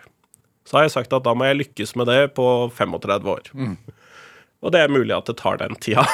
Så 0.63 0.77
har 0.77 0.85
jeg 0.87 0.93
sagt 0.95 1.11
at 1.13 1.25
da 1.27 1.33
må 1.35 1.43
jeg 1.49 1.59
lykkes 1.65 1.95
med 1.99 2.07
det 2.07 2.33
på 2.37 2.45
35 2.71 3.27
år. 3.27 3.51
Og 4.61 4.71
det 4.71 4.79
er 4.85 4.93
mulig 4.93 5.11
at 5.17 5.25
det 5.27 5.35
tar 5.41 5.57
den 5.59 5.75
tida. 5.83 6.05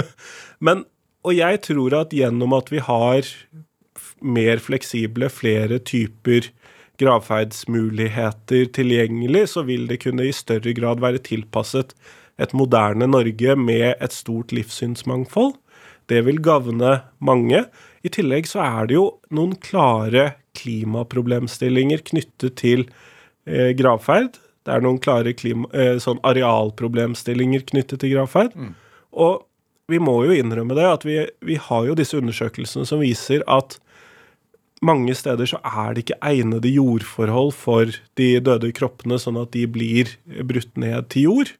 Men, 0.62 0.84
og 1.26 1.34
jeg 1.34 1.58
tror 1.66 1.96
at 2.04 2.14
gjennom 2.14 2.54
at 2.54 2.70
vi 2.70 2.78
har 2.78 3.26
mer 4.22 4.60
fleksible, 4.62 5.26
flere 5.32 5.78
typer 5.82 6.52
gravferdsmuligheter 7.00 8.70
tilgjengelig, 8.76 9.46
så 9.54 9.64
vil 9.66 9.86
det 9.90 10.00
kunne 10.04 10.26
i 10.26 10.34
større 10.34 10.74
grad 10.76 11.02
være 11.04 11.22
tilpasset 11.26 11.94
et 12.42 12.52
moderne 12.56 13.08
Norge 13.08 13.56
med 13.56 13.94
et 14.00 14.14
stort 14.14 14.52
livssynsmangfold. 14.52 15.54
Det 16.10 16.22
vil 16.26 16.40
gagne 16.44 17.00
mange. 17.18 17.64
I 18.06 18.12
tillegg 18.12 18.48
så 18.48 18.62
er 18.62 18.88
det 18.88 18.98
jo 18.98 19.06
noen 19.34 19.56
klare 19.62 20.36
klimaproblemstillinger 20.56 22.04
knyttet 22.06 22.58
til 22.60 22.86
eh, 23.48 23.72
gravferd. 23.76 24.38
Det 24.66 24.74
er 24.74 24.84
noen 24.84 25.00
klare 25.02 25.34
klima, 25.38 25.68
eh, 25.74 25.96
sånn 26.02 26.20
arealproblemstillinger 26.26 27.66
knyttet 27.72 28.02
til 28.02 28.14
gravferd. 28.14 28.54
Og 29.16 29.44
vi 29.90 30.00
må 30.02 30.18
jo 30.26 30.34
innrømme 30.34 30.76
det, 30.78 30.86
at 30.86 31.04
vi, 31.06 31.20
vi 31.46 31.58
har 31.62 31.86
jo 31.86 31.96
disse 31.98 32.18
undersøkelsene 32.18 32.86
som 32.88 33.02
viser 33.02 33.44
at 33.46 33.78
mange 34.84 35.14
steder 35.16 35.48
så 35.48 35.58
er 35.64 35.94
det 35.96 36.04
ikke 36.04 36.18
egnede 36.28 36.68
jordforhold 36.74 37.52
for 37.56 37.86
de 38.20 38.28
døde 38.44 38.72
kroppene, 38.76 39.16
sånn 39.22 39.38
at 39.40 39.52
de 39.56 39.64
blir 39.66 40.10
brutt 40.44 40.76
ned 40.76 41.08
til 41.14 41.22
jord. 41.30 41.52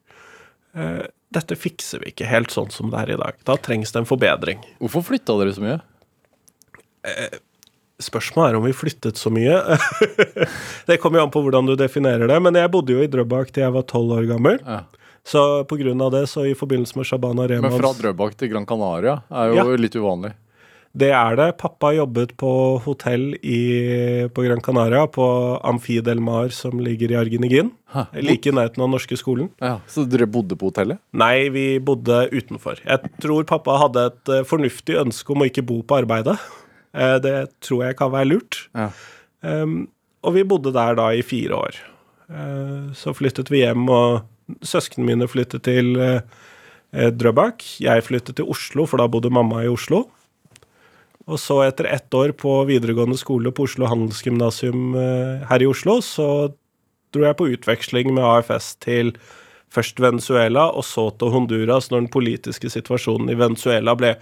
Eh, 0.76 1.06
Dette 1.32 1.56
fikser 1.58 2.00
vi 2.04 2.12
ikke 2.12 2.28
helt 2.30 2.52
sånn 2.54 2.70
som 2.70 2.92
det 2.92 3.00
er 3.02 3.10
i 3.16 3.16
dag. 3.18 3.34
Da 3.44 3.56
trengs 3.58 3.90
det 3.92 3.98
en 3.98 4.06
forbedring. 4.08 4.60
Hvorfor 4.78 5.02
flytta 5.08 5.34
dere 5.40 5.52
så 5.56 5.64
mye? 5.64 5.80
Spørsmålet 8.02 8.52
er 8.52 8.56
om 8.60 8.64
vi 8.66 8.74
flyttet 8.76 9.16
så 9.18 9.30
mye. 9.32 9.56
det 10.88 10.98
kommer 11.02 11.18
jo 11.20 11.24
an 11.26 11.32
på 11.34 11.40
hvordan 11.42 11.66
du 11.70 11.74
definerer 11.80 12.28
det. 12.30 12.36
Men 12.44 12.58
jeg 12.60 12.70
bodde 12.72 12.92
jo 12.94 13.02
i 13.04 13.08
Drøbak 13.10 13.50
til 13.50 13.64
jeg 13.64 13.74
var 13.74 13.86
tolv 13.88 14.12
år 14.18 14.28
gammel. 14.30 14.58
Ja. 14.62 14.82
Så 15.26 15.42
på 15.66 15.78
grunn 15.80 16.02
av 16.04 16.12
det, 16.14 16.26
så 16.30 16.44
i 16.46 16.54
forbindelse 16.54 16.94
med 17.00 17.08
Shabana 17.08 17.48
Men 17.48 17.64
fra 17.64 17.70
Remans 17.80 17.98
Drøbak 17.98 18.36
til 18.38 18.52
Gran 18.52 18.66
Canaria 18.68 19.16
er 19.32 19.48
jo 19.50 19.56
Ja. 19.56 19.64
litt 19.80 19.96
uvanlig. 19.98 20.34
Det 20.96 21.10
er 21.12 21.36
det. 21.36 21.46
Pappa 21.60 21.90
jobbet 21.92 22.30
på 22.40 22.50
hotell 22.86 23.34
i, 23.44 24.26
på 24.32 24.44
Gran 24.46 24.62
Canaria, 24.64 25.02
på 25.12 25.26
Amfi 25.66 25.98
Del 26.04 26.22
Mar, 26.24 26.48
som 26.56 26.80
ligger 26.80 27.12
i 27.12 27.18
Argenigin. 27.20 27.68
Hæ. 27.92 28.06
Like 28.24 28.48
i 28.48 28.54
nærheten 28.56 28.80
av 28.84 28.88
norske 28.94 29.18
skolen. 29.20 29.50
Ja, 29.60 29.74
Så 29.92 30.06
dere 30.08 30.28
bodde 30.30 30.56
på 30.56 30.70
hotellet? 30.70 30.98
Nei, 31.12 31.48
vi 31.52 31.66
bodde 31.84 32.22
utenfor. 32.32 32.80
Jeg 32.86 33.12
tror 33.20 33.44
pappa 33.48 33.76
hadde 33.82 34.06
et 34.08 34.32
eh, 34.38 34.46
fornuftig 34.48 34.96
ønske 35.02 35.36
om 35.36 35.44
å 35.44 35.50
ikke 35.50 35.66
bo 35.68 35.82
på 35.84 36.00
arbeidet. 36.00 36.38
Eh, 36.96 37.18
Det 37.20 37.36
tror 37.60 37.84
jeg 37.90 37.98
kan 38.00 38.14
være 38.16 38.30
lurt. 38.32 38.62
Ja. 38.74 38.88
Um, 39.44 39.84
og 40.24 40.32
vi 40.34 40.42
bodde 40.48 40.72
der 40.74 40.96
da 40.98 41.10
i 41.12 41.20
fire 41.22 41.60
år. 41.60 41.76
Uh, 42.32 42.88
så 42.96 43.12
flyttet 43.14 43.52
vi 43.52 43.60
hjem, 43.62 43.84
og 43.92 44.24
søsknene 44.64 45.12
mine 45.12 45.28
flyttet 45.28 45.62
til 45.68 45.92
eh, 46.00 46.20
Drøbak. 47.12 47.62
Jeg 47.84 48.04
flyttet 48.06 48.38
til 48.40 48.48
Oslo, 48.50 48.86
for 48.88 48.96
da 49.02 49.06
bodde 49.10 49.30
mamma 49.30 49.60
i 49.64 49.68
Oslo. 49.70 50.06
Og 51.26 51.40
så 51.42 51.58
etter 51.66 51.88
ett 51.90 52.14
år 52.14 52.30
på 52.38 52.52
videregående 52.68 53.18
skole 53.18 53.50
på 53.54 53.66
Oslo 53.66 53.88
Handelsgymnasium 53.90 54.94
eh, 54.94 55.46
her 55.50 55.64
i 55.64 55.66
Oslo, 55.66 55.98
så 56.04 56.28
dro 57.14 57.24
jeg 57.26 57.38
på 57.38 57.48
utveksling 57.54 58.12
med 58.14 58.22
AFS 58.26 58.74
til 58.84 59.14
først 59.74 59.98
Venezuela, 60.00 60.68
og 60.70 60.86
så 60.86 61.08
til 61.18 61.32
Honduras, 61.34 61.90
når 61.90 62.04
den 62.04 62.12
politiske 62.14 62.70
situasjonen 62.70 63.32
i 63.32 63.38
Venezuela 63.38 63.96
ble 63.98 64.12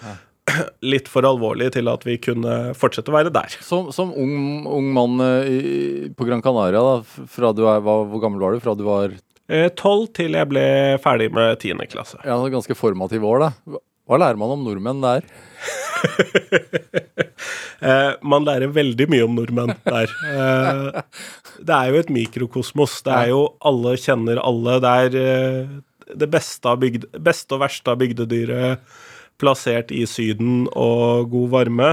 litt 0.95 1.11
for 1.13 1.29
alvorlig 1.29 1.71
til 1.77 1.93
at 1.93 2.09
vi 2.09 2.17
kunne 2.25 2.73
fortsette 2.79 3.13
å 3.13 3.19
være 3.19 3.33
der. 3.35 3.53
Som, 3.65 3.93
som 3.93 4.13
ung, 4.17 4.65
ung 4.65 4.89
mann 4.97 5.21
eh, 5.25 5.53
i, 5.53 6.11
på 6.17 6.25
Gran 6.29 6.43
Canaria, 6.45 6.81
da, 6.81 7.27
fra 7.37 7.53
du 7.53 7.67
er, 7.69 7.85
hva, 7.85 8.01
hvor 8.09 8.25
gammel 8.25 8.47
var 8.47 8.57
du? 8.57 8.65
Fra 8.65 8.77
du 8.79 8.85
var 8.89 9.13
Eh, 9.53 9.67
Tolv 9.77 10.07
til 10.17 10.33
jeg 10.39 10.49
ble 10.49 10.61
ferdig 11.05 11.27
med 11.37 11.59
tiende 11.61 11.85
klasse. 11.85 12.17
ja, 12.25 12.37
ganske 12.49 12.73
formative 12.79 13.29
år, 13.29 13.43
da. 13.43 13.49
Hva, 13.69 13.81
hva 14.09 14.19
lærer 14.23 14.41
man 14.41 14.55
om 14.55 14.63
nordmenn 14.65 15.05
der? 15.05 15.27
Eh, 17.85 18.13
man 18.25 18.47
lærer 18.47 18.71
veldig 18.73 19.07
mye 19.13 19.25
om 19.27 19.35
nordmenn 19.37 19.75
der. 19.85 20.13
Eh, 20.25 21.01
det 21.61 21.75
er 21.75 21.91
jo 21.91 21.99
et 22.01 22.13
mikrokosmos. 22.15 22.95
Det 23.05 23.13
er 23.13 23.33
jo 23.35 23.43
alle 23.61 23.93
kjenner 24.01 24.41
alle. 24.41 24.79
Det 24.81 24.93
er 25.03 25.19
eh, 25.21 25.75
det 26.23 26.29
beste, 26.33 26.71
av 26.71 26.81
bygd, 26.81 27.11
beste 27.27 27.59
og 27.59 27.61
verste 27.67 27.93
av 27.93 28.01
bygdedyret 28.01 28.95
plassert 29.43 29.91
i 29.93 30.05
Syden 30.09 30.65
og 30.71 31.29
god 31.33 31.53
varme. 31.53 31.91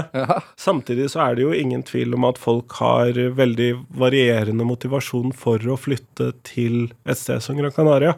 Samtidig 0.56 1.10
så 1.12 1.26
er 1.26 1.36
det 1.36 1.44
jo 1.44 1.54
ingen 1.56 1.82
tvil 1.84 2.14
om 2.16 2.28
at 2.28 2.40
folk 2.40 2.78
har 2.78 3.18
veldig 3.36 3.72
varierende 3.98 4.64
motivasjon 4.64 5.34
for 5.36 5.60
å 5.66 5.76
flytte 5.76 6.32
til 6.46 6.86
et 7.04 7.18
sted 7.18 7.42
som 7.44 7.58
Gran 7.58 7.74
Canaria. 7.74 8.16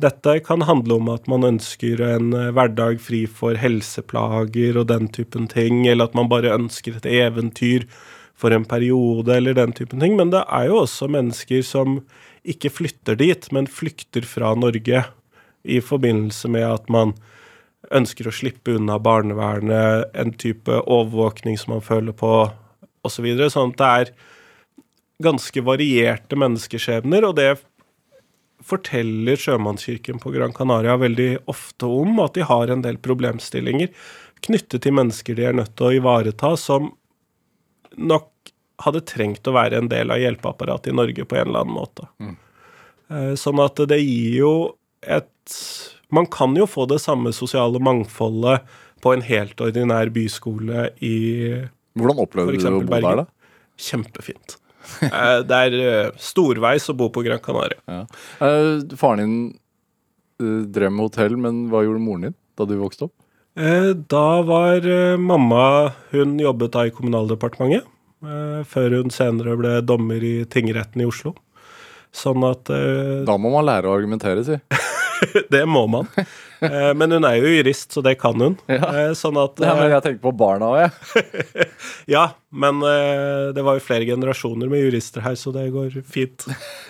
Dette 0.00 0.38
kan 0.46 0.62
handle 0.64 0.96
om 0.96 1.08
at 1.12 1.26
man 1.28 1.44
ønsker 1.44 2.00
en 2.04 2.32
eh, 2.36 2.52
hverdag 2.56 3.00
fri 3.04 3.24
for 3.28 3.58
helseplager 3.60 4.78
og 4.80 4.88
den 4.88 5.10
typen 5.12 5.48
ting, 5.50 5.84
eller 5.88 6.08
at 6.08 6.16
man 6.16 6.30
bare 6.30 6.54
ønsker 6.54 6.96
et 6.96 7.08
eventyr 7.10 7.84
for 8.40 8.54
en 8.56 8.64
periode, 8.64 9.34
eller 9.34 9.56
den 9.58 9.74
typen 9.76 10.00
ting. 10.00 10.16
Men 10.16 10.32
det 10.32 10.44
er 10.46 10.70
jo 10.70 10.82
også 10.84 11.10
mennesker 11.12 11.64
som 11.66 12.00
ikke 12.48 12.72
flytter 12.72 13.18
dit, 13.20 13.50
men 13.52 13.68
flykter 13.68 14.24
fra 14.24 14.54
Norge 14.56 15.04
i 15.68 15.80
forbindelse 15.84 16.48
med 16.48 16.64
at 16.64 16.88
man 16.88 17.12
ønsker 17.92 18.28
å 18.28 18.34
slippe 18.34 18.78
unna 18.78 18.96
barnevernet, 19.02 20.14
en 20.14 20.32
type 20.32 20.80
overvåkning 20.86 21.58
som 21.60 21.76
man 21.76 21.84
føler 21.84 22.16
på, 22.16 22.48
osv. 23.04 23.16
Så 23.16 23.24
videre. 23.24 23.50
sånn 23.52 23.74
at 23.74 23.80
det 23.80 23.90
er 24.00 24.14
ganske 25.24 25.64
varierte 25.64 26.36
menneskeskjebner, 26.38 27.26
og 27.28 27.36
det 27.36 27.50
forteller 28.64 29.40
Sjømannskirken 29.40 30.20
på 30.22 30.32
Gran 30.34 30.52
Canaria 30.56 30.96
veldig 31.00 31.30
ofte 31.50 31.88
om, 31.88 32.18
at 32.24 32.36
de 32.36 32.44
har 32.46 32.70
en 32.70 32.84
del 32.84 33.00
problemstillinger 33.02 33.88
knyttet 34.44 34.84
til 34.84 34.94
mennesker 34.96 35.36
de 35.36 35.46
er 35.50 35.56
nødt 35.56 35.74
til 35.76 35.88
å 35.88 35.96
ivareta, 35.98 36.54
som 36.56 36.92
nok 37.96 38.52
hadde 38.84 39.02
trengt 39.08 39.48
å 39.48 39.54
være 39.56 39.80
en 39.80 39.90
del 39.90 40.12
av 40.12 40.20
hjelpeapparatet 40.22 40.92
i 40.92 40.96
Norge 40.96 41.26
på 41.28 41.36
en 41.36 41.50
eller 41.50 41.64
annen 41.64 41.76
måte. 41.76 42.06
Mm. 42.22 42.36
Sånn 43.40 43.60
at 43.60 43.80
det 43.90 43.98
gir 43.98 44.36
jo 44.38 44.52
et 45.02 45.56
Man 46.14 46.26
kan 46.30 46.54
jo 46.58 46.66
få 46.66 46.84
det 46.90 46.98
samme 47.02 47.30
sosiale 47.34 47.78
mangfoldet 47.82 48.66
på 49.02 49.12
en 49.14 49.22
helt 49.22 49.60
ordinær 49.62 50.10
byskole 50.14 50.88
i 51.06 51.16
Hvordan 51.98 52.22
opplevde 52.22 52.58
du 52.58 52.66
å 52.66 52.80
bo 52.82 52.98
der, 52.98 53.22
da? 53.22 53.26
Kjempefint. 53.80 54.56
Eh, 55.06 55.40
Det 55.48 55.58
er 55.66 55.76
eh, 55.80 56.10
storveis 56.20 56.88
å 56.90 56.96
bo 56.96 57.08
på 57.12 57.22
Gran 57.26 57.40
Canaria. 57.44 57.78
Ja. 57.88 58.02
Eh, 58.46 58.82
faren 59.00 59.22
din 59.24 60.70
drev 60.72 60.92
med 60.92 61.04
hotell, 61.10 61.34
men 61.36 61.66
hva 61.68 61.82
gjorde 61.84 62.00
moren 62.00 62.28
din 62.30 62.36
da 62.56 62.64
du 62.68 62.76
vokste 62.80 63.08
opp? 63.08 63.14
Da 64.08 64.26
var 64.46 64.86
mamma 65.20 65.92
Hun 66.12 66.36
jobbet 66.40 66.72
da 66.72 66.84
i 66.86 66.92
Kommunaldepartementet, 66.94 67.84
før 68.70 68.94
hun 68.94 69.10
senere 69.12 69.56
ble 69.58 69.72
dommer 69.84 70.22
i 70.24 70.44
tingretten 70.48 71.02
i 71.02 71.08
Oslo. 71.10 71.34
Sånn 72.14 72.46
at 72.48 72.70
Da 73.26 73.36
må 73.36 73.52
man 73.52 73.66
lære 73.68 73.90
å 73.90 73.96
argumentere, 73.98 74.46
si. 74.46 74.56
Det 75.54 75.62
må 75.68 75.82
man. 75.90 76.06
Eh, 76.60 76.90
Men 76.96 77.12
hun 77.16 77.24
er 77.28 77.38
jo 77.40 77.50
jurist, 77.54 77.90
så 77.94 78.02
det 78.04 78.16
kan 78.20 78.36
hun. 78.40 78.56
Ja. 78.70 78.80
Eh, 79.06 79.12
Sånn 79.18 79.38
at 79.40 79.60
Ja, 79.62 79.74
men 79.78 79.86
eh, 79.88 79.94
jeg 79.94 80.04
tenker 80.06 80.22
på 80.26 80.32
barna 80.36 80.68
òg, 80.70 80.78
jeg. 80.84 81.68
Ja, 82.14 82.24
men 82.52 82.82
eh, 82.86 83.50
det 83.56 83.64
var 83.66 83.78
jo 83.78 83.84
flere 83.84 84.06
generasjoner 84.08 84.70
med 84.72 84.82
jurister 84.84 85.24
her, 85.24 85.36
så 85.38 85.52
det 85.54 85.68
går 85.74 85.94
fint. 86.04 86.44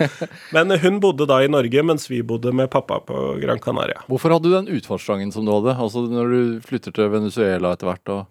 Men 0.55 0.73
hun 0.81 0.99
bodde 1.03 1.27
da 1.29 1.37
i 1.45 1.49
Norge, 1.51 1.83
mens 1.85 2.07
vi 2.09 2.21
bodde 2.25 2.51
med 2.55 2.71
pappa 2.73 2.97
på 3.05 3.21
Gran 3.43 3.61
Canaria. 3.61 4.01
Hvorfor 4.09 4.33
hadde 4.35 4.49
du 4.49 4.55
den 4.55 4.71
utfartstrangen 4.75 5.31
som 5.35 5.45
du 5.45 5.51
hadde? 5.53 5.75
Altså 5.77 6.03
når 6.09 6.31
du 6.33 6.41
flytter 6.65 6.95
til 6.95 7.11
Venezuela 7.13 7.75
etter 7.75 7.91
hvert 7.91 8.13
og 8.15 8.23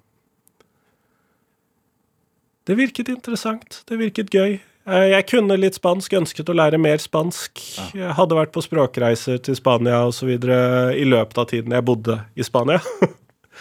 Det 2.68 2.76
virket 2.78 3.08
interessant. 3.10 3.80
Det 3.88 3.96
virket 3.98 4.30
gøy. 4.34 4.58
Eh, 4.88 5.06
Jeg 5.12 5.26
kunne 5.28 5.56
litt 5.60 5.76
spansk, 5.76 6.14
ønsket 6.16 6.48
å 6.50 6.56
lære 6.56 6.78
mer 6.80 6.98
spansk. 7.02 7.60
Jeg 7.94 8.14
hadde 8.16 8.38
vært 8.38 8.52
på 8.54 8.62
språkreiser 8.64 9.40
til 9.44 9.56
Spania 9.58 10.02
osv. 10.08 10.28
i 10.32 11.04
løpet 11.08 11.38
av 11.38 11.48
tiden 11.50 11.72
jeg 11.76 11.84
bodde 11.84 12.20
i 12.36 12.42
Spania. 12.46 12.80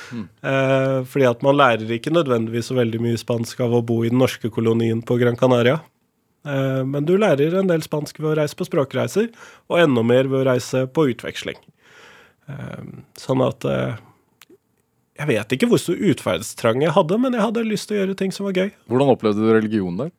Eh, 0.09 1.03
Fordi 1.05 1.25
at 1.27 1.41
man 1.43 1.57
lærer 1.59 1.89
ikke 1.91 2.09
nødvendigvis 2.13 2.69
så 2.71 2.75
veldig 2.77 3.01
mye 3.03 3.17
spansk 3.19 3.59
av 3.61 3.73
å 3.75 3.81
bo 3.85 3.97
i 4.05 4.09
den 4.09 4.17
norske 4.21 4.47
kolonien 4.49 5.01
på 5.05 5.17
Gran 5.19 5.35
Canaria. 5.37 5.81
Eh, 6.47 6.83
Men 6.87 7.05
du 7.05 7.17
lærer 7.19 7.57
en 7.59 7.67
del 7.67 7.83
spansk 7.83 8.17
ved 8.17 8.31
å 8.31 8.37
reise 8.39 8.55
på 8.57 8.65
språkreiser, 8.65 9.27
og 9.69 9.77
enda 9.83 10.01
mer 10.01 10.23
ved 10.31 10.39
å 10.39 10.47
reise 10.53 10.85
på 10.87 11.09
utveksling. 11.11 11.59
Sånn 13.19 13.43
at 13.45 13.67
Jeg 15.19 15.27
vet 15.27 15.53
ikke 15.57 15.67
hvor 15.69 15.83
stor 15.83 15.99
utferdstrang 15.99 16.81
jeg 16.81 16.95
hadde, 16.95 17.19
men 17.19 17.35
jeg 17.35 17.43
hadde 17.43 17.67
lyst 17.67 17.89
til 17.91 17.97
å 17.99 18.01
gjøre 18.01 18.17
ting 18.23 18.31
som 18.33 18.47
var 18.47 18.55
gøy. 18.55 18.71
Hvordan 18.87 19.13
opplevde 19.13 19.43
du 19.43 19.51
religionen 19.51 20.05
der? 20.05 20.11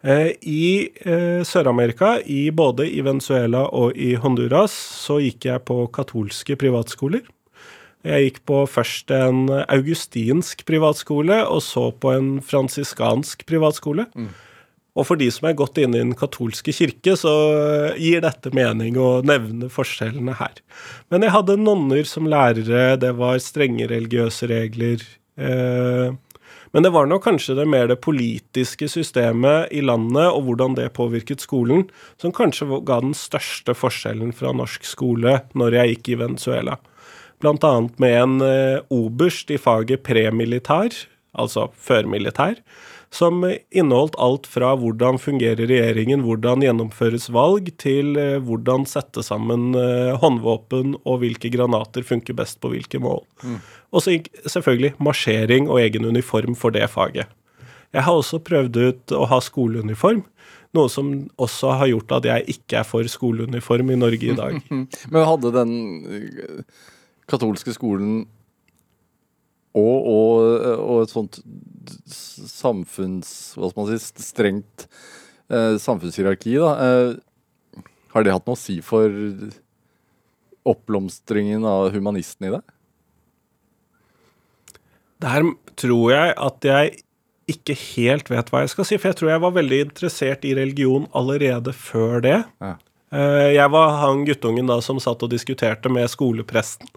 Eh, 0.00 0.30
I 0.40 0.88
eh, 1.04 1.42
Sør-Amerika, 1.44 2.16
i 2.24 2.48
både 2.50 2.86
i 2.88 3.02
Venezuela 3.04 3.66
og 3.76 3.98
i 4.00 4.14
Honduras, 4.20 4.72
så 4.72 5.18
gikk 5.20 5.50
jeg 5.50 5.64
på 5.68 5.82
katolske 5.92 6.56
privatskoler. 6.60 7.26
Jeg 8.06 8.30
gikk 8.30 8.38
på 8.48 8.62
først 8.64 9.12
en 9.12 9.50
augustinsk 9.68 10.64
privatskole, 10.64 11.42
og 11.44 11.60
så 11.60 11.90
på 11.92 12.14
en 12.16 12.30
fransiskansk 12.40 13.44
privatskole. 13.48 14.06
Og 14.98 15.06
for 15.06 15.20
de 15.20 15.28
som 15.32 15.46
er 15.48 15.58
godt 15.58 15.78
inne 15.78 15.98
i 15.98 16.02
den 16.02 16.16
katolske 16.18 16.72
kirke, 16.74 17.14
så 17.18 17.34
eh, 17.54 18.00
gir 18.00 18.24
dette 18.24 18.50
mening 18.56 18.96
å 18.98 19.20
nevne 19.26 19.68
forskjellene 19.70 20.34
her. 20.40 20.56
Men 21.12 21.26
jeg 21.26 21.34
hadde 21.36 21.60
nonner 21.60 22.08
som 22.08 22.26
lærere, 22.30 22.96
det 23.00 23.12
var 23.20 23.38
strenge 23.44 23.86
religiøse 23.92 24.48
regler. 24.50 25.04
Eh, 25.36 26.16
men 26.72 26.86
det 26.86 26.92
var 26.94 27.08
nok 27.10 27.24
kanskje 27.26 27.56
det 27.58 27.66
mer 27.70 27.88
det 27.90 27.98
politiske 28.04 28.86
systemet 28.90 29.72
i 29.74 29.82
landet 29.82 30.28
og 30.28 30.44
hvordan 30.46 30.76
det 30.78 30.92
påvirket 30.94 31.42
skolen, 31.42 31.88
som 32.20 32.34
kanskje 32.34 32.80
ga 32.86 33.00
den 33.02 33.16
største 33.16 33.74
forskjellen 33.74 34.30
fra 34.36 34.54
norsk 34.54 34.86
skole 34.86 35.40
når 35.58 35.78
jeg 35.78 35.96
gikk 35.96 36.12
i 36.14 36.20
Venezuela. 36.22 36.78
Annet 37.40 37.96
med 37.98 38.16
en 38.20 38.40
eh, 38.44 38.82
oberst 38.92 39.50
i 39.50 39.58
faget 39.58 40.02
premilitær, 40.04 40.92
altså 41.32 41.70
førmilitær, 41.72 42.60
som 43.10 43.42
inneholdt 43.74 44.14
alt 44.22 44.46
fra 44.46 44.70
hvordan 44.78 45.18
fungerer 45.18 45.66
regjeringen, 45.66 46.22
hvordan 46.22 46.62
gjennomføres 46.62 47.26
valg, 47.34 47.72
til 47.82 48.14
eh, 48.20 48.38
hvordan 48.46 48.86
sette 48.86 49.24
sammen 49.26 49.74
eh, 49.78 50.14
håndvåpen 50.22 50.94
og 51.02 51.20
hvilke 51.24 51.50
granater 51.50 52.06
funker 52.06 52.38
best 52.38 52.60
på 52.62 52.70
hvilke 52.70 53.02
mål. 53.02 53.24
Og 53.90 54.04
så 54.04 54.14
selvfølgelig 54.46 54.94
marsjering 55.02 55.66
og 55.68 55.82
egen 55.82 56.06
uniform 56.06 56.54
for 56.58 56.74
det 56.74 56.86
faget. 56.92 57.26
Jeg 57.90 58.06
har 58.06 58.14
også 58.14 58.38
prøvd 58.46 58.76
ut 58.78 59.14
å 59.16 59.24
ha 59.26 59.40
skoleuniform, 59.42 60.22
noe 60.78 60.90
som 60.92 61.10
også 61.42 61.74
har 61.80 61.90
gjort 61.90 62.12
at 62.20 62.28
jeg 62.30 62.54
ikke 62.54 62.78
er 62.80 62.86
for 62.86 63.06
skoleuniform 63.10 63.90
i 63.90 63.98
Norge 63.98 64.30
i 64.30 64.36
dag. 64.38 64.60
Men 65.10 65.26
hadde 65.26 65.50
den 65.56 65.72
eh, 66.06 66.60
katolske 67.30 67.74
skolen 67.74 68.28
og, 69.78 70.06
og, 70.10 70.36
og 70.82 71.02
et 71.04 71.12
sånt 71.14 71.40
samfunns... 72.10 73.32
Hva 73.56 73.70
skal 73.70 73.84
man 73.84 73.90
si? 73.92 74.24
Strengt 74.24 74.86
eh, 75.50 75.76
samfunnshierarki, 75.80 76.56
da. 76.58 76.70
Eh, 76.86 77.84
har 78.14 78.26
det 78.26 78.34
hatt 78.34 78.48
noe 78.50 78.58
å 78.58 78.60
si 78.60 78.80
for 78.82 79.14
oppblomstringen 80.70 81.64
av 81.64 81.92
humanisten 81.94 82.48
i 82.48 82.52
det? 82.56 82.62
Der 85.20 85.46
tror 85.80 86.12
jeg 86.12 86.34
at 86.40 86.66
jeg 86.66 87.00
ikke 87.50 87.74
helt 87.96 88.30
vet 88.30 88.50
hva 88.52 88.62
jeg 88.62 88.72
skal 88.74 88.86
si, 88.86 88.98
for 89.00 89.10
jeg 89.10 89.18
tror 89.20 89.32
jeg 89.32 89.42
var 89.42 89.56
veldig 89.56 89.80
interessert 89.88 90.46
i 90.46 90.54
religion 90.58 91.08
allerede 91.16 91.74
før 91.76 92.22
det. 92.24 92.38
Ja. 92.62 92.76
Eh, 93.10 93.50
Jeg 93.56 93.70
var 93.74 93.96
han 94.04 94.24
guttungen 94.26 94.70
da 94.70 94.78
som 94.84 95.00
satt 95.02 95.22
og 95.26 95.32
diskuterte 95.32 95.90
med 95.90 96.10
skolepresten. 96.10 96.88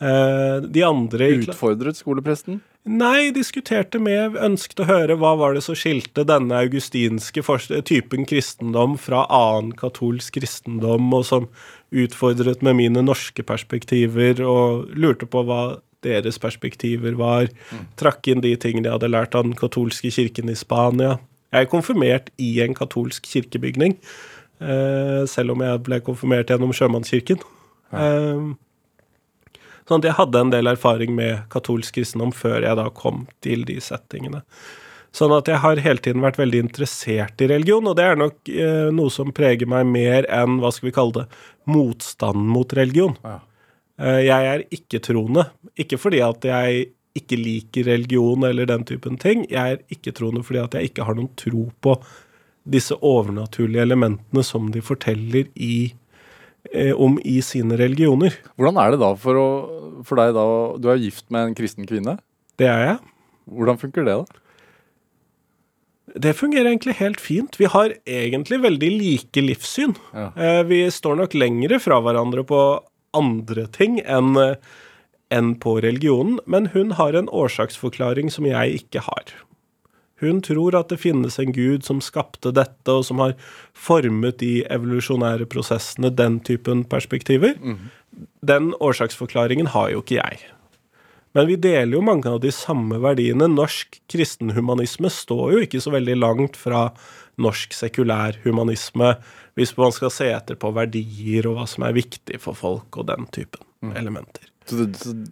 Eh, 0.00 0.62
De 0.62 0.82
andre 0.82 1.28
Utfordret 1.36 1.98
skolepresten? 2.00 2.60
Nei, 2.88 3.28
diskuterte 3.36 4.00
med, 4.00 4.38
ønsket 4.40 4.80
å 4.80 4.86
høre 4.88 5.18
hva 5.20 5.34
var 5.36 5.52
det 5.52 5.60
som 5.66 5.76
skilte 5.76 6.24
denne 6.24 6.62
augustinske 6.64 7.42
typen 7.84 8.24
kristendom 8.24 8.96
fra 8.96 9.26
annen 9.28 9.74
katolsk 9.76 10.38
kristendom, 10.38 11.10
og 11.12 11.26
som 11.28 11.50
utfordret 11.92 12.64
med 12.64 12.78
mine 12.78 13.02
norske 13.04 13.44
perspektiver, 13.44 14.40
og 14.40 14.88
lurte 14.96 15.28
på 15.28 15.44
hva 15.44 15.60
deres 16.00 16.40
perspektiver 16.40 17.18
var. 17.20 17.50
Trakk 18.00 18.32
inn 18.32 18.40
de 18.40 18.54
tingene 18.56 18.88
jeg 18.88 18.96
hadde 18.96 19.12
lært 19.12 19.36
av 19.36 19.44
den 19.44 19.58
katolske 19.58 20.08
kirken 20.16 20.48
i 20.48 20.56
Spania. 20.56 21.18
Jeg 21.52 21.66
er 21.66 21.70
konfirmert 21.70 22.32
i 22.40 22.62
en 22.64 22.72
katolsk 22.78 23.28
kirkebygning, 23.28 23.98
eh, 24.62 25.26
selv 25.28 25.52
om 25.52 25.60
jeg 25.60 25.84
ble 25.84 26.00
konfirmert 26.00 26.48
gjennom 26.48 26.72
sjømannskirken. 26.72 27.44
Eh, 27.92 28.54
Sånn 29.90 30.04
at 30.04 30.06
jeg 30.06 30.18
hadde 30.20 30.44
en 30.44 30.52
del 30.52 30.70
erfaring 30.70 31.16
med 31.18 31.48
katolsk 31.50 31.96
kristendom 31.98 32.30
før 32.30 32.62
jeg 32.62 32.78
da 32.78 32.86
kom 32.94 33.24
til 33.42 33.64
de 33.66 33.80
settingene. 33.82 34.44
Sånn 35.10 35.34
at 35.34 35.48
jeg 35.50 35.58
har 35.64 35.80
hele 35.82 35.98
tiden 35.98 36.22
vært 36.22 36.38
veldig 36.38 36.60
interessert 36.68 37.42
i 37.42 37.48
religion, 37.50 37.88
og 37.90 37.96
det 37.98 38.04
er 38.06 38.20
nok 38.20 38.50
eh, 38.54 38.90
noe 38.94 39.10
som 39.10 39.32
preger 39.34 39.66
meg 39.66 39.88
mer 39.90 40.28
enn, 40.30 40.60
hva 40.62 40.70
skal 40.70 40.86
vi 40.86 40.94
kalle 40.94 41.16
det, 41.16 41.40
motstanden 41.66 42.46
mot 42.54 42.70
religion. 42.78 43.16
Ja. 43.26 43.40
Eh, 43.98 44.22
jeg 44.28 44.50
er 44.52 44.64
ikke-troende. 44.78 45.48
Ikke 45.82 45.98
fordi 45.98 46.22
at 46.22 46.46
jeg 46.46 46.92
ikke 47.18 47.40
liker 47.40 47.90
religion 47.90 48.46
eller 48.46 48.70
den 48.70 48.86
typen 48.86 49.18
ting. 49.18 49.42
Jeg 49.50 49.74
er 49.74 49.82
ikke-troende 49.90 50.44
fordi 50.46 50.62
at 50.62 50.78
jeg 50.78 50.92
ikke 50.92 51.08
har 51.08 51.18
noen 51.18 51.32
tro 51.34 51.66
på 51.82 51.96
disse 52.70 52.94
overnaturlige 52.94 53.82
elementene 53.82 54.44
som 54.46 54.70
de 54.70 54.82
forteller 54.84 55.50
i, 55.58 55.90
om 56.96 57.16
i 57.24 57.38
sine 57.42 57.76
religioner. 57.80 58.34
Hvordan 58.56 58.76
er 58.82 58.92
det 58.94 59.00
da 59.00 59.14
for, 59.18 59.38
å, 59.40 60.02
for 60.06 60.20
deg 60.20 60.34
da 60.36 60.44
Du 60.78 60.90
er 60.92 61.00
gift 61.02 61.26
med 61.32 61.48
en 61.48 61.54
kristen 61.58 61.86
kvinne. 61.88 62.18
Det 62.60 62.68
er 62.68 62.84
jeg. 62.84 62.98
Hvordan 63.50 63.80
funker 63.80 64.04
det, 64.06 64.18
da? 64.20 64.40
Det 66.20 66.34
fungerer 66.36 66.72
egentlig 66.72 66.96
helt 66.98 67.20
fint. 67.22 67.56
Vi 67.58 67.68
har 67.70 67.92
egentlig 68.06 68.58
veldig 68.64 68.90
like 68.98 69.42
livssyn. 69.44 69.94
Ja. 70.14 70.28
Eh, 70.34 70.62
Vi 70.66 70.80
står 70.90 71.16
nok 71.22 71.34
lengre 71.38 71.78
fra 71.82 72.00
hverandre 72.02 72.42
på 72.46 72.60
andre 73.16 73.66
ting 73.74 74.00
enn 74.04 74.34
eh, 74.38 74.56
enn 75.30 75.52
på 75.62 75.76
religionen, 75.78 76.40
men 76.50 76.66
hun 76.74 76.96
har 76.98 77.14
en 77.14 77.28
årsaksforklaring 77.30 78.32
som 78.34 78.48
jeg 78.48 78.80
ikke 78.80 79.04
har. 79.06 79.28
Hun 80.20 80.40
tror 80.44 80.76
at 80.78 80.88
det 80.92 81.00
finnes 81.00 81.38
en 81.40 81.52
gud 81.56 81.84
som 81.86 82.00
skapte 82.04 82.52
dette, 82.52 82.92
og 82.92 83.04
som 83.08 83.18
har 83.24 83.34
formet 83.72 84.38
de 84.42 84.62
evolusjonære 84.70 85.46
prosessene, 85.48 86.10
den 86.12 86.40
typen 86.44 86.84
perspektiver. 86.84 87.54
Den 88.44 88.72
årsaksforklaringen 88.80 89.70
har 89.72 89.90
jo 89.94 90.02
ikke 90.04 90.18
jeg. 90.20 90.40
Men 91.32 91.46
vi 91.46 91.54
deler 91.62 91.94
jo 91.94 92.02
mange 92.02 92.26
av 92.26 92.40
de 92.42 92.50
samme 92.50 92.98
verdiene. 93.00 93.46
Norsk 93.48 94.00
kristenhumanisme 94.10 95.08
står 95.14 95.52
jo 95.54 95.60
ikke 95.64 95.80
så 95.80 95.92
veldig 95.94 96.16
langt 96.18 96.56
fra 96.58 96.88
norsk 97.40 97.72
sekulær 97.72 98.36
humanisme, 98.44 99.14
hvis 99.56 99.72
man 99.78 99.92
skal 99.94 100.10
se 100.12 100.26
etter 100.34 100.58
på 100.60 100.72
verdier 100.76 101.46
og 101.48 101.56
hva 101.60 101.66
som 101.70 101.84
er 101.86 101.94
viktig 101.96 102.40
for 102.42 102.58
folk, 102.58 102.98
og 102.98 103.06
den 103.08 103.28
typen 103.32 103.94
elementer. 103.96 104.50
Så, 104.68 104.84
du- 104.84 105.30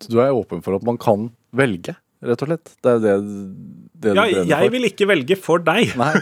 så 0.00 0.08
du 0.08 0.20
er 0.22 0.32
åpen 0.32 0.62
for 0.64 0.78
at 0.78 0.86
man 0.86 0.96
kan 0.96 1.28
velge 1.52 1.96
rett 2.24 2.42
og 2.44 2.48
slett. 2.48 2.70
Det 2.80 2.88
er 2.90 2.96
jo 2.96 3.02
det, 3.04 3.16
det 4.00 4.14
Ja, 4.16 4.24
du 4.24 4.32
brenner 4.32 4.50
jeg 4.50 4.72
vil 4.72 4.86
ikke 4.88 5.08
velge 5.10 5.36
for 5.36 5.62
deg. 5.64 5.92
Nei. 6.00 6.14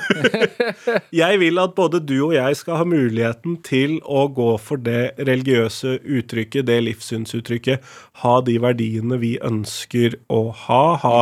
Jeg 1.23 1.39
vil 1.43 1.61
at 1.63 1.77
både 1.77 2.01
du 2.03 2.17
og 2.29 2.35
jeg 2.35 2.57
skal 2.59 2.81
ha 2.81 2.87
muligheten 2.89 3.59
til 3.67 3.99
å 4.03 4.27
gå 4.35 4.49
for 4.63 4.81
det 4.83 5.15
religiøse 5.29 5.99
uttrykket, 6.03 6.67
det 6.69 6.79
livssynsuttrykket, 6.89 7.87
ha 8.25 8.35
de 8.45 8.59
verdiene 8.63 9.21
vi 9.23 9.37
ønsker 9.45 10.19
å 10.33 10.49
ha. 10.67 10.83
ha. 11.05 11.19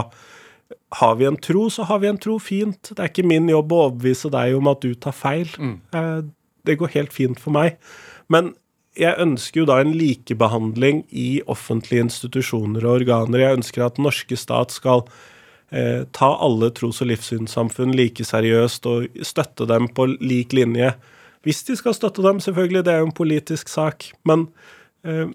Har 1.00 1.16
vi 1.20 1.28
en 1.28 1.38
tro, 1.40 1.68
så 1.72 1.86
har 1.90 2.00
vi 2.02 2.10
en 2.10 2.20
tro. 2.20 2.38
Fint. 2.42 2.92
Det 2.92 2.98
er 2.98 3.12
ikke 3.12 3.26
min 3.26 3.50
jobb 3.52 3.72
å 3.72 3.82
overbevise 3.88 4.32
deg 4.32 4.56
om 4.56 4.72
at 4.72 4.84
du 4.84 4.94
tar 4.94 5.16
feil. 5.16 5.52
Mm. 5.60 6.32
Det 6.66 6.78
går 6.80 6.94
helt 6.96 7.14
fint 7.14 7.40
for 7.42 7.54
meg. 7.56 7.76
Men 8.32 8.54
jeg 8.96 9.20
ønsker 9.20 9.62
jo 9.62 9.68
da 9.68 9.80
en 9.82 9.92
likebehandling 9.96 11.04
i 11.12 11.42
offentlige 11.52 12.08
institusjoner 12.08 12.86
og 12.86 13.02
organer. 13.02 13.44
Jeg 13.44 13.58
ønsker 13.60 13.84
at 13.84 13.98
den 13.98 14.08
norske 14.08 14.38
stat 14.40 14.72
skal 14.72 15.04
eh, 15.04 15.35
ta 15.70 16.28
alle 16.46 16.68
tros- 16.70 17.00
og 17.02 17.08
livssynssamfunn 17.10 17.94
like 17.98 18.22
seriøst 18.24 18.86
og 18.86 19.16
støtte 19.26 19.66
dem 19.66 19.88
på 19.90 20.06
lik 20.22 20.54
linje. 20.54 20.92
Hvis 21.46 21.62
de 21.68 21.76
skal 21.78 21.94
støtte 21.94 22.24
dem, 22.24 22.40
selvfølgelig, 22.42 22.82
det 22.86 22.92
er 22.92 23.02
jo 23.02 23.08
en 23.08 23.14
politisk 23.14 23.70
sak. 23.70 24.08
Men 24.26 24.48
eh, 25.06 25.28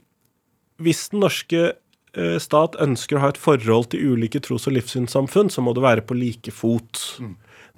hvis 0.84 1.06
den 1.14 1.24
norske 1.24 1.62
eh, 1.72 2.38
stat 2.44 2.76
ønsker 2.84 3.16
å 3.16 3.24
ha 3.24 3.30
et 3.32 3.40
forhold 3.40 3.92
til 3.94 4.12
ulike 4.12 4.42
tros- 4.44 4.68
og 4.68 4.76
livssynssamfunn, 4.76 5.52
så 5.54 5.64
må 5.64 5.72
det 5.78 5.86
være 5.86 6.04
på 6.04 6.18
like 6.20 6.52
fot. 6.52 7.00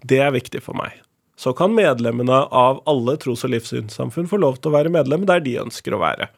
Det 0.01 0.17
er 0.25 0.33
viktig 0.33 0.63
for 0.65 0.77
meg. 0.79 0.97
Så 1.37 1.53
kan 1.57 1.75
medlemmene 1.77 2.39
av 2.49 2.81
alle 2.89 3.19
tros- 3.21 3.45
og 3.45 3.53
livssynssamfunn 3.53 4.29
få 4.31 4.41
lov 4.41 4.57
til 4.57 4.71
å 4.71 4.77
være 4.79 4.93
medlem 4.93 5.27
der 5.29 5.43
de 5.45 5.59
ønsker 5.61 5.93
å 5.93 6.01
være. 6.01 6.31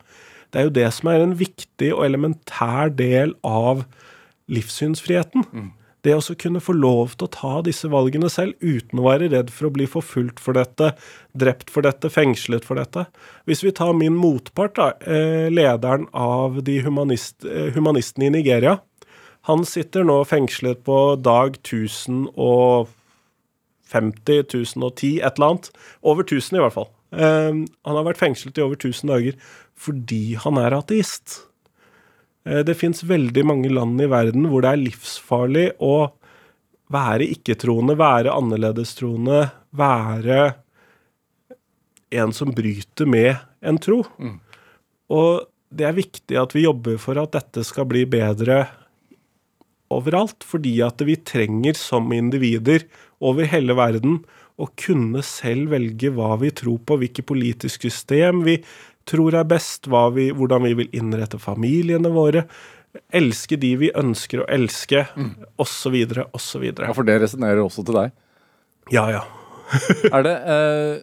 Det 0.51 0.59
er 0.59 0.67
jo 0.67 0.75
det 0.75 0.89
som 0.97 1.09
er 1.11 1.23
en 1.23 1.37
viktig 1.39 1.93
og 1.95 2.03
elementær 2.09 2.91
del 2.91 3.37
av 3.47 3.85
livssynsfriheten. 4.51 5.47
Det 6.05 6.13
å 6.13 6.35
kunne 6.37 6.61
få 6.61 6.75
lov 6.77 7.15
til 7.15 7.25
å 7.25 7.33
ta 7.33 7.51
disse 7.65 7.89
valgene 7.89 8.29
selv 8.29 8.53
uten 8.61 8.99
å 9.01 9.07
være 9.07 9.31
redd 9.33 9.49
for 9.53 9.67
å 9.67 9.73
bli 9.73 9.87
forfulgt 9.89 10.41
for 10.43 10.53
dette, 10.57 10.91
drept 11.33 11.71
for 11.73 11.81
dette, 11.85 12.11
fengslet 12.13 12.67
for 12.67 12.77
dette. 12.77 13.07
Hvis 13.49 13.63
vi 13.65 13.73
tar 13.73 13.93
min 13.97 14.13
motpart, 14.13 14.75
da, 14.77 14.93
eh, 15.01 15.49
lederen 15.49 16.05
av 16.13 16.63
de 16.63 16.81
humanist, 16.85 17.43
eh, 17.45 17.71
humanistene 17.73 18.27
i 18.27 18.35
Nigeria. 18.37 18.81
Han 19.49 19.65
sitter 19.65 20.03
nå 20.03 20.23
fengslet 20.25 20.83
på 20.83 21.21
dag 21.21 21.57
1050, 21.63 22.89
1010, 24.43 25.21
et 25.21 25.37
eller 25.37 25.49
annet. 25.49 25.71
Over 26.03 26.23
1000 26.23 26.57
i 26.57 26.61
hvert 26.61 26.73
fall. 26.73 26.89
Eh, 27.13 27.51
han 27.51 27.95
har 27.95 28.03
vært 28.03 28.21
fengslet 28.21 28.57
i 28.57 28.61
over 28.61 28.75
1000 28.75 29.09
dager 29.09 29.33
fordi 29.75 30.35
han 30.35 30.57
er 30.57 30.71
ateist. 30.71 31.47
Eh, 32.45 32.63
Det 32.63 32.77
fins 32.77 33.03
veldig 33.03 33.45
mange 33.45 33.69
land 33.69 34.01
i 34.01 34.09
verden 34.11 34.47
hvor 34.51 34.61
det 34.65 34.71
er 34.73 34.83
livsfarlig 34.83 35.65
å 35.83 36.11
være 36.93 37.25
ikke-troende, 37.33 37.97
være 37.97 38.33
annerledestroende, 38.35 39.49
være 39.73 40.53
en 42.13 42.31
som 42.31 42.53
bryter 42.53 43.09
med 43.09 43.35
en 43.65 43.79
tro. 43.81 44.03
Og 45.09 45.47
det 45.73 45.87
er 45.87 45.97
viktig 45.97 46.37
at 46.37 46.53
vi 46.55 46.67
jobber 46.67 46.99
for 47.01 47.17
at 47.17 47.33
dette 47.33 47.65
skal 47.65 47.87
bli 47.89 48.05
bedre 48.05 48.67
overalt, 49.91 50.45
fordi 50.45 50.77
at 50.85 51.01
vi 51.01 51.17
trenger 51.17 51.73
som 51.73 52.13
individer 52.13 52.85
over 53.19 53.49
hele 53.49 53.75
verden 53.77 54.21
å 54.61 54.69
kunne 54.79 55.23
selv 55.25 55.73
velge 55.73 56.13
hva 56.15 56.35
vi 56.39 56.53
tror 56.55 56.79
på, 56.85 56.99
hvilket 57.01 57.27
politisk 57.27 57.89
system 57.89 58.45
vi 58.45 58.59
tror 59.09 59.37
er 59.37 59.47
best, 59.47 59.89
vi, 60.15 60.29
hvordan 60.33 60.65
vi 60.65 60.73
vil 60.81 60.97
innrette 60.97 61.39
familiene 61.41 62.11
våre, 62.13 62.45
elske 63.15 63.57
de 63.59 63.73
vi 63.79 63.89
ønsker 63.97 64.43
å 64.43 64.47
elske, 64.51 65.05
osv., 65.61 65.97
osv. 66.35 66.63
Ja, 66.69 66.93
for 66.95 67.07
det 67.07 67.19
resonnerer 67.23 67.63
også 67.63 67.85
til 67.85 67.99
deg. 67.99 68.15
Ja, 68.93 69.09
ja. 69.13 69.25
Er 70.13 70.21
det 70.21 70.33
eh, 70.53 70.99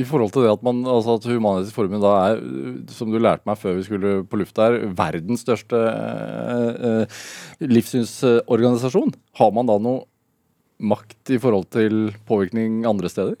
I 0.00 0.02
forhold 0.02 0.32
til 0.34 0.42
det 0.44 0.50
at 0.50 0.64
man 0.66 0.80
altså 0.82 1.14
at 1.14 1.28
Human-Etisk 1.30 1.76
Forbund 1.76 2.02
da 2.02 2.14
er, 2.32 2.40
som 2.90 3.12
du 3.12 3.20
lærte 3.22 3.46
meg 3.46 3.60
før 3.60 3.78
vi 3.78 3.86
skulle 3.86 4.14
på 4.26 4.40
lufta 4.40 4.66
her, 4.66 4.88
verdens 4.98 5.46
største 5.46 5.78
eh, 5.78 6.88
eh, 6.90 7.20
livssynsorganisasjon, 7.70 9.14
har 9.38 9.54
man 9.54 9.70
da 9.70 9.78
noe 9.82 10.04
makt 10.78 11.32
i 11.34 11.38
forhold 11.42 11.70
til 11.74 12.10
påvirkning 12.28 12.82
andre 12.86 13.10
steder? 13.10 13.38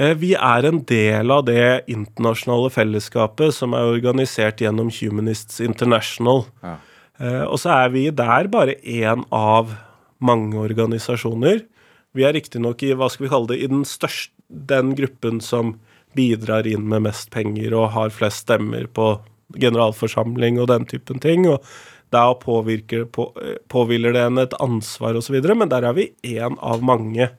Eh, 0.00 0.14
Vi 0.16 0.32
er 0.34 0.64
en 0.68 0.80
del 0.88 1.32
av 1.34 1.44
det 1.48 1.84
internasjonale 1.92 2.70
fellesskapet 2.72 3.52
som 3.56 3.74
er 3.76 3.90
organisert 3.92 4.62
gjennom 4.62 4.88
Humanists 4.94 5.60
International. 5.60 6.46
Ja. 6.64 6.76
Eh, 7.20 7.44
Og 7.44 7.58
så 7.60 7.74
er 7.84 7.90
vi 7.90 8.08
der 8.10 8.48
bare 8.48 8.80
én 8.80 9.24
av 9.30 9.76
mange 10.20 10.56
organisasjoner. 10.56 11.66
Vi 12.14 12.24
er 12.24 12.32
riktignok 12.32 12.82
i 12.82 12.94
hva 12.94 13.10
skal 13.10 13.26
vi 13.26 13.30
kalle 13.30 13.46
det, 13.48 13.62
i 13.62 13.66
den 13.66 13.84
største, 13.84 14.32
den 14.50 14.96
gruppen 14.96 15.40
som 15.40 15.78
bidrar 16.16 16.66
inn 16.66 16.88
med 16.88 17.02
mest 17.02 17.30
penger 17.30 17.72
og 17.72 17.92
har 17.92 18.10
flest 18.10 18.48
stemmer 18.48 18.88
på 18.90 19.20
generalforsamling 19.54 20.58
og 20.58 20.68
den 20.68 20.86
typen 20.86 21.20
ting. 21.20 21.46
og 21.46 21.62
da 22.10 22.34
påvirker, 22.34 23.04
på, 23.04 23.32
eh, 23.40 23.58
påhviler 23.68 24.12
det 24.12 24.22
en 24.26 24.38
et 24.38 24.54
ansvar 24.60 25.14
osv., 25.14 25.54
men 25.54 25.68
der 25.68 25.84
er 25.84 25.92
vi 25.92 26.12
én 26.24 26.58
av 26.60 26.82
mange. 26.82 27.30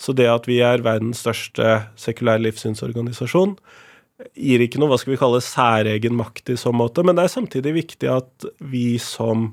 Så 0.00 0.14
det 0.16 0.28
at 0.32 0.48
vi 0.48 0.60
er 0.64 0.84
verdens 0.84 1.20
største 1.24 1.82
sekulære 2.00 2.46
livssynsorganisasjon, 2.46 3.56
gir 4.36 4.62
ikke 4.64 4.80
noe 4.80 4.92
hva 4.92 4.98
skal 5.00 5.14
vi 5.14 5.20
kalle 5.20 5.40
særegen 5.44 6.16
makt 6.16 6.52
i 6.52 6.58
så 6.60 6.72
måte, 6.76 7.04
men 7.04 7.16
det 7.16 7.26
er 7.26 7.34
samtidig 7.34 7.76
viktig 7.76 8.08
at 8.12 8.48
vi 8.72 8.94
som 9.00 9.50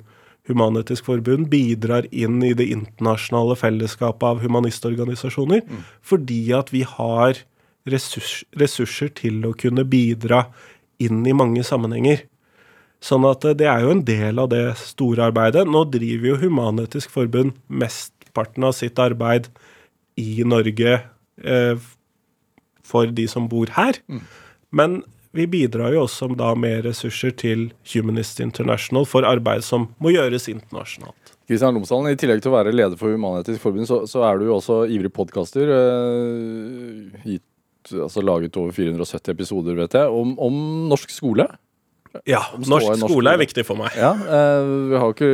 Human-Etisk 0.47 1.07
Forbund 1.07 1.49
bidrar 1.51 2.07
inn 2.15 2.39
i 2.45 2.53
det 2.55 2.69
internasjonale 2.71 3.57
fellesskapet 3.59 4.23
av 4.23 4.41
humanistorganisasjoner, 4.43 5.65
fordi 5.99 6.41
at 6.55 6.71
vi 6.71 6.85
har 6.87 7.43
ressurs, 7.87 8.41
ressurser 8.59 9.11
til 9.15 9.43
å 9.47 9.53
kunne 9.59 9.83
bidra 9.87 10.45
inn 11.03 11.25
i 11.27 11.35
mange 11.35 11.63
sammenhenger. 11.67 12.23
Sånn 13.03 13.27
at 13.29 13.45
eh, 13.45 13.55
det 13.57 13.67
er 13.69 13.83
jo 13.85 13.93
en 13.93 14.05
del 14.07 14.39
av 14.41 14.49
det 14.53 14.63
store 14.81 15.27
arbeidet. 15.29 15.67
Nå 15.69 15.83
driver 15.93 16.31
jo 16.31 16.39
Human-Etisk 16.47 17.11
Forbund 17.13 17.57
mesteparten 17.67 18.65
av 18.67 18.73
sitt 18.77 18.99
arbeid 19.01 19.51
i 20.17 20.41
Norge 20.47 20.97
eh, 21.43 21.87
for 22.87 23.13
de 23.13 23.27
som 23.29 23.47
bor 23.51 23.71
her. 23.77 23.99
Men 24.71 25.01
vi 25.37 25.45
bidrar 25.47 25.93
jo 25.93 26.05
også 26.05 26.31
da 26.37 26.53
med 26.57 26.85
ressurser 26.87 27.33
til 27.37 27.67
Humanist 27.91 28.39
International 28.41 29.05
for 29.05 29.27
arbeid 29.27 29.65
som 29.65 29.89
må 30.01 30.13
gjøres 30.15 30.47
internasjonalt. 30.49 31.33
Kristian 31.47 31.77
Lomsdalen, 31.77 32.09
I 32.11 32.19
tillegg 32.19 32.41
til 32.43 32.51
å 32.51 32.57
være 32.57 32.73
leder 32.75 32.97
for 32.99 33.13
Human-Etisk 33.13 33.61
Forbund, 33.63 33.87
så, 33.87 34.01
så 34.09 34.25
er 34.27 34.39
du 34.39 34.49
jo 34.49 34.57
også 34.57 34.81
ivrig 34.91 35.13
podkaster. 35.15 35.69
Eh, 35.77 37.37
altså 37.95 38.23
laget 38.25 38.57
over 38.59 38.73
470 38.75 39.31
episoder, 39.35 39.77
vet 39.79 39.95
jeg, 39.95 40.11
om, 40.11 40.33
om 40.43 40.57
norsk 40.91 41.13
skole. 41.13 41.47
Ja, 42.27 42.41
norsk 42.57 42.91
norsk 42.93 43.03
skole 43.03 43.33
er 43.35 43.41
viktig 43.41 43.63
for 43.67 43.79
meg. 43.79 43.95
Ja, 43.99 44.13
eh, 44.15 44.71
Vi 44.91 44.99
har 45.01 45.13
ikke 45.13 45.29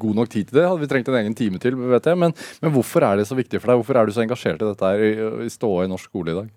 god 0.00 0.20
nok 0.20 0.32
tid 0.32 0.48
til 0.48 0.58
det. 0.58 0.66
Hadde 0.68 0.82
vi 0.82 0.90
trengt 0.90 1.08
en 1.12 1.20
egen 1.20 1.36
time 1.38 1.60
til. 1.62 1.76
vet 1.76 2.10
jeg. 2.10 2.18
Men, 2.18 2.34
men 2.62 2.74
hvorfor 2.74 3.06
er 3.06 3.20
det 3.20 3.28
så 3.28 3.38
viktig 3.38 3.60
for 3.60 3.70
deg? 3.70 3.80
Hvorfor 3.80 4.00
er 4.00 4.06
du 4.06 4.12
så 4.16 4.24
engasjert 4.24 4.62
i 4.62 4.68
dette 4.70 4.92
her, 4.92 5.04
i, 5.04 5.46
i 5.46 5.52
ståa 5.52 5.84
i 5.84 5.90
norsk 5.92 6.10
skole 6.10 6.32
i 6.32 6.38
dag? 6.42 6.52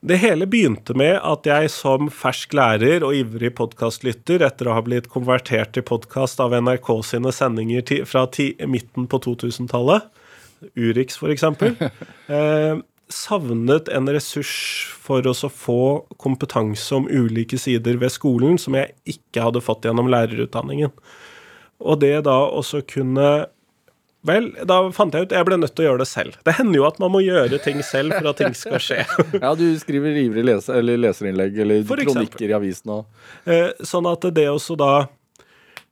Det 0.00 0.20
hele 0.22 0.46
begynte 0.46 0.94
med 0.94 1.16
at 1.26 1.46
jeg 1.48 1.70
som 1.74 2.06
fersk 2.14 2.52
lærer 2.54 3.02
og 3.02 3.16
ivrig 3.18 3.50
podkastlytter, 3.58 4.44
etter 4.46 4.68
å 4.70 4.76
ha 4.76 4.82
blitt 4.86 5.08
konvertert 5.10 5.72
til 5.74 5.82
podkast 5.82 6.38
av 6.44 6.54
NRK 6.54 6.92
sine 7.02 7.32
sendinger 7.34 8.04
fra 8.06 8.28
ti, 8.30 8.52
midten 8.62 9.08
på 9.10 9.18
2000-tallet, 9.26 10.06
Urix 10.78 11.18
f.eks., 11.18 11.44
eh, 12.36 12.78
savnet 13.12 13.88
en 13.92 14.08
ressurs 14.12 14.52
for 15.00 15.26
oss 15.30 15.44
å 15.46 15.50
få 15.52 15.80
kompetanse 16.20 16.94
om 16.96 17.08
ulike 17.08 17.58
sider 17.60 17.96
ved 18.00 18.12
skolen 18.14 18.58
som 18.60 18.76
jeg 18.78 18.92
ikke 19.08 19.46
hadde 19.46 19.62
fått 19.64 19.88
gjennom 19.88 20.10
lærerutdanningen. 20.12 20.92
Og 21.78 22.00
det 22.02 22.16
da 22.28 22.40
også 22.48 22.82
kunne 22.88 23.46
Vel, 24.26 24.48
da 24.66 24.80
fant 24.92 25.14
jeg 25.14 25.28
ut 25.28 25.32
jeg 25.32 25.46
ble 25.46 25.56
nødt 25.62 25.76
til 25.78 25.84
å 25.84 25.92
gjøre 25.92 26.02
det 26.02 26.08
selv. 26.10 26.34
Det 26.44 26.56
hender 26.58 26.80
jo 26.80 26.86
at 26.88 26.96
man 27.00 27.12
må 27.14 27.20
gjøre 27.22 27.60
ting 27.62 27.78
selv 27.86 28.16
for 28.16 28.26
at 28.32 28.40
ting 28.42 28.56
skal 28.58 28.80
skje. 28.82 29.04
Ja, 29.44 29.52
Du 29.56 29.62
skriver 29.78 30.18
ivrig 30.18 30.42
leser, 30.44 30.80
eller 30.80 30.98
leserinnlegg 30.98 31.60
eller 31.62 31.86
kronikker 31.86 32.50
i 32.50 32.56
avisen. 32.58 32.90
Og, 32.98 33.06
Eh, 33.46 33.70
sånn 33.86 34.08
at 34.10 34.26
det 34.34 34.48
også 34.50 34.74
da 34.76 35.06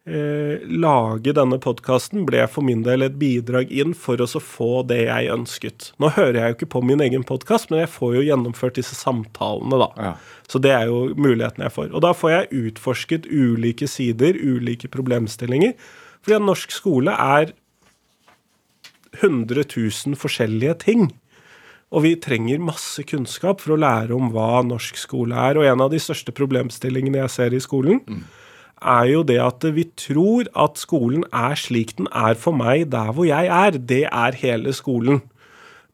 eh, 0.07 0.63
lage 0.71 1.35
denne 1.37 1.59
podkasten 1.63 2.25
ble 2.29 2.45
for 2.51 2.67
min 2.67 2.85
del 2.87 3.05
et 3.07 3.19
bidrag 3.21 3.73
inn 3.75 3.95
for 3.99 4.23
å 4.23 4.29
få 4.29 4.83
det 4.89 5.03
jeg 5.05 5.33
ønsket. 5.35 5.91
Nå 6.03 6.13
hører 6.17 6.41
jeg 6.41 6.49
jo 6.49 6.59
ikke 6.59 6.73
på 6.77 6.83
min 6.87 7.03
egen 7.05 7.27
podkast, 7.27 7.71
men 7.71 7.83
jeg 7.83 7.93
får 7.93 8.17
jo 8.19 8.25
gjennomført 8.29 8.79
disse 8.79 8.97
samtalene, 8.99 9.83
da. 9.83 9.91
Ja. 9.99 10.15
Så 10.47 10.63
det 10.63 10.73
er 10.77 10.89
jo 10.91 11.11
muligheten 11.19 11.67
jeg 11.67 11.75
får. 11.75 11.93
Og 11.93 12.05
da 12.07 12.15
får 12.15 12.35
jeg 12.35 12.65
utforsket 12.71 13.31
ulike 13.31 13.91
sider, 13.91 14.39
ulike 14.39 14.91
problemstillinger. 14.93 15.75
Fordi 16.23 16.39
at 16.39 16.47
norsk 16.47 16.75
skole 16.75 17.13
er 17.13 17.55
100 19.21 19.65
000 19.65 20.19
forskjellige 20.19 20.75
ting. 20.87 21.09
Og 21.95 22.03
vi 22.03 22.17
trenger 22.19 22.63
masse 22.63 23.03
kunnskap 23.07 23.63
for 23.63 23.77
å 23.77 23.81
lære 23.81 24.15
om 24.17 24.33
hva 24.35 24.63
norsk 24.67 24.99
skole 24.99 25.37
er. 25.39 25.59
Og 25.59 25.69
en 25.69 25.85
av 25.85 25.93
de 25.93 26.01
største 26.03 26.35
problemstillingene 26.35 27.23
jeg 27.23 27.35
ser 27.37 27.55
i 27.57 27.63
skolen, 27.63 28.03
er 28.83 29.07
jo 29.11 29.23
det 29.25 29.39
at 29.41 29.65
vi 29.77 29.87
tror 29.97 30.51
at 30.55 30.81
skolen 30.81 31.25
er 31.33 31.57
slik 31.59 31.97
den 31.97 32.09
er 32.13 32.37
for 32.39 32.57
meg 32.57 32.91
der 32.93 33.13
hvor 33.17 33.29
jeg 33.29 33.49
er. 33.49 33.79
Det 33.79 34.05
er 34.11 34.39
hele 34.43 34.75
skolen. 34.77 35.23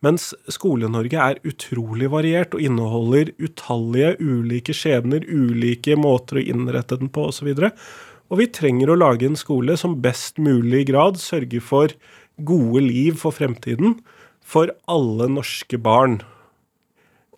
Mens 0.03 0.33
Skole-Norge 0.51 1.14
er 1.14 1.39
utrolig 1.47 2.09
variert 2.11 2.57
og 2.57 2.62
inneholder 2.64 3.30
utallige 3.39 4.16
ulike 4.18 4.74
skjebner, 4.74 5.22
ulike 5.30 5.95
måter 5.95 6.41
å 6.41 6.43
innrette 6.43 6.99
den 6.99 7.12
på 7.12 7.28
osv. 7.30 7.53
Og, 7.55 7.68
og 8.26 8.41
vi 8.41 8.49
trenger 8.51 8.91
å 8.91 8.99
lage 8.99 9.28
en 9.28 9.39
skole 9.39 9.76
som 9.78 10.01
best 10.03 10.43
mulig 10.43 10.89
grad 10.91 11.22
sørger 11.22 11.62
for 11.62 11.95
gode 12.43 12.83
liv 12.83 13.20
for 13.22 13.37
fremtiden 13.37 14.01
for 14.43 14.74
alle 14.91 15.30
norske 15.30 15.78
barn. 15.78 16.18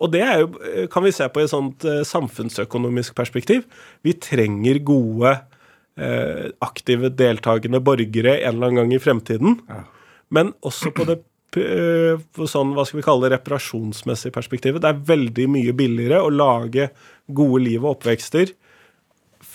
Og 0.03 0.11
det 0.11 0.23
jo, 0.23 0.47
kan 0.91 1.05
vi 1.05 1.13
se 1.15 1.27
på 1.31 1.41
i 1.41 1.45
et 1.45 1.53
sånt 1.53 1.85
eh, 1.87 2.01
samfunnsøkonomisk 2.07 3.15
perspektiv. 3.15 3.63
Vi 4.03 4.17
trenger 4.19 4.81
gode, 4.83 5.37
eh, 5.95 6.49
aktive, 6.65 7.13
deltakende 7.15 7.79
borgere 7.79 8.41
en 8.41 8.57
eller 8.57 8.73
annen 8.73 8.81
gang 8.81 8.97
i 8.97 9.01
fremtiden. 9.03 9.61
Ja. 9.69 9.85
Men 10.35 10.51
også 10.65 10.91
på 10.95 11.07
det 11.07 11.21
Eh, 11.55 12.19
på 12.35 12.47
sånn, 12.49 12.73
hva 12.75 12.83
skal 12.87 12.99
vi 12.99 13.05
kalle 13.05 13.27
det, 13.27 13.37
reparasjonsmessige 13.37 14.33
perspektivet. 14.35 14.81
Det 14.83 14.91
er 14.91 15.05
veldig 15.07 15.47
mye 15.53 15.75
billigere 15.77 16.23
å 16.23 16.33
lage 16.33 16.89
gode 17.31 17.61
liv 17.63 17.85
og 17.85 17.95
oppvekster 17.95 18.51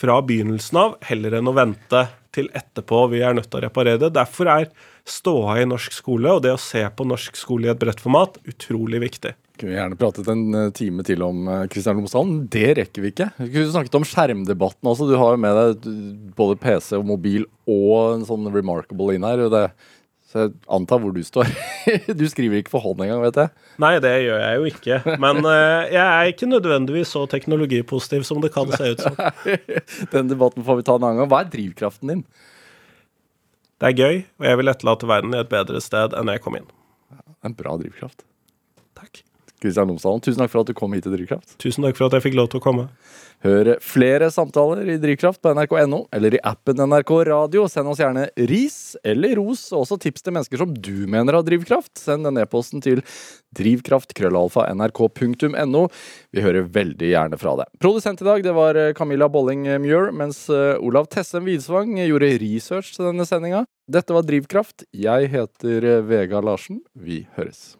fra 0.01 0.21
begynnelsen 0.25 0.79
av, 0.81 0.97
heller 1.05 1.37
enn 1.37 1.51
å 1.51 1.57
vente 1.57 2.07
til 2.33 2.49
etterpå 2.57 3.03
vi 3.13 3.21
er 3.27 3.35
nødt 3.37 3.51
til 3.51 3.61
å 3.61 3.65
reparere 3.67 4.01
det. 4.01 4.13
Derfor 4.17 4.49
er 4.53 4.71
ståa 5.05 5.59
i 5.61 5.69
norsk 5.69 5.93
skole 5.93 6.33
og 6.37 6.45
det 6.47 6.55
å 6.55 6.63
se 6.63 6.83
på 6.89 7.07
norsk 7.09 7.37
skole 7.37 7.69
i 7.69 7.73
et 7.75 7.81
bredt 7.81 8.01
format 8.01 8.39
utrolig 8.49 9.03
viktig. 9.03 9.35
Kunne 9.61 9.77
gjerne 9.77 10.01
pratet 10.01 10.29
en 10.33 10.45
eh, 10.57 10.73
time 10.77 11.05
til 11.07 11.23
om 11.27 11.47
Kristian 11.71 11.99
eh, 11.99 12.01
Lomsdalen. 12.01 12.43
Det 12.53 12.67
rekker 12.81 13.05
vi 13.05 13.13
ikke. 13.13 13.31
Vi 13.43 13.53
kunne 13.53 13.73
snakket 13.75 14.01
om 14.01 14.09
skjermdebatten 14.09 14.93
også. 14.93 15.09
Du 15.11 15.17
har 15.21 15.37
jo 15.37 15.45
med 15.45 15.61
deg 15.61 15.89
både 16.39 16.59
PC 16.63 16.95
og 16.99 17.09
mobil 17.13 17.45
og 17.71 18.17
en 18.17 18.29
sånn 18.29 18.49
remarkable 18.55 19.17
inn 19.17 19.27
her. 19.29 19.49
det 19.53 19.67
så 20.31 20.45
jeg 20.45 20.51
antar 20.71 21.01
hvor 21.03 21.11
du 21.11 21.25
står. 21.27 21.49
du 22.21 22.23
skriver 22.31 22.61
ikke 22.61 22.71
for 22.71 22.85
hånd 22.85 23.01
engang, 23.03 23.19
vet 23.25 23.39
jeg. 23.41 23.51
Nei, 23.83 23.97
det 24.03 24.13
gjør 24.23 24.39
jeg 24.39 24.59
jo 24.61 24.69
ikke. 24.71 24.99
Men 25.25 25.41
uh, 25.43 25.89
jeg 25.91 26.05
er 26.05 26.31
ikke 26.31 26.47
nødvendigvis 26.47 27.11
så 27.17 27.25
teknologipositiv 27.31 28.23
som 28.29 28.39
det 28.45 28.53
kan 28.55 28.71
se 28.71 28.93
ut 28.93 29.03
som. 29.03 29.19
Den 30.15 30.31
debatten 30.31 30.63
får 30.67 30.79
vi 30.79 30.87
ta 30.87 30.95
en 31.01 31.09
annen 31.09 31.25
gang. 31.25 31.33
Hva 31.33 31.43
er 31.43 31.51
drivkraften 31.51 32.15
din? 32.15 32.23
Det 33.81 33.91
er 33.91 33.97
gøy, 33.97 34.23
og 34.39 34.47
jeg 34.47 34.61
vil 34.61 34.71
etterlate 34.71 35.11
verden 35.11 35.35
i 35.35 35.41
et 35.41 35.51
bedre 35.51 35.83
sted 35.83 36.15
enn 36.15 36.31
jeg 36.31 36.45
kom 36.45 36.61
inn. 36.61 36.71
En 37.43 37.57
bra 37.57 37.75
drivkraft. 37.81 38.23
Takk. 39.01 39.25
Kristian 39.61 39.91
Lomsdalen, 39.91 40.23
tusen 40.25 40.41
takk 40.41 40.53
for 40.53 40.63
at 40.63 40.71
du 40.71 40.77
kom 40.77 40.95
hit 40.97 41.05
til 41.05 41.15
Drivkraft. 41.15 41.59
Tusen 41.61 41.85
takk 41.85 41.99
for 41.99 42.09
at 42.09 42.17
jeg 42.17 42.25
fikk 42.29 42.39
lov 42.39 42.49
til 42.53 42.61
å 42.61 42.65
komme. 42.65 42.85
Hør 43.41 43.71
flere 43.81 44.27
samtaler 44.33 44.89
i 44.93 44.99
Drivkraft 45.01 45.41
på 45.41 45.55
nrk.no 45.57 46.03
eller 46.13 46.35
i 46.37 46.41
appen 46.45 46.77
NRK 46.85 47.11
Radio. 47.31 47.65
Send 47.73 47.89
oss 47.89 48.01
gjerne 48.03 48.27
ris 48.51 48.97
eller 49.01 49.33
ros, 49.41 49.63
og 49.73 49.87
også 49.87 49.97
tips 50.05 50.21
til 50.27 50.35
mennesker 50.37 50.61
som 50.61 50.75
du 50.77 51.09
mener 51.09 51.33
har 51.39 51.45
drivkraft. 51.47 51.95
Send 51.97 52.29
den 52.29 52.37
e-posten 52.43 52.85
til 52.85 53.01
drivkraft.krøllalfa.nrk.no. 53.57 55.83
Vi 56.37 56.45
hører 56.45 56.69
veldig 56.77 57.09
gjerne 57.15 57.41
fra 57.41 57.57
deg. 57.63 57.69
Produsent 57.81 58.21
i 58.21 58.29
dag 58.29 58.45
det 58.45 58.53
var 58.57 58.77
Camilla 58.99 59.29
Bolling 59.33 59.63
Muir, 59.81 60.13
mens 60.13 60.45
eh, 60.53 60.77
Olav 60.77 61.09
Tessem 61.09 61.45
Widsvang 61.49 61.97
gjorde 62.05 62.37
research 62.45 62.93
til 62.97 63.05
denne 63.09 63.25
sendinga. 63.29 63.65
Dette 63.91 64.15
var 64.15 64.23
Drivkraft. 64.29 64.85
Jeg 64.93 65.33
heter 65.33 66.05
Vega 66.05 66.41
Larsen. 66.45 66.85
Vi 66.93 67.27
høres. 67.41 67.80